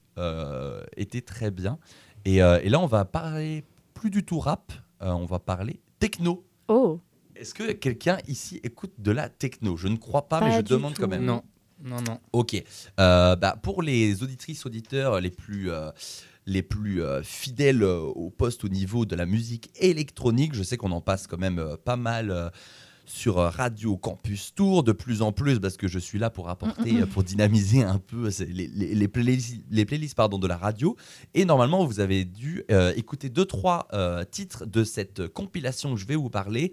était 0.95 1.21
très 1.21 1.51
bien. 1.51 1.77
Et, 2.25 2.41
euh, 2.41 2.59
et 2.63 2.69
là, 2.69 2.79
on 2.79 2.87
va 2.87 3.05
parler 3.05 3.63
plus 3.93 4.09
du 4.09 4.25
tout 4.25 4.39
rap, 4.39 4.73
euh, 5.01 5.11
on 5.11 5.25
va 5.25 5.39
parler 5.39 5.79
techno. 5.99 6.43
Oh. 6.67 6.99
Est-ce 7.35 7.53
que 7.53 7.71
quelqu'un 7.71 8.17
ici 8.27 8.59
écoute 8.63 8.93
de 8.97 9.11
la 9.11 9.29
techno? 9.29 9.77
Je 9.77 9.87
ne 9.87 9.97
crois 9.97 10.27
pas, 10.27 10.41
mais 10.41 10.55
je 10.55 10.61
demande 10.61 10.95
tout. 10.95 11.01
quand 11.03 11.07
même. 11.07 11.25
Non, 11.25 11.43
non, 11.83 11.97
non. 12.01 12.19
Ok. 12.33 12.55
Euh, 12.99 13.35
bah, 13.35 13.57
pour 13.61 13.81
les 13.81 14.23
auditrices, 14.23 14.65
auditeurs 14.65 15.21
les 15.21 15.29
plus, 15.29 15.69
euh, 15.69 15.91
les 16.45 16.63
plus 16.63 17.03
euh, 17.03 17.21
fidèles 17.21 17.83
euh, 17.83 17.99
au 17.99 18.29
poste 18.29 18.63
au 18.63 18.69
niveau 18.69 19.05
de 19.05 19.15
la 19.15 19.25
musique 19.25 19.69
électronique, 19.79 20.55
je 20.55 20.63
sais 20.63 20.77
qu'on 20.77 20.91
en 20.91 21.01
passe 21.01 21.27
quand 21.27 21.37
même 21.37 21.59
euh, 21.59 21.75
pas 21.77 21.97
mal. 21.97 22.51
Euh, 23.05 23.11
sur 23.15 23.37
euh, 23.39 23.49
Radio 23.49 23.97
Campus 23.97 24.53
Tour 24.55 24.83
de 24.83 24.91
plus 24.91 25.21
en 25.21 25.31
plus 25.31 25.59
parce 25.59 25.77
que 25.77 25.87
je 25.87 25.99
suis 25.99 26.19
là 26.19 26.29
pour 26.29 26.49
apporter, 26.49 27.01
euh, 27.01 27.05
pour 27.05 27.23
dynamiser 27.23 27.83
un 27.83 27.99
peu 27.99 28.29
c'est 28.31 28.45
les, 28.45 28.67
les, 28.67 28.95
les 28.95 29.07
playlists, 29.07 29.61
les 29.69 29.85
playlists 29.85 30.15
pardon, 30.15 30.37
de 30.37 30.47
la 30.47 30.57
radio. 30.57 30.95
Et 31.33 31.45
normalement, 31.45 31.85
vous 31.85 31.99
avez 31.99 32.25
dû 32.25 32.63
euh, 32.71 32.93
écouter 32.95 33.29
deux, 33.29 33.45
trois 33.45 33.87
euh, 33.93 34.23
titres 34.23 34.65
de 34.65 34.83
cette 34.83 35.27
compilation 35.27 35.93
que 35.93 35.99
je 35.99 36.05
vais 36.05 36.15
vous 36.15 36.29
parler. 36.29 36.71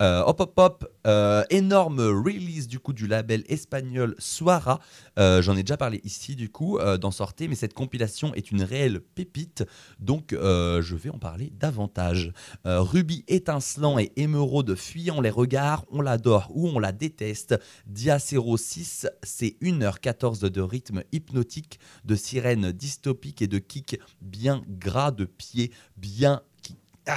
Euh, 0.00 0.22
hop, 0.24 0.40
hop, 0.40 0.52
hop, 0.56 0.92
euh, 1.08 1.42
énorme 1.50 1.98
release 2.00 2.68
du 2.68 2.78
coup 2.78 2.92
du 2.92 3.08
label 3.08 3.42
espagnol 3.48 4.14
Suara. 4.18 4.78
Euh, 5.18 5.42
J'en 5.42 5.56
ai 5.56 5.62
déjà 5.62 5.76
parlé 5.76 6.00
ici 6.04 6.36
du 6.36 6.50
coup 6.50 6.78
d'en 7.00 7.10
sortir, 7.10 7.48
mais 7.48 7.56
cette 7.56 7.74
compilation 7.74 8.32
est 8.34 8.50
une 8.50 8.62
réelle 8.62 9.00
pépite, 9.00 9.64
donc 9.98 10.30
je 10.32 10.94
vais 10.94 11.10
en 11.10 11.18
parler 11.18 11.50
davantage. 11.58 12.32
Ruby 12.64 13.24
étincelant 13.28 13.98
et 13.98 14.12
émeraude 14.16 14.74
fuyant 14.74 15.20
les 15.20 15.30
regards, 15.30 15.84
on 15.90 16.00
l'adore 16.00 16.50
ou 16.54 16.68
on 16.68 16.78
la 16.78 16.92
déteste. 16.92 17.58
Dia 17.86 18.18
06, 18.18 19.08
c'est 19.22 19.56
1h14 19.62 20.48
de 20.48 20.60
rythme 20.60 21.02
hypnotique, 21.12 21.80
de 22.04 22.14
sirènes 22.14 22.72
dystopiques 22.72 23.42
et 23.42 23.48
de 23.48 23.58
kicks 23.58 23.98
bien 24.20 24.62
gras 24.68 25.10
de 25.10 25.24
pied, 25.24 25.72
bien 25.96 26.42
qui, 26.62 26.76
ah, 27.06 27.16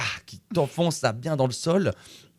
t'enfonce 0.54 1.04
bien 1.14 1.36
dans 1.36 1.46
le 1.46 1.52
sol 1.52 1.92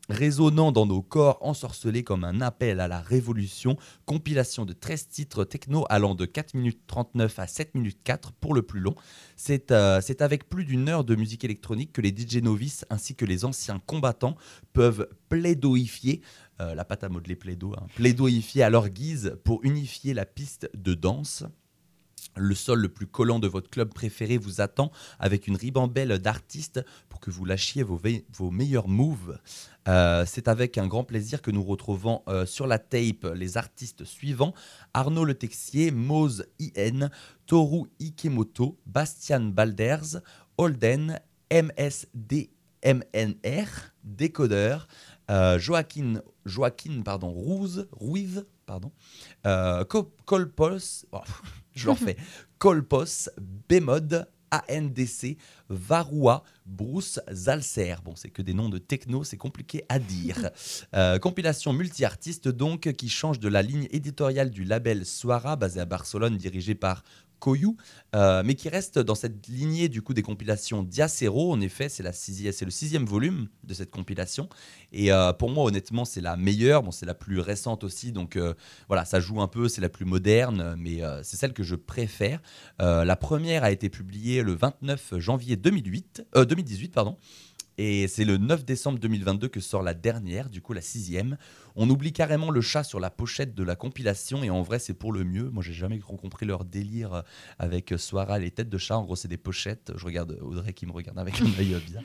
résonnant 0.10 0.72
dans 0.72 0.86
nos 0.86 1.02
corps 1.02 1.38
ensorcelés 1.42 2.04
comme 2.04 2.24
un 2.24 2.42
appel 2.42 2.80
à 2.80 2.88
la 2.88 3.00
révolution, 3.00 3.78
compilation 4.06 4.66
de 4.66 4.74
13 4.74 5.08
titres 5.08 5.46
techno 5.46 5.86
allant 5.90 6.16
de 6.16 6.26
4 6.26 6.56
minutes 6.56 6.82
39 6.88 7.40
à 7.40 7.48
7 7.48 7.76
minutes 7.76 8.00
4 8.04 8.34
pour 8.34 8.54
le 8.54 8.62
plus 8.62 8.80
long. 8.80 8.96
C'est 9.36 9.72
euh, 9.72 10.02
c'est 10.02 10.22
avec 10.22 10.50
plus 10.50 10.66
d'une 10.66 10.90
heure 10.90 11.04
de 11.04 11.16
musique 11.16 11.44
électronique 11.44 11.94
que 11.94 12.02
les 12.02 12.10
DJ 12.10 12.38
novices 12.38 12.86
ainsi 12.90 13.16
que 13.16 13.26
les 13.26 13.46
anciens 13.46 13.80
combattants 13.86 14.36
peuvent 14.74 15.08
plaidoifier, 15.30 16.22
euh, 16.62 16.76
la 16.76 16.86
pâte 16.86 17.04
à 17.04 17.10
modeler 17.10 17.36
plaido, 17.36 17.74
hein, 17.78 17.88
à 18.62 18.70
leur 18.70 18.90
guise 18.90 19.38
pour 19.44 19.64
unifier 19.64 20.14
la 20.14 20.26
piste 20.26 20.70
de 20.76 20.94
danse. 20.94 21.46
Le 22.36 22.56
sol 22.56 22.80
le 22.80 22.90
plus 22.90 23.06
collant 23.06 23.40
de 23.40 23.48
votre 23.48 23.70
club 23.70 23.94
préféré 23.94 24.38
vous 24.38 24.60
attend 24.62 24.92
avec 25.20 25.48
une 25.48 25.56
ribambelle 25.56 26.18
d'artistes 26.20 26.84
pour 27.10 27.20
que 27.20 27.30
vous 27.30 27.46
lâchiez 27.46 27.84
vos, 27.84 28.00
meilleurs 28.50 28.88
moves. 28.88 29.40
Euh, 29.88 30.26
C'est 30.28 30.48
avec 30.48 30.78
un 30.78 30.88
grand 30.88 31.04
plaisir 31.04 31.42
que 31.42 31.52
nous 31.52 31.64
retrouvons 31.64 32.24
euh, 32.28 32.46
sur 32.46 32.66
la 32.66 32.80
tape 32.80 33.26
les 33.36 33.58
artistes 33.58 34.04
suivants 34.04 34.54
Arnaud 34.94 35.26
Le 35.26 35.36
Texier, 35.36 35.92
Mose 35.92 36.46
IN, 36.60 37.10
Toru 37.46 37.84
Ikemoto, 38.00 38.80
Bastian 38.86 39.42
Balders, 39.42 40.22
Holden, 40.58 41.20
MSDMNR, 41.52 42.50
Décodeur, 44.04 44.88
euh, 45.30 45.60
Joaquin, 45.60 46.22
Joaquin 46.46 47.02
pardon, 47.04 47.32
Ruiz, 47.32 48.46
pardon, 48.66 48.92
oh, 49.46 49.84
je 51.74 51.88
leur 51.88 51.98
fais, 51.98 52.18
Colpos, 52.58 53.30
Bémode, 53.70 54.28
ANDC, 54.70 55.38
Varua, 55.70 56.44
Bruce, 56.66 57.20
Zalcer. 57.32 57.96
Bon, 58.04 58.16
c'est 58.16 58.30
que 58.30 58.42
des 58.42 58.54
noms 58.54 58.70
de 58.70 58.78
techno, 58.78 59.24
c'est 59.24 59.38
compliqué 59.38 59.84
à 59.90 60.00
dire. 60.00 60.52
Euh, 60.94 61.18
compilation 61.20 61.74
multi-artiste 61.74 62.48
donc, 62.48 62.92
qui 62.94 63.10
change 63.10 63.40
de 63.40 63.50
la 63.50 63.62
ligne 63.62 63.88
éditoriale 63.92 64.52
du 64.52 64.64
label 64.64 65.06
Suara, 65.06 65.56
basé 65.56 65.80
à 65.80 65.86
Barcelone, 65.86 66.38
dirigé 66.38 66.76
par 66.76 67.04
Koyu, 67.44 67.76
euh, 68.16 68.42
mais 68.46 68.56
qui 68.56 68.70
reste 68.70 69.00
dans 69.00 69.16
cette 69.16 69.50
lignée 69.50 69.90
du 69.90 70.02
coup 70.02 70.14
des 70.14 70.22
compilations 70.22 70.82
Diacero. 70.82 71.52
En 71.52 71.60
effet, 71.60 71.90
c'est 71.90 72.04
le 72.04 72.72
sixième 72.72 73.06
volume 73.06 73.50
de 73.66 73.74
cette 73.74 73.92
compilation. 73.92 74.48
Et 74.94 75.12
euh, 75.12 75.34
pour 75.34 75.50
moi, 75.50 75.66
honnêtement, 75.66 76.06
c'est 76.06 76.22
la 76.22 76.38
meilleure. 76.38 76.84
Bon, 76.84 76.92
c'est 76.92 77.06
la 77.06 77.16
plus 77.16 77.42
récente 77.42 77.84
aussi, 77.84 78.14
donc 78.14 78.38
euh, 78.38 78.54
voilà, 78.88 79.04
ça 79.04 79.20
joue 79.20 79.42
un 79.42 79.50
peu. 79.50 79.68
C'est 79.68 79.82
la 79.82 79.90
plus 79.90 80.06
moderne, 80.06 80.76
mais 80.78 81.02
c'est 81.24 81.36
celle 81.36 81.52
que 81.52 81.64
je 81.64 81.76
préfère. 81.76 82.42
La 82.80 83.16
première 83.18 83.66
a 83.66 83.72
été 83.72 83.90
publiée 83.90 84.42
le 84.42 84.54
29 84.54 85.18
janvier 85.18 85.58
2008, 85.58 86.26
euh, 86.38 86.46
2018, 86.46 86.94
pardon. 86.94 87.18
Et 87.78 88.08
c'est 88.08 88.26
le 88.26 88.38
9 88.38 88.66
décembre 88.66 89.00
2022 89.00 89.48
que 89.48 89.60
sort 89.60 89.82
la 89.82 89.94
dernière, 89.94 90.50
du 90.50 90.62
coup 90.62 90.74
la 90.74 90.82
sixième. 90.82 91.38
On 91.76 91.90
oublie 91.90 92.14
carrément 92.14 92.52
le 92.52 92.62
chat 92.62 92.84
sur 92.84 93.00
la 93.00 93.10
pochette 93.10 93.56
de 93.56 93.64
la 93.64 93.76
compilation 93.76 94.44
et 94.44 94.52
en 94.52 94.62
vrai 94.62 94.78
c'est 94.78 94.94
pour 94.94 95.12
le 95.12 95.24
mieux. 95.24 95.50
Moi 95.50 95.64
j'ai 95.64 95.74
jamais 95.74 96.00
compris 96.00 96.46
leur 96.46 96.66
délire 96.66 97.24
avec 97.58 97.94
Soara, 97.98 98.38
les 98.38 98.52
têtes 98.52 98.70
de 98.70 98.78
chat. 98.78 98.98
En 98.98 99.04
gros 99.04 99.16
c'est 99.16 99.28
des 99.28 99.38
pochettes. 99.38 99.92
Je 99.96 100.06
regarde 100.06 100.38
Audrey 100.42 100.74
qui 100.74 100.86
me 100.86 100.92
regarde 100.92 101.18
avec 101.18 101.42
un 101.42 101.46
œil 101.60 101.74
euh, 101.74 101.80
bizarre. 101.80 102.04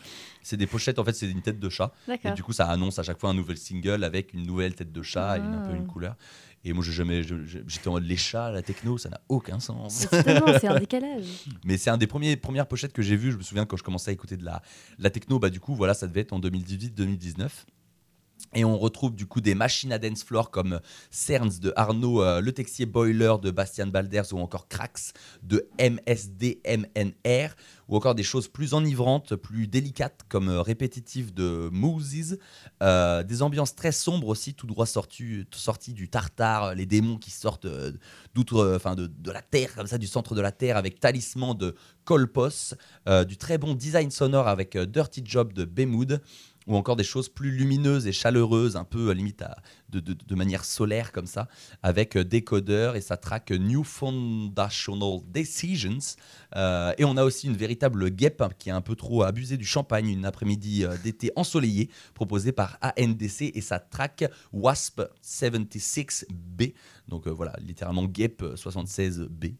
C'est 0.49 0.57
des 0.57 0.67
pochettes 0.67 0.99
en 0.99 1.05
fait 1.05 1.13
c'est 1.13 1.31
une 1.31 1.43
tête 1.43 1.61
de 1.61 1.69
chat. 1.69 1.93
Et 2.25 2.33
du 2.35 2.43
coup 2.43 2.55
ça 2.55 2.67
annonce 2.71 2.99
à 2.99 3.03
chaque 3.03 3.21
fois 3.21 3.29
un 3.29 3.35
nouvel 3.35 3.59
single 3.59 4.03
avec 4.03 4.33
une 4.33 4.47
nouvelle 4.47 4.75
tête 4.75 4.91
de 4.93 5.03
chat 5.03 5.37
et 5.37 5.41
une- 5.41 5.55
un 5.55 5.61
peu 5.61 5.73
Ah. 5.75 5.77
une 5.77 5.87
couleur. 5.87 6.17
Et 6.65 6.73
moi 6.73 6.83
j'ai 6.83 6.93
jamais, 6.93 7.23
j'étais 7.23 7.87
en 7.89 7.93
mode 7.93 8.05
les 8.05 8.17
chats, 8.17 8.51
la 8.51 8.63
techno, 8.63 8.97
ça 8.97 9.11
n'a 9.11 9.21
aucun 9.29 9.61
sens. 9.61 10.07
C'est 10.11 10.67
un 10.67 10.79
décalage. 10.81 11.45
Mais 11.65 11.77
c'est 11.77 11.91
un 11.91 11.99
des 11.99 12.07
premiers 12.07 12.37
premières 12.37 12.67
pochettes 12.67 12.93
que 12.95 13.03
j'ai 13.03 13.15
vues. 13.17 13.31
Je 13.31 13.37
me 13.37 13.43
souviens 13.43 13.67
quand 13.67 13.77
je 13.77 13.83
commençais 13.83 14.11
à 14.11 14.15
écouter 14.15 14.37
de 14.39 14.45
la, 14.45 14.63
la 14.99 15.11
techno, 15.11 15.39
bah 15.39 15.51
du 15.51 15.61
coup 15.61 15.75
voilà, 15.75 15.93
ça 15.95 16.07
devait 16.07 16.23
être 16.23 16.33
en 16.33 16.41
2018-2019. 16.41 17.49
Et 18.55 18.65
on 18.65 18.79
retrouve 18.79 19.15
du 19.15 19.27
coup 19.27 19.41
des 19.41 19.55
machines 19.55 19.93
à 19.93 19.99
dance 19.99 20.25
floor 20.25 20.51
comme 20.51 20.81
Cerns 21.11 21.61
de 21.61 21.73
Arnaud 21.77 22.23
euh, 22.23 22.41
Le 22.41 22.53
Texier 22.53 22.87
Boiler 22.87 23.35
de 23.43 23.51
Bastian 23.51 23.89
Balders 23.89 24.33
ou 24.33 24.39
encore 24.39 24.69
Krax 24.69 25.13
de 25.43 25.69
MSDMNR 25.79 27.55
ou 27.89 27.97
encore 27.97 28.15
des 28.15 28.23
choses 28.23 28.49
plus 28.49 28.75
enivrantes, 28.75 29.35
plus 29.35 29.67
délicates 29.67 30.23
comme 30.29 30.49
euh, 30.49 30.63
Répétitive 30.63 31.35
de 31.35 31.69
Mooses, 31.73 32.39
Euh, 32.83 33.23
des 33.23 33.43
ambiances 33.43 33.75
très 33.75 33.93
sombres 33.93 34.29
aussi, 34.29 34.55
tout 34.55 34.67
droit 34.67 34.87
sorties 34.87 35.45
sorties 35.53 35.93
du 35.93 36.09
tartare, 36.09 36.75
les 36.75 36.87
démons 36.87 37.19
qui 37.19 37.31
sortent 37.31 37.67
d'outre, 38.35 38.75
enfin 38.77 38.95
de, 38.95 39.07
de 39.07 39.31
la 39.31 39.43
terre 39.43 39.75
comme 39.75 39.87
ça, 39.87 39.99
du 39.99 40.07
centre 40.07 40.35
de 40.35 40.41
la 40.41 40.53
terre 40.53 40.77
avec 40.77 41.01
Talisman 41.01 41.55
de 41.55 41.75
Kolpos, 42.05 42.75
euh, 43.09 43.25
du 43.25 43.37
très 43.37 43.59
bon 43.59 43.75
design 43.75 44.11
sonore 44.11 44.49
avec 44.49 44.79
Dirty 44.79 45.23
Job 45.25 45.53
de 45.53 45.65
Bemood 45.65 46.23
ou 46.69 46.77
encore 46.77 46.97
des 46.97 47.05
choses 47.05 47.29
plus 47.29 47.51
lumineuses 47.51 48.07
et 48.07 48.13
chaleureuses, 48.13 48.77
un 48.77 48.85
peu 48.85 49.11
à 49.11 49.15
limite 49.15 49.43
à- 49.43 49.57
de, 49.91 50.35
manière 50.35 50.65
solaire 50.65 51.13
comme 51.13 51.27
ça, 51.27 51.49
avec 51.83 52.17
euh, 52.17 52.25
Décodeur 52.25 52.97
et 52.97 53.01
sa 53.01 53.17
track 53.17 53.51
New 53.51 53.85
Foundational 53.85 55.21
Decisions. 55.27 56.17
Euh, 56.57 56.93
et 56.99 57.05
on 57.05 57.17
a 57.17 57.25
aussi 57.25 57.47
une 57.47 57.57
véritable 57.57 58.11
guêpe 58.11 58.41
hein, 58.41 58.51
qui 58.59 58.71
a 58.71 58.77
un 58.77 58.81
peu 58.81 58.95
trop 58.95 59.23
abusé 59.23 59.57
du 59.57 59.67
champagne 59.67 60.09
une 60.09 60.25
après-midi 60.25 60.85
euh, 60.85 60.97
d'été 61.03 61.31
ensoleillé, 61.37 61.91
proposée 62.15 62.53
par 62.53 62.79
ANDC 62.83 63.53
et 63.55 63.61
sa 63.61 63.79
track 63.79 64.25
Wasp 64.53 65.03
76B. 65.23 66.75
Donc 67.09 67.27
voilà, 67.27 67.55
littéralement 67.67 68.05
guêpe 68.05 68.43
76B. 68.43 69.55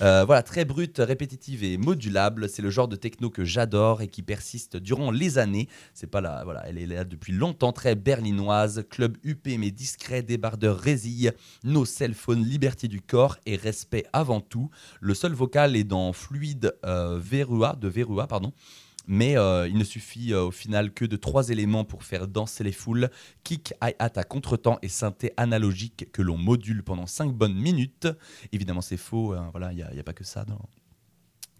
Euh, 0.00 0.24
voilà, 0.24 0.42
très 0.42 0.64
brute, 0.64 0.98
répétitive 0.98 1.62
et 1.62 1.76
modulable. 1.76 2.48
C'est 2.48 2.62
le 2.62 2.70
genre 2.70 2.88
de 2.88 2.96
techno 2.96 3.30
que 3.30 3.44
j'adore 3.44 4.00
et 4.00 4.08
qui 4.08 4.22
persiste 4.22 4.76
durant 4.76 5.10
les 5.10 5.38
années. 5.38 5.68
C'est 5.92 6.06
pas 6.06 6.22
là, 6.22 6.42
voilà, 6.44 6.66
elle 6.66 6.78
est 6.78 6.86
là 6.86 7.04
depuis 7.04 7.32
longtemps, 7.32 7.72
très 7.72 7.94
berlinoise, 7.94 8.84
club 8.88 9.18
UP 9.22 9.46
mais 9.58 9.70
discret, 9.74 10.22
débardeur 10.22 10.78
résille, 10.78 11.32
no 11.64 11.84
cell 11.84 12.14
phone, 12.14 12.44
liberté 12.44 12.88
du 12.88 13.00
corps 13.00 13.36
et 13.46 13.56
respect 13.56 14.04
avant 14.12 14.40
tout. 14.40 14.70
Le 15.00 15.14
seul 15.14 15.32
vocal 15.32 15.76
est 15.76 15.84
dans 15.84 16.12
fluide 16.12 16.74
euh, 16.84 17.18
Verua, 17.18 17.76
de 17.76 17.88
Verua, 17.88 18.26
pardon. 18.26 18.52
Mais 19.06 19.36
euh, 19.36 19.68
il 19.68 19.76
ne 19.76 19.84
suffit 19.84 20.32
euh, 20.32 20.44
au 20.44 20.50
final 20.50 20.92
que 20.92 21.04
de 21.04 21.16
trois 21.16 21.50
éléments 21.50 21.84
pour 21.84 22.04
faire 22.04 22.26
danser 22.26 22.64
les 22.64 22.72
foules 22.72 23.10
kick, 23.42 23.74
hi-hat 23.82 24.12
à 24.16 24.24
contretemps 24.24 24.78
et 24.82 24.88
synthé 24.88 25.32
analogique 25.36 26.10
que 26.12 26.22
l'on 26.22 26.38
module 26.38 26.82
pendant 26.82 27.06
5 27.06 27.32
bonnes 27.32 27.54
minutes. 27.54 28.08
Évidemment, 28.52 28.80
c'est 28.80 28.96
faux, 28.96 29.32
hein, 29.32 29.48
voilà, 29.52 29.72
il 29.72 29.76
n'y 29.76 30.00
a, 30.00 30.04
pas 30.04 30.14
que 30.14 30.24
ça 30.24 30.44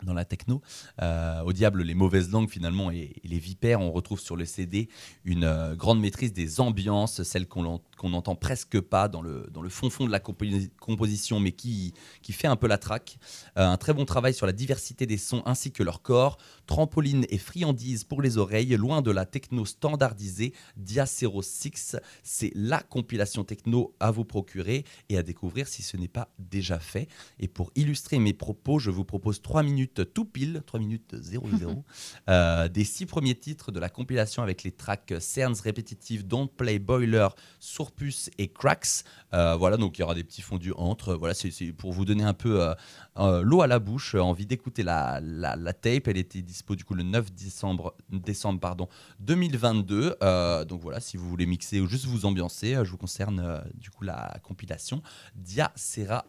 dans 0.02 0.14
la 0.14 0.24
techno. 0.24 0.62
Euh, 1.02 1.42
au 1.42 1.52
diable, 1.52 1.82
les 1.82 1.94
mauvaises 1.94 2.30
langues 2.30 2.48
finalement 2.48 2.90
et, 2.90 3.16
les 3.24 3.38
vipères, 3.38 3.80
on 3.80 3.90
retrouve 3.90 4.20
sur 4.20 4.36
le 4.36 4.44
CD 4.44 4.88
une 5.24 5.44
euh, 5.44 5.74
grande 5.74 6.00
maîtrise 6.00 6.32
des 6.32 6.60
ambiances, 6.60 7.22
celles 7.22 7.46
qu'on 7.46 7.80
n'entend 8.02 8.34
presque 8.34 8.80
pas 8.80 9.08
dans 9.08 9.22
le, 9.22 9.48
fond 9.68 9.90
fond 9.90 10.06
de 10.06 10.10
la 10.10 10.20
compo- 10.20 10.70
composition, 10.78 11.40
mais 11.40 11.52
qui, 11.52 11.94
fait 12.30 12.46
un 12.46 12.56
peu 12.56 12.66
la 12.66 12.78
traque. 12.78 13.18
Euh, 13.58 13.66
un 13.66 13.76
très 13.76 13.94
bon 13.94 14.04
travail 14.04 14.34
sur 14.34 14.46
la 14.46 14.52
diversité 14.52 15.06
des 15.06 15.18
sons 15.18 15.42
ainsi 15.46 15.70
que 15.72 15.82
leur 15.82 16.02
corps, 16.02 16.36
trampoline 16.66 17.26
et 17.30 17.38
friandise 17.38 18.04
pour 18.04 18.22
les 18.22 18.38
oreilles, 18.38 18.76
loin 18.76 19.02
de 19.02 19.10
la 19.10 19.24
techno 19.24 19.64
standardisée. 19.64 20.52
Diacero 20.76 21.42
6, 21.42 21.96
c'est 22.22 22.52
la 22.54 22.82
compilation 22.82 23.44
techno 23.44 23.94
à 24.00 24.10
vous 24.10 24.24
procurer 24.24 24.84
et 25.08 25.16
à 25.16 25.22
découvrir 25.22 25.68
si 25.68 25.82
ce 25.82 25.96
n'est 25.96 26.08
pas 26.08 26.28
déjà 26.38 26.78
fait. 26.78 27.08
Et 27.38 27.48
pour 27.48 27.70
illustrer 27.76 28.18
mes 28.18 28.32
propos, 28.32 28.78
je 28.78 28.90
vous 28.90 29.04
propose 29.04 29.40
3 29.40 29.62
minutes 29.62 29.83
tout 29.86 30.24
pile, 30.24 30.62
3 30.66 30.80
minutes 30.80 31.14
00, 31.20 31.84
euh, 32.28 32.68
des 32.68 32.84
six 32.84 33.06
premiers 33.06 33.34
titres 33.34 33.72
de 33.72 33.80
la 33.80 33.88
compilation 33.88 34.42
avec 34.42 34.62
les 34.62 34.72
tracks 34.72 35.14
Cerns 35.20 35.60
répétitifs, 35.62 36.24
Don't 36.24 36.48
Play 36.48 36.78
Boiler, 36.78 37.28
Sourpuss 37.60 38.30
et 38.38 38.48
Cracks. 38.48 39.04
Euh, 39.32 39.56
voilà, 39.56 39.76
donc 39.76 39.98
il 39.98 40.00
y 40.00 40.04
aura 40.04 40.14
des 40.14 40.24
petits 40.24 40.42
fondus 40.42 40.72
entre. 40.76 41.14
Voilà, 41.14 41.34
c'est 41.34 41.50
pour 41.72 41.92
vous 41.92 42.04
donner 42.04 42.24
un 42.24 42.34
peu 42.34 42.62
euh, 42.62 42.74
euh, 43.18 43.42
l'eau 43.42 43.62
à 43.62 43.66
la 43.66 43.78
bouche, 43.78 44.14
envie 44.14 44.46
d'écouter 44.46 44.82
la, 44.82 45.20
la, 45.22 45.56
la 45.56 45.72
tape. 45.72 46.08
Elle 46.08 46.16
était 46.16 46.42
dispo 46.42 46.76
du 46.76 46.84
coup 46.84 46.94
le 46.94 47.02
9 47.02 47.32
décembre, 47.32 47.96
décembre 48.10 48.60
pardon, 48.60 48.88
2022. 49.20 50.16
Euh, 50.22 50.64
donc 50.64 50.80
voilà, 50.80 51.00
si 51.00 51.16
vous 51.16 51.28
voulez 51.28 51.46
mixer 51.46 51.80
ou 51.80 51.86
juste 51.86 52.06
vous 52.06 52.26
ambiancer, 52.26 52.74
je 52.84 52.90
vous 52.90 52.98
concerne 52.98 53.62
du 53.74 53.90
coup 53.90 54.04
la 54.04 54.38
compilation 54.42 55.02
Dia 55.34 55.72
Serra 55.74 56.24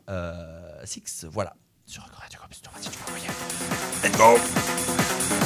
6. 0.83 1.25
Voilà. 1.29 1.55
Sur 1.87 2.03
Radio 2.19 2.39
Campus 2.39 2.61
Tour. 2.61 2.73
Let's 4.03 4.17
go 4.17 5.44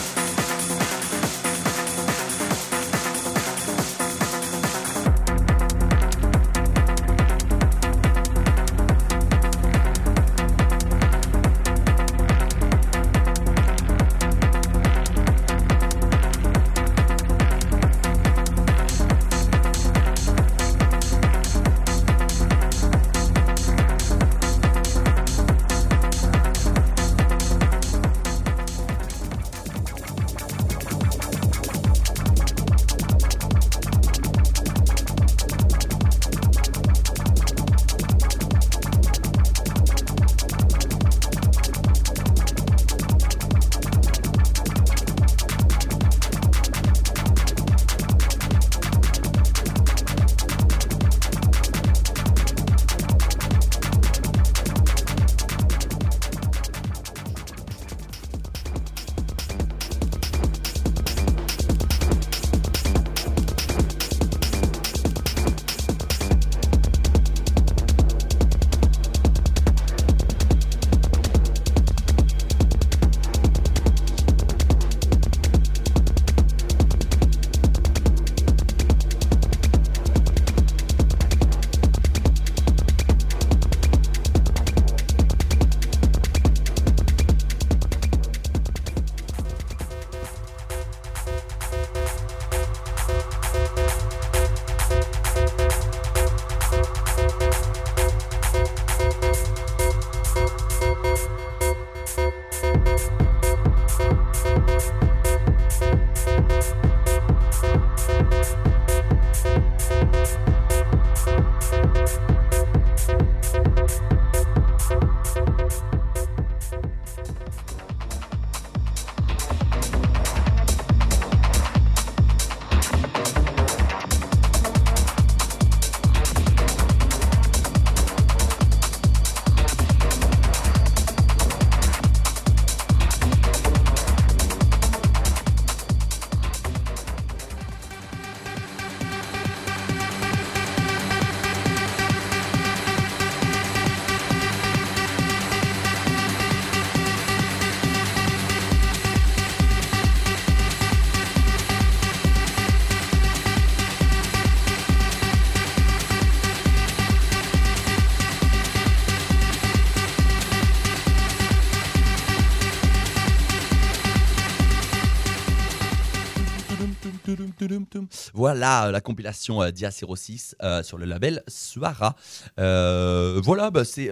Voilà 168.33 168.87
euh, 168.87 168.91
la 168.91 169.01
compilation 169.01 169.61
euh, 169.61 169.71
Dia 169.71 169.89
06 169.91 170.55
euh, 170.61 170.83
sur 170.83 170.97
le 170.97 171.05
label 171.05 171.43
Suara. 171.47 172.15
Euh, 172.59 173.39
voilà, 173.43 173.71
bah, 173.71 173.83
c'est 173.85 174.11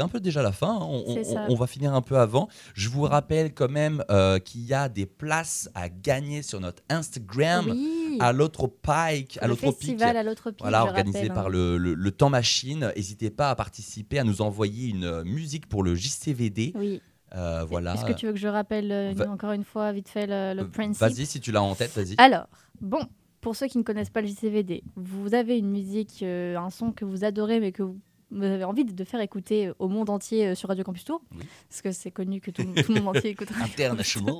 un 0.00 0.08
peu 0.08 0.20
déjà 0.20 0.42
la 0.42 0.52
fin. 0.52 0.70
hein. 0.72 0.78
On, 0.80 1.14
C'est 1.14 1.30
on- 1.30 1.34
ça. 1.34 1.46
on 1.48 1.54
va 1.54 1.66
finir 1.66 1.94
un 1.94 2.02
peu 2.02 2.18
avant. 2.18 2.48
Je 2.74 2.88
vous 2.88 3.02
rappelle 3.02 3.52
quand 3.54 3.70
même 3.70 4.04
euh, 4.10 4.38
qu'il 4.38 4.62
y 4.62 4.74
a 4.74 4.88
des 4.88 5.06
places 5.06 5.68
à 5.74 5.88
gagner 5.88 6.42
sur 6.42 6.60
notre 6.60 6.82
Instagram 6.88 7.66
Oui. 7.70 8.16
à 8.20 8.32
l'autre 8.32 8.66
Pike, 8.66 9.38
à 9.40 9.46
Le 9.46 9.50
l'autre 9.50 9.62
Pic. 9.62 9.70
festival 9.78 10.16
à 10.16 10.22
l'autre 10.22 10.50
pic, 10.50 10.60
Voilà, 10.60 10.82
je 10.82 10.88
organisé 10.88 11.18
rappelle, 11.18 11.34
par 11.34 11.46
hein. 11.46 11.50
le, 11.50 11.78
le- 11.78 11.94
le 11.94 12.10
Temps 12.10 12.30
Machine. 12.30 12.92
N'hésitez 12.96 13.30
pas 13.30 13.50
à 13.50 13.54
participer, 13.54 14.18
à 14.18 14.24
nous 14.24 14.42
envoyer 14.42 14.88
une 14.88 15.04
euh, 15.04 15.24
musique 15.24 15.68
pour 15.68 15.82
le 15.82 15.94
JCVD. 15.94 16.72
Oui. 16.74 17.00
Euh, 17.34 17.64
voilà. 17.68 17.94
Est-ce 17.94 18.04
que 18.04 18.12
tu 18.12 18.26
veux 18.26 18.32
que 18.32 18.38
je 18.38 18.48
rappelle 18.48 18.90
euh, 18.92 19.12
Va- 19.14 19.30
encore 19.30 19.52
une 19.52 19.64
fois 19.64 19.92
vite 19.92 20.08
fait 20.08 20.26
le, 20.26 20.54
le 20.60 20.68
principe 20.68 21.00
Vas-y, 21.00 21.26
si 21.26 21.40
tu 21.40 21.52
l'as 21.52 21.62
en 21.62 21.74
tête, 21.74 21.90
vas-y. 21.94 22.14
Alors, 22.18 22.46
bon, 22.80 23.00
pour 23.40 23.54
ceux 23.56 23.66
qui 23.66 23.78
ne 23.78 23.82
connaissent 23.82 24.10
pas 24.10 24.20
le 24.22 24.26
JCVD, 24.28 24.82
vous 24.96 25.34
avez 25.34 25.58
une 25.58 25.70
musique, 25.70 26.22
euh, 26.22 26.56
un 26.56 26.70
son 26.70 26.92
que 26.92 27.04
vous 27.04 27.24
adorez 27.24 27.60
mais 27.60 27.72
que 27.72 27.82
vous, 27.82 27.98
vous 28.30 28.42
avez 28.42 28.64
envie 28.64 28.84
de 28.84 29.04
faire 29.04 29.20
écouter 29.20 29.70
au 29.78 29.88
monde 29.88 30.10
entier 30.10 30.48
euh, 30.48 30.54
sur 30.54 30.68
Radio 30.68 30.84
Campus 30.84 31.04
Tour, 31.04 31.22
parce 31.68 31.82
que 31.82 31.92
c'est 31.92 32.10
connu 32.10 32.40
que 32.40 32.50
tout, 32.50 32.62
tout 32.64 32.92
le 32.92 33.00
monde 33.00 33.16
entier 33.16 33.30
écoute 33.32 33.50
Radio. 33.50 33.64
International. 33.72 34.34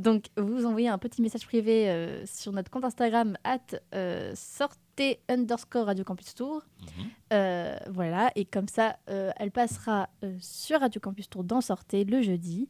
Donc, 0.00 0.26
vous 0.36 0.64
envoyez 0.66 0.88
un 0.88 0.98
petit 0.98 1.20
message 1.22 1.46
privé 1.46 1.90
euh, 1.90 2.24
sur 2.26 2.52
notre 2.52 2.70
compte 2.70 2.84
Instagram, 2.84 3.36
at 3.44 3.58
euh, 3.94 4.32
sortez 4.34 5.20
underscore 5.28 5.86
Radio 5.86 6.04
Campus 6.04 6.34
Tour. 6.34 6.62
Euh, 7.32 7.76
voilà, 7.90 8.30
et 8.34 8.44
comme 8.44 8.68
ça, 8.68 8.96
elle 9.06 9.50
passera 9.50 10.08
sur 10.40 10.80
Radio 10.80 11.00
Campus 11.00 11.28
Tour 11.28 11.44
dans 11.44 11.60
Sortez 11.60 12.04
le 12.04 12.22
jeudi. 12.22 12.68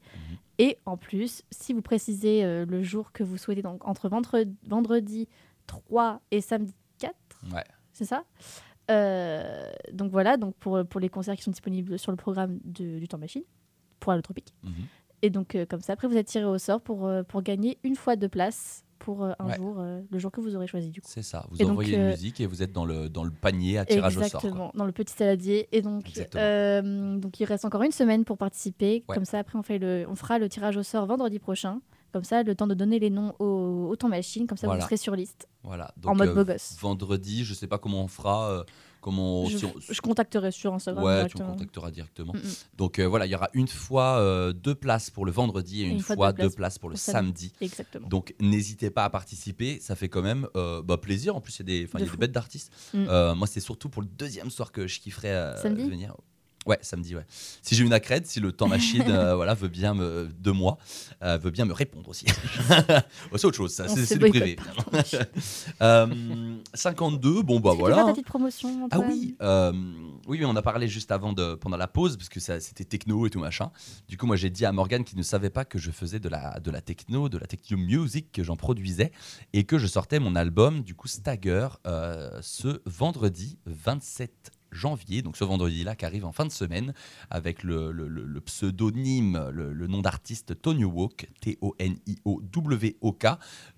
Et 0.59 0.77
en 0.87 0.97
plus, 0.97 1.43
si 1.51 1.73
vous 1.73 1.83
précisez 1.83 2.43
le 2.67 2.83
jour 2.83 3.13
que 3.13 3.23
vous 3.23 3.37
souhaitez, 3.39 3.63
donc 3.63 3.87
entre 3.87 4.09
vendredi, 4.09 4.55
vendredi 4.67 5.29
3 5.67 6.21
et 6.31 6.41
samedi 6.41 6.75
4, 6.99 7.15
Ouais. 7.55 7.65
c'est 7.93 8.05
ça? 8.05 8.25
Donc 9.93 10.11
voilà, 10.11 10.37
donc 10.37 10.55
pour, 10.57 10.85
pour 10.87 11.01
les 11.01 11.09
concerts 11.09 11.37
qui 11.37 11.43
sont 11.43 11.51
disponibles 11.53 11.99
sur 11.99 12.11
le 12.13 12.17
programme 12.17 12.59
de- 12.65 12.99
du 12.99 13.09
Temps 13.09 13.19
Machine, 13.19 13.45
pour 14.01 14.13
Allotropique. 14.13 14.53
Mhm. 14.63 14.73
Et 15.23 15.31
donc, 15.31 15.55
euh, 15.55 15.67
comme 15.67 15.81
ça, 15.81 15.93
après, 15.93 16.09
vous 16.09 16.17
êtes 16.17 16.27
tiré 16.27 16.45
au 16.45 16.59
sort 16.59 16.81
pour, 16.81 17.07
euh, 17.07 17.23
pour 17.23 17.43
gagner 17.43 17.79
une 17.85 17.95
fois 17.97 18.17
de 18.17 18.27
place 18.27 18.85
pour 18.99 19.23
euh, 19.25 19.33
un 19.39 19.47
Ouais. 19.49 19.57
jour, 19.57 19.83
le 20.11 20.19
jour 20.19 20.31
que 20.31 20.41
vous 20.41 20.57
aurez 20.57 20.67
choisi, 20.67 20.91
du 20.91 21.01
coup. 21.01 21.09
C'est 21.11 21.23
ça. 21.23 21.47
Vous 21.51 21.57
Et 21.57 21.63
donc, 21.65 21.73
envoyez 21.73 21.97
une 21.97 22.09
musique 22.09 22.41
et 22.41 22.47
vous 22.47 22.63
êtes 22.63 22.73
dans 22.73 22.85
le, 22.85 23.09
dans 23.09 23.25
le 23.25 23.31
panier 23.31 23.79
à 23.79 23.85
tirage 23.87 24.17
au 24.17 24.21
sort. 24.21 24.27
Exactement, 24.41 24.73
dans 24.75 24.85
le 24.85 24.93
petit 24.93 25.15
saladier. 25.15 25.69
Et 25.73 25.81
donc, 25.83 26.05
donc, 27.21 27.41
il 27.41 27.45
reste 27.45 27.65
encore 27.65 27.83
une 27.83 27.93
semaine 27.93 28.25
pour 28.25 28.37
participer. 28.39 29.05
Ouais. 29.09 29.15
Comme 29.15 29.25
ça, 29.25 29.39
après, 29.39 29.59
on, 29.59 29.63
fait 29.63 29.79
le, 29.79 30.05
on 30.09 30.15
fera 30.15 30.39
le 30.39 30.49
tirage 30.49 30.77
au 30.77 30.83
sort 30.83 31.07
vendredi 31.07 31.39
prochain. 31.39 31.81
Comme 32.13 32.25
ça, 32.25 32.43
le 32.43 32.55
temps 32.57 32.67
de 32.67 32.75
donner 32.75 32.99
les 32.99 33.09
noms 33.11 33.35
au, 33.39 33.87
au 33.89 33.97
temps 33.97 34.09
machine. 34.09 34.47
Comme 34.47 34.59
ça, 34.59 34.67
Voilà. 34.67 34.81
vous 34.81 34.87
serez 34.87 34.97
sur 34.97 35.15
liste. 35.15 35.49
Voilà. 35.63 35.95
en 36.05 36.15
mode 36.15 36.35
beau 36.35 36.45
gosse. 36.45 36.77
Vendredi, 36.81 37.45
je 37.45 37.55
sais 37.55 37.69
pas 37.69 37.79
comment 37.79 38.03
on 38.03 38.09
fera. 38.09 38.65
Comment 39.01 39.47
Je, 39.47 39.59
si 39.59 39.65
on- 39.65 39.75
je 39.79 40.01
contacterai 40.01 40.51
sur 40.53 40.73
Instagram. 40.75 41.05
Ouais, 41.05 41.27
tu 41.29 41.39
me 41.39 41.45
contacteras 41.45 41.91
directement. 41.91 42.33
Mm, 42.33 42.39
mm. 42.39 42.55
Donc 42.77 42.99
euh, 42.99 43.07
voilà, 43.07 43.27
il 43.27 43.33
y 43.33 43.35
aura 43.35 43.49
une 43.55 43.69
fois 43.69 44.19
euh, 44.19 44.53
deux 44.53 44.75
places 44.75 45.11
pour 45.11 45.25
le 45.25 45.33
vendredi 45.33 45.83
et 45.83 45.87
une, 45.87 46.01
fois, 46.01 46.33
deux 46.33 46.51
places 46.51 46.79
pour 46.79 46.91
le 46.91 46.97
samedi. 46.97 47.53
Exactement. 47.61 48.09
Donc 48.09 48.35
n'hésitez 48.41 48.91
pas 48.91 49.05
à 49.05 49.11
participer, 49.11 49.81
ça 49.81 49.97
fait 49.97 50.09
quand 50.09 50.23
même 50.23 50.47
euh, 50.57 50.83
bah, 50.83 50.99
plaisir. 50.99 51.37
En 51.37 51.41
plus, 51.41 51.55
il 51.57 51.59
y 51.59 51.63
a 51.63 51.65
des, 51.65 51.87
De 51.87 51.99
y 51.99 52.03
a 52.09 52.11
des 52.11 52.17
bêtes 52.17 52.33
d'artistes. 52.33 52.73
Mm. 52.95 53.33
Moi, 53.35 53.47
c'est 53.47 53.61
surtout 53.61 53.89
pour 53.89 54.03
le 54.03 54.09
deuxième 54.09 54.51
soir 54.51 54.73
que 54.73 54.87
je 54.87 55.01
kifferais 55.01 55.55
venir. 55.63 56.15
Ouais, 56.67 56.79
samedi, 56.83 57.17
ouais. 57.17 57.25
Si 57.63 57.75
j'ai 57.75 57.85
une 57.85 57.93
accrède, 57.95 58.27
si 58.27 58.39
le 58.39 58.53
temps 58.53 58.69
machine 58.69 59.03
euh, 59.09 59.35
voilà, 59.35 59.55
veut 59.55 59.69
bien 59.69 59.95
me, 59.95 60.29
de 60.39 60.51
moi, 60.51 60.77
euh, 61.23 61.39
veut 61.39 61.51
bien 61.51 61.65
me 61.65 61.73
répondre 61.73 62.09
aussi. 62.09 62.27
Oh, 63.33 63.39
c'est 63.39 63.47
autre 63.47 63.57
chose, 63.57 63.73
ça, 63.73 63.89
c'est 63.89 64.19
du 64.19 64.31
privé. 64.31 64.57
Euh, 65.83 66.57
52, 66.75 67.43
bon 67.43 67.61
bah 67.61 67.73
voilà. 67.77 68.13
ta 68.13 68.23
promotion, 68.23 68.89
Ah 68.91 68.99
oui, 69.01 69.37
euh, 69.41 69.73
oui, 70.27 70.45
on 70.45 70.55
a 70.57 70.63
parlé 70.63 70.89
juste 70.89 71.11
avant 71.11 71.33
de 71.33 71.55
pendant 71.55 71.77
la 71.77 71.89
pause 71.89 72.17
parce 72.17 72.29
que 72.29 72.41
c'était 72.41 72.85
techno 72.85 73.27
et 73.27 73.31
tout 73.31 73.41
machin. 73.41 73.71
Du 74.09 74.17
coup, 74.17 74.27
moi 74.27 74.37
j'ai 74.37 74.51
dit 74.51 74.65
à 74.67 74.73
Morgan 74.73 75.05
qui 75.05 75.17
ne 75.17 75.23
savait 75.23 75.51
pas 75.51 75.65
que 75.65 75.79
je 75.79 75.91
faisais 75.91 76.21
de 76.21 76.29
la 76.29 76.61
de 76.61 76.71
la 76.71 76.81
techno, 76.81 77.29
de 77.29 77.39
la 77.39 77.47
techno 77.47 77.79
music 77.79 78.33
que 78.33 78.43
j'en 78.43 78.57
produisais 78.57 79.13
et 79.53 79.65
que 79.65 79.79
je 79.79 79.87
sortais 79.87 80.19
mon 80.19 80.37
album 80.37 80.83
du 80.83 80.95
coup 80.95 81.09
Stagger 81.09 81.69
ce 82.41 82.81
vendredi 82.85 83.59
27 83.67 84.51
janvier, 84.73 85.23
donc 85.23 85.37
ce 85.37 85.45
vendredi-là 85.45 85.97
qui 85.97 86.05
arrive 86.05 86.25
en 86.25 86.33
fin 86.33 86.45
de 86.47 86.51
semaine, 86.53 86.95
avec 87.31 87.63
le, 87.63 88.41
pseudonyme, 88.45 89.51
le, 89.53 89.87
nom 89.87 90.01
d'artiste 90.01 90.61
Tony 90.61 90.85
Hawk, 90.85 91.29
T-O-N-I-O-W-O-K. 91.41 93.27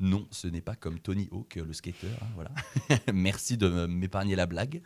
Non, 0.00 0.26
ce 0.30 0.48
n'est 0.48 0.60
pas 0.60 0.74
comme 0.76 0.98
Tony 0.98 1.28
Hawk, 1.32 1.56
le 1.56 1.72
skater. 1.72 2.08
hein, 2.20 2.26
voilà. 2.34 2.50
Merci 3.12 3.56
de 3.56 3.86
m'épargner 3.86 4.36
la 4.36 4.46
blague. 4.46 4.82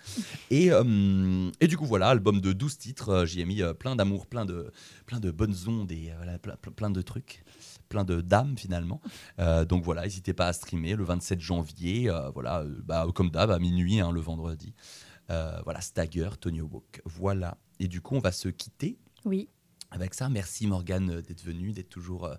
Et, 0.50 0.70
euh, 0.72 1.50
et 1.60 1.66
du 1.66 1.76
coup, 1.76 1.86
voilà, 1.86 2.08
album 2.08 2.40
de 2.40 2.52
12 2.52 2.78
titres. 2.78 3.08
euh, 3.10 3.26
J'y 3.26 3.40
ai 3.40 3.44
mis 3.44 3.62
euh, 3.62 3.74
plein 3.74 3.96
d'amour, 3.96 4.26
plein 4.26 4.44
de, 4.44 4.72
plein 5.06 5.20
de 5.20 5.30
bonnes 5.30 5.54
ondes 5.66 5.90
et 5.92 6.12
voilà, 6.16 6.38
plein, 6.38 6.90
de 6.90 7.02
trucs. 7.02 7.44
Plein 7.88 8.04
de 8.04 8.20
dames 8.20 8.56
finalement. 8.58 9.00
Donc 9.68 9.84
voilà, 9.84 10.02
n'hésitez 10.02 10.32
pas 10.32 10.48
à 10.48 10.52
streamer 10.52 10.96
le 10.96 11.04
27 11.04 11.40
janvier, 11.40 12.10
voilà, 12.34 12.64
bah, 12.84 13.06
comme 13.14 13.30
d'hab, 13.30 13.50
à 13.50 13.60
minuit, 13.60 14.00
hein, 14.00 14.10
le 14.10 14.20
vendredi. 14.20 14.74
Euh, 15.30 15.60
voilà, 15.64 15.80
Stagger, 15.80 16.30
Tony 16.40 16.60
Hawk. 16.60 17.00
Voilà. 17.04 17.58
Et 17.80 17.88
du 17.88 18.00
coup, 18.00 18.14
on 18.16 18.20
va 18.20 18.32
se 18.32 18.48
quitter 18.48 18.98
Oui. 19.24 19.48
avec 19.90 20.14
ça. 20.14 20.28
Merci 20.28 20.66
Morgane 20.66 21.20
d'être 21.20 21.42
venu, 21.42 21.72
d'être 21.72 21.88
toujours, 21.88 22.24
euh, 22.26 22.34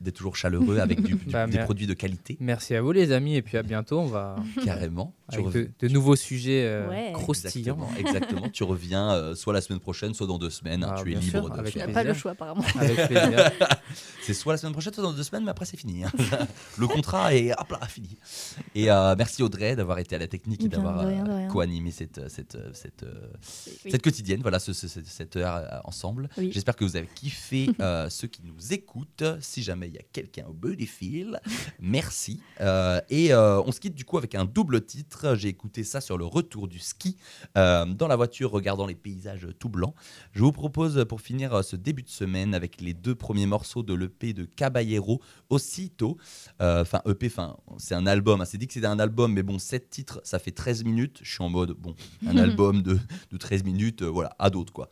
d'être 0.00 0.16
toujours 0.16 0.36
chaleureux 0.36 0.78
avec 0.78 1.02
du- 1.02 1.14
du- 1.14 1.24
Bah, 1.32 1.46
des 1.46 1.58
produits 1.58 1.86
de 1.86 1.94
qualité. 1.94 2.36
Merci 2.40 2.74
à 2.74 2.82
vous 2.82 2.92
les 2.92 3.12
amis 3.12 3.36
et 3.36 3.42
puis 3.42 3.56
à 3.56 3.62
bientôt. 3.62 4.00
On 4.00 4.06
va 4.06 4.36
Carrément. 4.64 5.14
Tu 5.30 5.34
avec 5.36 5.46
reviens- 5.46 5.62
de, 5.62 5.70
de 5.88 5.92
nouveaux 5.92 6.16
sujets 6.16 6.64
euh, 6.66 6.88
Ouais. 6.88 7.12
croustillants. 7.14 7.78
Exactement, 7.96 8.08
exactement. 8.10 8.48
tu 8.50 8.62
reviens 8.64 9.12
euh, 9.12 9.34
soit 9.34 9.52
la 9.52 9.60
semaine 9.60 9.80
prochaine, 9.80 10.12
soit 10.14 10.26
dans 10.26 10.38
deux 10.38 10.50
semaines. 10.50 10.84
hein, 10.84 10.94
Ah, 10.96 11.02
tu 11.02 11.12
es 11.12 11.14
libre 11.14 11.22
sûr, 11.30 11.50
de 11.50 11.58
avec 11.58 11.72
Tu 11.72 11.78
n'as 11.78 11.84
faire. 11.86 11.94
pas 11.94 12.04
le 12.04 12.14
choix, 12.14 12.32
apparemment. 12.32 12.64
C'est 14.22 14.34
soit 14.34 14.54
la 14.54 14.56
semaine 14.58 14.72
prochaine, 14.72 14.92
soit 14.94 15.02
dans 15.02 15.12
deux 15.12 15.22
semaines, 15.22 15.44
mais 15.44 15.50
après 15.50 15.64
c'est 15.66 15.76
fini. 15.76 16.04
hein. 16.04 16.10
le 16.78 16.86
contrat 16.86 17.34
est 17.34 17.52
hop 17.52 17.70
là, 17.70 17.86
fini. 17.86 18.16
Et 18.74 18.90
euh, 18.90 19.14
merci 19.16 19.42
Audrey 19.42 19.76
d'avoir 19.76 19.98
été 19.98 20.14
à 20.16 20.18
la 20.18 20.26
technique 20.26 20.64
et 20.64 20.68
d'avoir 20.68 21.00
euh, 21.00 21.46
co-animé 21.48 21.90
cette, 21.90 22.28
cette, 22.28 22.56
cette, 22.72 23.04
oui. 23.84 23.90
cette 23.90 24.02
quotidienne, 24.02 24.40
voilà, 24.42 24.58
ce- 24.58 24.72
ce- 24.72 24.88
ce- 24.88 25.00
cette 25.04 25.36
heure 25.36 25.80
ensemble. 25.84 26.28
Oui. 26.38 26.50
J'espère 26.52 26.74
que 26.76 26.84
vous 26.84 26.96
avez 26.96 27.08
kiffé 27.14 27.70
euh, 27.80 28.08
ceux 28.08 28.28
qui 28.28 28.40
nous 28.44 28.72
écoutent. 28.72 29.24
Si 29.40 29.62
jamais 29.62 29.83
il 29.86 29.94
y 29.94 29.98
a 29.98 30.02
quelqu'un 30.12 30.46
au 30.48 30.52
bout 30.52 30.74
des 30.74 30.86
fils, 30.86 31.36
merci. 31.80 32.40
Euh, 32.60 33.00
et 33.08 33.32
euh, 33.32 33.60
on 33.62 33.72
se 33.72 33.80
quitte 33.80 33.94
du 33.94 34.04
coup 34.04 34.18
avec 34.18 34.34
un 34.34 34.44
double 34.44 34.84
titre. 34.84 35.34
J'ai 35.36 35.48
écouté 35.48 35.84
ça 35.84 36.00
sur 36.00 36.18
le 36.18 36.24
retour 36.24 36.68
du 36.68 36.78
ski 36.78 37.16
euh, 37.56 37.84
dans 37.86 38.08
la 38.08 38.16
voiture, 38.16 38.50
regardant 38.50 38.86
les 38.86 38.94
paysages 38.94 39.46
tout 39.58 39.68
blancs. 39.68 39.94
Je 40.32 40.42
vous 40.42 40.52
propose 40.52 41.04
pour 41.08 41.20
finir 41.20 41.62
ce 41.64 41.76
début 41.76 42.02
de 42.02 42.08
semaine 42.08 42.54
avec 42.54 42.80
les 42.80 42.94
deux 42.94 43.14
premiers 43.14 43.46
morceaux 43.46 43.82
de 43.82 43.94
l'EP 43.94 44.32
de 44.32 44.44
Caballero, 44.44 45.20
aussitôt. 45.50 46.16
Enfin, 46.60 47.00
EP, 47.06 47.26
enfin, 47.26 47.56
c'est 47.78 47.94
un 47.94 48.06
album. 48.06 48.40
hein. 48.40 48.44
C'est 48.44 48.58
dit 48.58 48.66
que 48.66 48.72
c'était 48.72 48.86
un 48.86 48.98
album, 48.98 49.32
mais 49.32 49.42
bon, 49.42 49.58
7 49.58 49.90
titres, 49.90 50.20
ça 50.24 50.38
fait 50.38 50.50
13 50.50 50.84
minutes. 50.84 51.20
Je 51.22 51.32
suis 51.32 51.42
en 51.42 51.48
mode, 51.48 51.72
bon, 51.72 51.94
un 52.26 52.36
album 52.38 52.82
de, 52.82 52.98
de 53.30 53.36
13 53.36 53.64
minutes, 53.64 54.02
voilà, 54.02 54.34
à 54.38 54.50
d'autres, 54.50 54.72
quoi. 54.72 54.88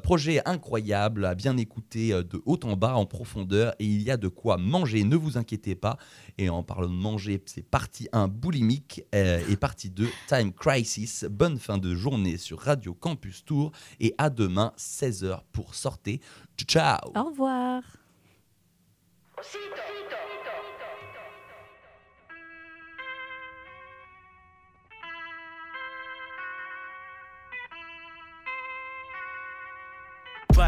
Projet 0.00 0.42
incroyable, 0.46 1.24
à 1.24 1.34
bien 1.34 1.56
écouter 1.56 2.10
de 2.10 2.42
haut 2.44 2.58
en 2.64 2.76
bas, 2.76 2.94
en 2.94 3.06
profondeur, 3.06 3.74
et 3.78 3.86
il 3.86 4.02
y 4.02 4.10
a 4.10 4.11
de 4.16 4.28
quoi 4.28 4.56
manger, 4.56 5.04
ne 5.04 5.16
vous 5.16 5.38
inquiétez 5.38 5.74
pas. 5.74 5.96
Et 6.38 6.48
en 6.48 6.62
parlant 6.62 6.88
de 6.88 6.94
manger, 6.94 7.42
c'est 7.46 7.62
partie 7.62 8.08
1 8.12 8.28
boulimique 8.28 9.02
euh, 9.14 9.42
et 9.48 9.56
partie 9.56 9.90
2 9.90 10.08
time 10.28 10.52
crisis. 10.52 11.24
Bonne 11.30 11.58
fin 11.58 11.78
de 11.78 11.94
journée 11.94 12.36
sur 12.36 12.58
Radio 12.60 12.94
Campus 12.94 13.44
Tour 13.44 13.72
et 14.00 14.14
à 14.18 14.30
demain 14.30 14.72
16h 14.76 15.42
pour 15.52 15.74
sortir. 15.74 16.18
Ciao 16.56 17.10
Au 17.16 17.24
revoir. 17.24 17.82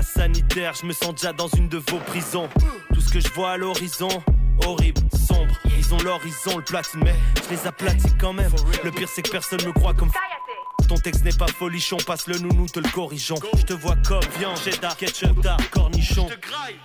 Passe 0.05 0.13
sanitaire, 0.13 0.75
je 0.75 0.87
me 0.87 0.93
sens 0.93 1.15
déjà 1.15 1.33
dans 1.33 1.49
une 1.49 1.69
de 1.69 1.79
vos 1.79 1.99
prisons. 1.99 2.49
Tout 2.93 3.01
ce 3.01 3.11
que 3.11 3.21
je 3.21 3.29
vois 3.33 3.53
à 3.53 3.57
l'horizon, 3.57 4.09
horrible, 4.67 5.01
sombre. 5.27 5.55
Ils 5.79 5.95
ont 5.95 5.99
l'horizon, 5.99 6.59
le 6.59 6.65
platine, 6.65 7.01
mais 7.03 7.15
je 7.43 7.55
les 7.55 7.67
aplatis 7.67 8.15
quand 8.21 8.35
même. 8.35 8.53
Le 8.83 8.91
pire, 8.91 9.09
c'est 9.09 9.23
que 9.23 9.31
personne 9.31 9.65
me 9.65 9.73
croit 9.73 9.95
comme. 9.95 10.11
Ton 10.89 10.97
texte 10.97 11.25
n'est 11.25 11.33
pas 11.33 11.47
folichon, 11.47 11.97
passe 12.07 12.27
le 12.27 12.39
nounou, 12.39 12.67
te 12.67 12.81
le 12.81 12.89
corrigeons. 12.91 13.37
Je 13.57 13.63
te 13.63 13.73
vois 13.73 13.97
comme 14.07 14.21
viande, 14.39 14.59
cheddar, 14.59 14.95
ketchup, 14.97 15.41
dar, 15.41 15.59
cornichon. 15.71 16.29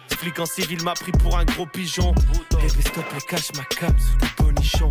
Ce 0.09 0.15
flic 0.15 0.39
en 0.39 0.45
civil 0.45 0.81
m'a 0.83 0.93
pris 0.93 1.11
pour 1.11 1.37
un 1.37 1.43
gros 1.43 1.65
pigeon. 1.65 2.13
Bébé, 2.51 2.81
stop 2.85 3.05
le 3.13 3.21
cache 3.21 3.51
ma 3.57 3.65
cam 3.65 3.93
sous 3.99 4.17
tes 4.17 4.43
bonichons. 4.43 4.89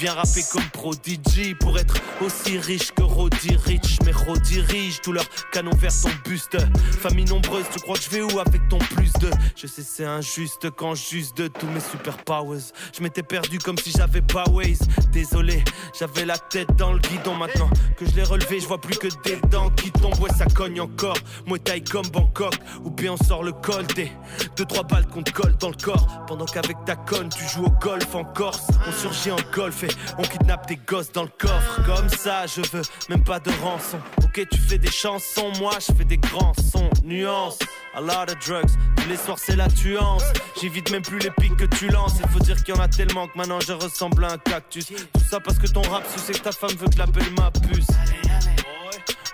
Viens 0.00 0.14
rapper 0.14 0.42
comme 0.50 0.64
Prodigy 0.72 1.54
pour 1.54 1.78
être 1.78 1.94
aussi 2.22 2.56
riche 2.56 2.90
que 2.92 3.02
Roddy 3.02 3.54
Rich. 3.66 3.98
Mais 4.06 4.12
redirige 4.12 5.02
tout 5.02 5.12
leur 5.12 5.26
canon 5.52 5.72
vers 5.76 5.92
ton 5.92 6.08
buste. 6.24 6.56
Famille 7.00 7.26
nombreuse, 7.26 7.66
tu 7.70 7.80
crois 7.80 7.96
que 7.96 8.04
je 8.04 8.08
vais 8.08 8.22
où 8.22 8.40
avec 8.40 8.66
ton 8.70 8.78
plus 8.78 9.12
de? 9.20 9.28
Je 9.54 9.66
sais 9.66 9.82
c'est 9.82 10.06
injuste 10.06 10.70
quand 10.70 10.94
juste 10.94 11.36
de 11.36 11.48
tous 11.48 11.66
mes 11.66 11.80
super 11.80 12.16
powers. 12.16 12.72
Je 12.96 13.02
m'étais 13.02 13.22
perdu 13.22 13.58
comme 13.58 13.76
si 13.76 13.90
j'avais 13.90 14.22
pas 14.22 14.44
Waze. 14.50 14.80
Désolé, 15.12 15.62
j'avais 15.98 16.24
la 16.24 16.38
tête 16.38 16.74
dans 16.76 16.94
le 16.94 16.98
guidon 16.98 17.34
maintenant 17.34 17.68
que 17.98 18.06
je 18.06 18.12
l'ai 18.12 18.22
relevé, 18.22 18.58
je 18.58 18.66
vois 18.66 18.80
plus 18.80 18.96
que 18.96 19.08
des 19.24 19.36
dents 19.50 19.68
qui 19.68 19.90
tombent. 19.90 20.18
Ouais, 20.18 20.30
ça 20.30 20.46
cogne 20.46 20.80
encore. 20.80 21.18
Moi 21.44 21.58
taille 21.58 21.84
comme 21.84 22.06
Bangkok, 22.08 22.54
ou 22.84 22.90
bien 22.90 23.12
on 23.12 23.24
sort 23.24 23.42
le 23.42 23.52
col 23.52 23.86
des 23.88 24.10
deux 24.56 24.64
trois 24.64 24.84
balles 24.84 25.06
qu'on 25.08 25.22
te 25.22 25.30
colle 25.30 25.58
dans 25.58 25.68
le 25.68 25.76
corps. 25.76 26.24
Pendant 26.26 26.46
qu'avec 26.46 26.82
ta 26.86 26.96
conne, 26.96 27.28
tu 27.28 27.44
joues 27.48 27.66
au 27.66 27.70
golf 27.70 28.14
en 28.14 28.24
Corse. 28.24 28.68
On 28.88 28.92
surgit 28.92 29.30
en 29.30 29.36
golf 29.54 29.82
et 29.82 29.89
on 30.18 30.22
kidnappe 30.22 30.66
des 30.68 30.76
gosses 30.76 31.12
dans 31.12 31.22
le 31.22 31.30
coffre. 31.38 31.82
Comme 31.84 32.08
ça, 32.08 32.46
je 32.46 32.60
veux 32.72 32.82
même 33.08 33.24
pas 33.24 33.40
de 33.40 33.50
rançon. 33.62 33.98
Ok, 34.24 34.46
tu 34.50 34.58
fais 34.58 34.78
des 34.78 34.90
chansons, 34.90 35.52
moi 35.58 35.72
je 35.80 35.92
fais 35.94 36.04
des 36.04 36.18
grands 36.18 36.54
sons. 36.54 36.90
Nuance, 37.04 37.58
a 37.94 38.00
lot 38.00 38.30
of 38.30 38.38
drugs. 38.46 38.70
Tous 38.96 39.08
les 39.08 39.16
soirs, 39.16 39.38
c'est 39.38 39.56
la 39.56 39.68
tuance. 39.68 40.24
J'évite 40.60 40.90
même 40.90 41.02
plus 41.02 41.18
les 41.18 41.30
pics 41.30 41.56
que 41.56 41.64
tu 41.64 41.88
lances. 41.88 42.14
Il 42.22 42.28
faut 42.30 42.40
dire 42.40 42.56
qu'il 42.62 42.74
y 42.74 42.78
en 42.78 42.80
a 42.80 42.88
tellement 42.88 43.26
que 43.26 43.36
maintenant 43.36 43.60
je 43.60 43.72
ressemble 43.72 44.24
à 44.24 44.32
un 44.32 44.38
cactus. 44.38 44.86
Tout 44.86 45.24
ça 45.30 45.40
parce 45.40 45.58
que 45.58 45.66
ton 45.66 45.82
rap 45.82 46.04
sous 46.16 46.32
que 46.32 46.38
ta 46.38 46.52
femme 46.52 46.76
veut 46.78 46.88
que 46.88 46.98
l'appelle 46.98 47.32
ma 47.36 47.50
puce. 47.50 47.86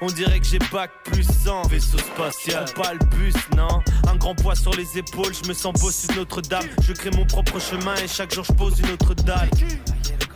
On 0.03 0.09
dirait 0.09 0.41
que 0.41 0.47
j'ai 0.47 0.59
bac 0.71 0.91
plus 1.05 1.27
100 1.45 1.69
Vaisseau 1.69 1.97
spatial, 1.97 2.67
pas 2.75 2.93
le 2.93 2.99
bus, 3.17 3.35
non 3.57 3.83
Un 4.07 4.17
grand 4.17 4.35
poids 4.35 4.55
sur 4.55 4.73
les 4.73 4.99
épaules, 4.99 5.33
je 5.33 5.49
me 5.49 5.55
sens 5.55 5.73
beau 5.81 5.91
sur 5.91 6.15
Notre-Dame 6.17 6.67
Je 6.83 6.93
crée 6.93 7.11
mon 7.11 7.25
propre 7.25 7.59
chemin 7.59 7.95
et 7.97 8.09
chaque 8.09 8.35
jour 8.35 8.45
je 8.45 8.53
pose 8.53 8.79
une 8.81 8.91
autre 8.91 9.15
dalle 9.15 9.49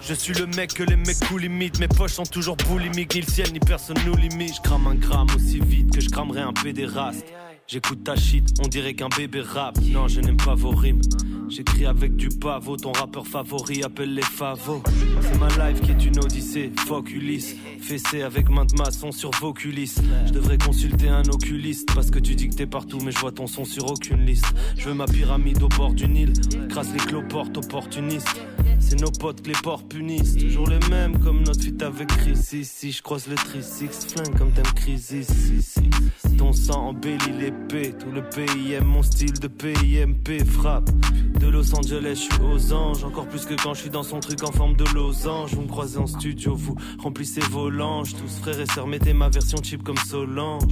je 0.03 0.15
suis 0.15 0.35
le 0.35 0.47
mec 0.47 0.75
que 0.75 0.83
les 0.83 0.97
mecs 0.97 1.21
cool 1.29 1.43
limitent 1.43 1.79
Mes 1.79 1.89
poches 1.89 2.13
sont 2.13 2.25
toujours 2.25 2.57
boulimiques. 2.57 3.15
Ni 3.15 3.21
le 3.21 3.27
ciel 3.27 3.53
ni 3.53 3.61
personne 3.61 3.97
nous 4.07 4.17
limite. 4.17 4.57
Je 4.57 4.61
crame 4.61 4.87
un 4.87 4.95
gramme 4.95 5.29
aussi 5.37 5.61
vite 5.61 5.93
que 5.93 6.01
je 6.01 6.09
cramerais 6.09 6.43
un 6.43 6.53
pédéraste 6.53 7.27
J'écoute 7.67 8.03
ta 8.03 8.17
shit, 8.17 8.49
on 8.65 8.67
dirait 8.67 8.95
qu'un 8.95 9.09
bébé 9.17 9.43
rap. 9.43 9.79
Non, 9.93 10.09
je 10.09 10.21
n'aime 10.21 10.37
pas 10.37 10.57
vos 10.57 10.71
rimes. 10.71 11.03
J'écris 11.51 11.85
avec 11.85 12.15
du 12.15 12.29
pavot, 12.29 12.77
ton 12.77 12.93
rappeur 12.93 13.27
favori 13.27 13.83
appelle 13.83 14.15
les 14.15 14.23
favos. 14.23 14.83
C'est 15.21 15.39
ma 15.39 15.49
life 15.49 15.81
qui 15.81 15.91
est 15.91 16.05
une 16.05 16.19
odyssée, 16.21 16.71
fuck 16.87 17.11
Ulysse. 17.11 17.57
Fessé 17.81 18.23
avec 18.23 18.49
main 18.49 18.65
de 18.65 18.75
maçon 18.77 19.11
sur 19.11 19.33
vos 19.41 19.53
culisses. 19.53 20.01
Je 20.27 20.33
devrais 20.33 20.59
consulter 20.59 21.09
un 21.09 21.25
oculiste 21.25 21.93
parce 21.93 22.11
que 22.11 22.21
tu 22.21 22.37
dis 22.37 22.49
que 22.49 22.55
t'es 22.55 22.67
partout, 22.67 22.99
mais 23.05 23.11
je 23.11 23.19
vois 23.19 23.33
ton 23.33 23.49
son 23.49 23.65
sur 23.65 23.91
aucune 23.91 24.25
liste. 24.25 24.47
Je 24.77 24.89
veux 24.89 24.95
ma 24.95 25.07
pyramide 25.07 25.61
au 25.63 25.69
bord 25.69 25.93
du 25.93 26.09
Nil, 26.09 26.33
crasse 26.69 26.93
les 26.93 27.01
cloportes 27.01 27.57
opportunistes. 27.57 28.41
C'est 28.79 29.01
nos 29.01 29.11
potes 29.11 29.43
que 29.43 29.49
les 29.49 29.61
porcs 29.63 29.87
punissent. 29.87 30.37
Toujours 30.37 30.69
les 30.69 30.79
mêmes 30.89 31.19
comme 31.19 31.43
notre 31.43 31.61
fit 31.63 31.77
avec 31.83 32.09
Chris. 32.09 32.37
Si, 32.37 32.93
je 32.93 33.03
croise 33.03 33.27
le 33.29 33.35
tri 33.35 33.63
six 33.63 34.07
flingue 34.09 34.37
comme 34.37 34.53
t'aimes 34.53 34.65
Crisis. 34.75 35.27
Si, 35.27 35.63
si. 35.63 36.37
Ton 36.37 36.53
sang 36.53 36.89
embellit 36.89 37.33
l'épée. 37.39 37.93
Tout 37.99 38.11
le 38.11 38.23
pays 38.23 38.73
aime 38.73 38.87
mon 38.87 39.03
style 39.03 39.39
de 39.39 39.49
PIMP. 39.49 40.45
Frappe. 40.45 40.91
De 41.41 41.49
Los 41.49 41.75
Angeles, 41.75 42.29
je 42.29 42.35
suis 42.35 42.43
aux 42.43 42.73
anges. 42.75 43.03
Encore 43.03 43.27
plus 43.27 43.47
que 43.47 43.55
quand 43.55 43.73
je 43.73 43.81
suis 43.81 43.91
dans 43.91 44.03
son 44.03 44.21
truc 44.21 44.43
en 44.43 44.53
forme 44.53 44.77
de 44.77 44.85
losange. 44.95 45.55
Vous 45.55 45.63
me 45.63 45.69
croisez 45.69 45.99
en 45.99 46.07
studio, 46.07 46.55
vous 46.55 46.75
remplissez 46.99 47.41
vos 47.41 47.71
langes. 47.71 48.15
Tous 48.15 48.41
frères 48.41 48.61
et 48.61 48.67
sœurs, 48.67 48.87
mettez 48.87 49.15
ma 49.15 49.31
version 49.31 49.59
cheap 49.63 49.83
comme 49.83 49.97
Solange. 49.97 50.63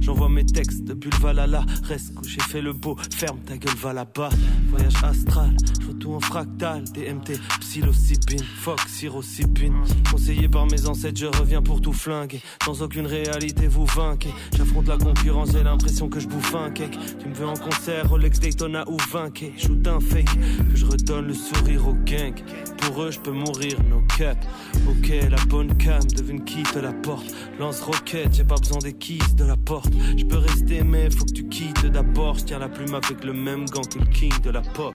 J'envoie 0.00 0.30
mes 0.30 0.46
textes 0.46 0.84
depuis 0.84 1.10
le 1.10 1.18
Valhalla. 1.18 1.66
Reste 1.84 2.14
couché, 2.14 2.38
fais 2.48 2.62
le 2.62 2.72
beau. 2.72 2.96
Ferme 3.14 3.40
ta 3.40 3.58
gueule, 3.58 3.76
va 3.76 3.92
là-bas. 3.92 4.30
Voyage 4.68 5.04
astral, 5.04 5.54
je 5.80 5.92
tout 5.92 6.14
en 6.14 6.20
fractal. 6.20 6.84
DMT, 6.84 7.38
psilocybine, 7.60 8.42
fuck, 8.42 8.80
sirocybine. 8.88 9.74
Conseillé 10.10 10.48
par 10.48 10.66
mes 10.66 10.86
ancêtres, 10.86 11.20
je 11.20 11.26
reviens 11.26 11.60
pour 11.60 11.82
tout 11.82 11.92
flinguer. 11.92 12.40
Dans 12.66 12.80
aucune 12.80 13.06
réalité, 13.06 13.66
vous 13.66 13.84
vainquez. 13.84 14.32
J'affronte 14.56 14.88
la 14.88 14.96
concurrence, 14.96 15.52
j'ai 15.52 15.62
l'impression 15.62 16.08
que 16.08 16.18
je 16.18 16.28
bouffe 16.28 16.54
un. 16.54 16.70
Tu 16.70 17.28
me 17.28 17.34
veux 17.34 17.46
en 17.46 17.54
concert, 17.54 18.08
Rolex 18.08 18.40
Daytona 18.40 18.88
ou 18.88 18.96
vainqué. 19.12 19.52
Shoot 19.58 19.82
que 19.98 20.76
je 20.76 20.86
redonne 20.86 21.26
le 21.26 21.34
sourire 21.34 21.88
au 21.88 21.94
gang. 22.04 22.34
Pour 22.78 23.02
eux, 23.02 23.10
je 23.10 23.18
peux 23.18 23.32
mourir, 23.32 23.82
no 23.88 24.02
cap. 24.16 24.38
Ok, 24.88 25.12
la 25.28 25.42
bonne 25.48 25.76
cam, 25.76 26.02
devine 26.16 26.44
qui 26.44 26.62
te 26.62 26.78
la 26.78 26.92
porte. 26.92 27.26
Lance 27.58 27.80
roquette, 27.80 28.34
j'ai 28.34 28.44
pas 28.44 28.56
besoin 28.56 28.78
des 28.78 28.92
keys 28.92 29.18
de 29.36 29.44
la 29.44 29.56
porte. 29.56 29.92
Je 30.16 30.24
peux 30.24 30.38
rester, 30.38 30.82
mais 30.82 31.10
faut 31.10 31.24
que 31.24 31.32
tu 31.32 31.48
quittes 31.48 31.86
d'abord. 31.86 32.38
Je 32.38 32.44
tiens 32.44 32.58
la 32.58 32.68
plume 32.68 32.94
avec 32.94 33.24
le 33.24 33.32
même 33.32 33.64
gant 33.66 33.82
que 33.82 33.98
le 33.98 34.06
king 34.06 34.32
de 34.42 34.50
la 34.50 34.60
pop. 34.60 34.88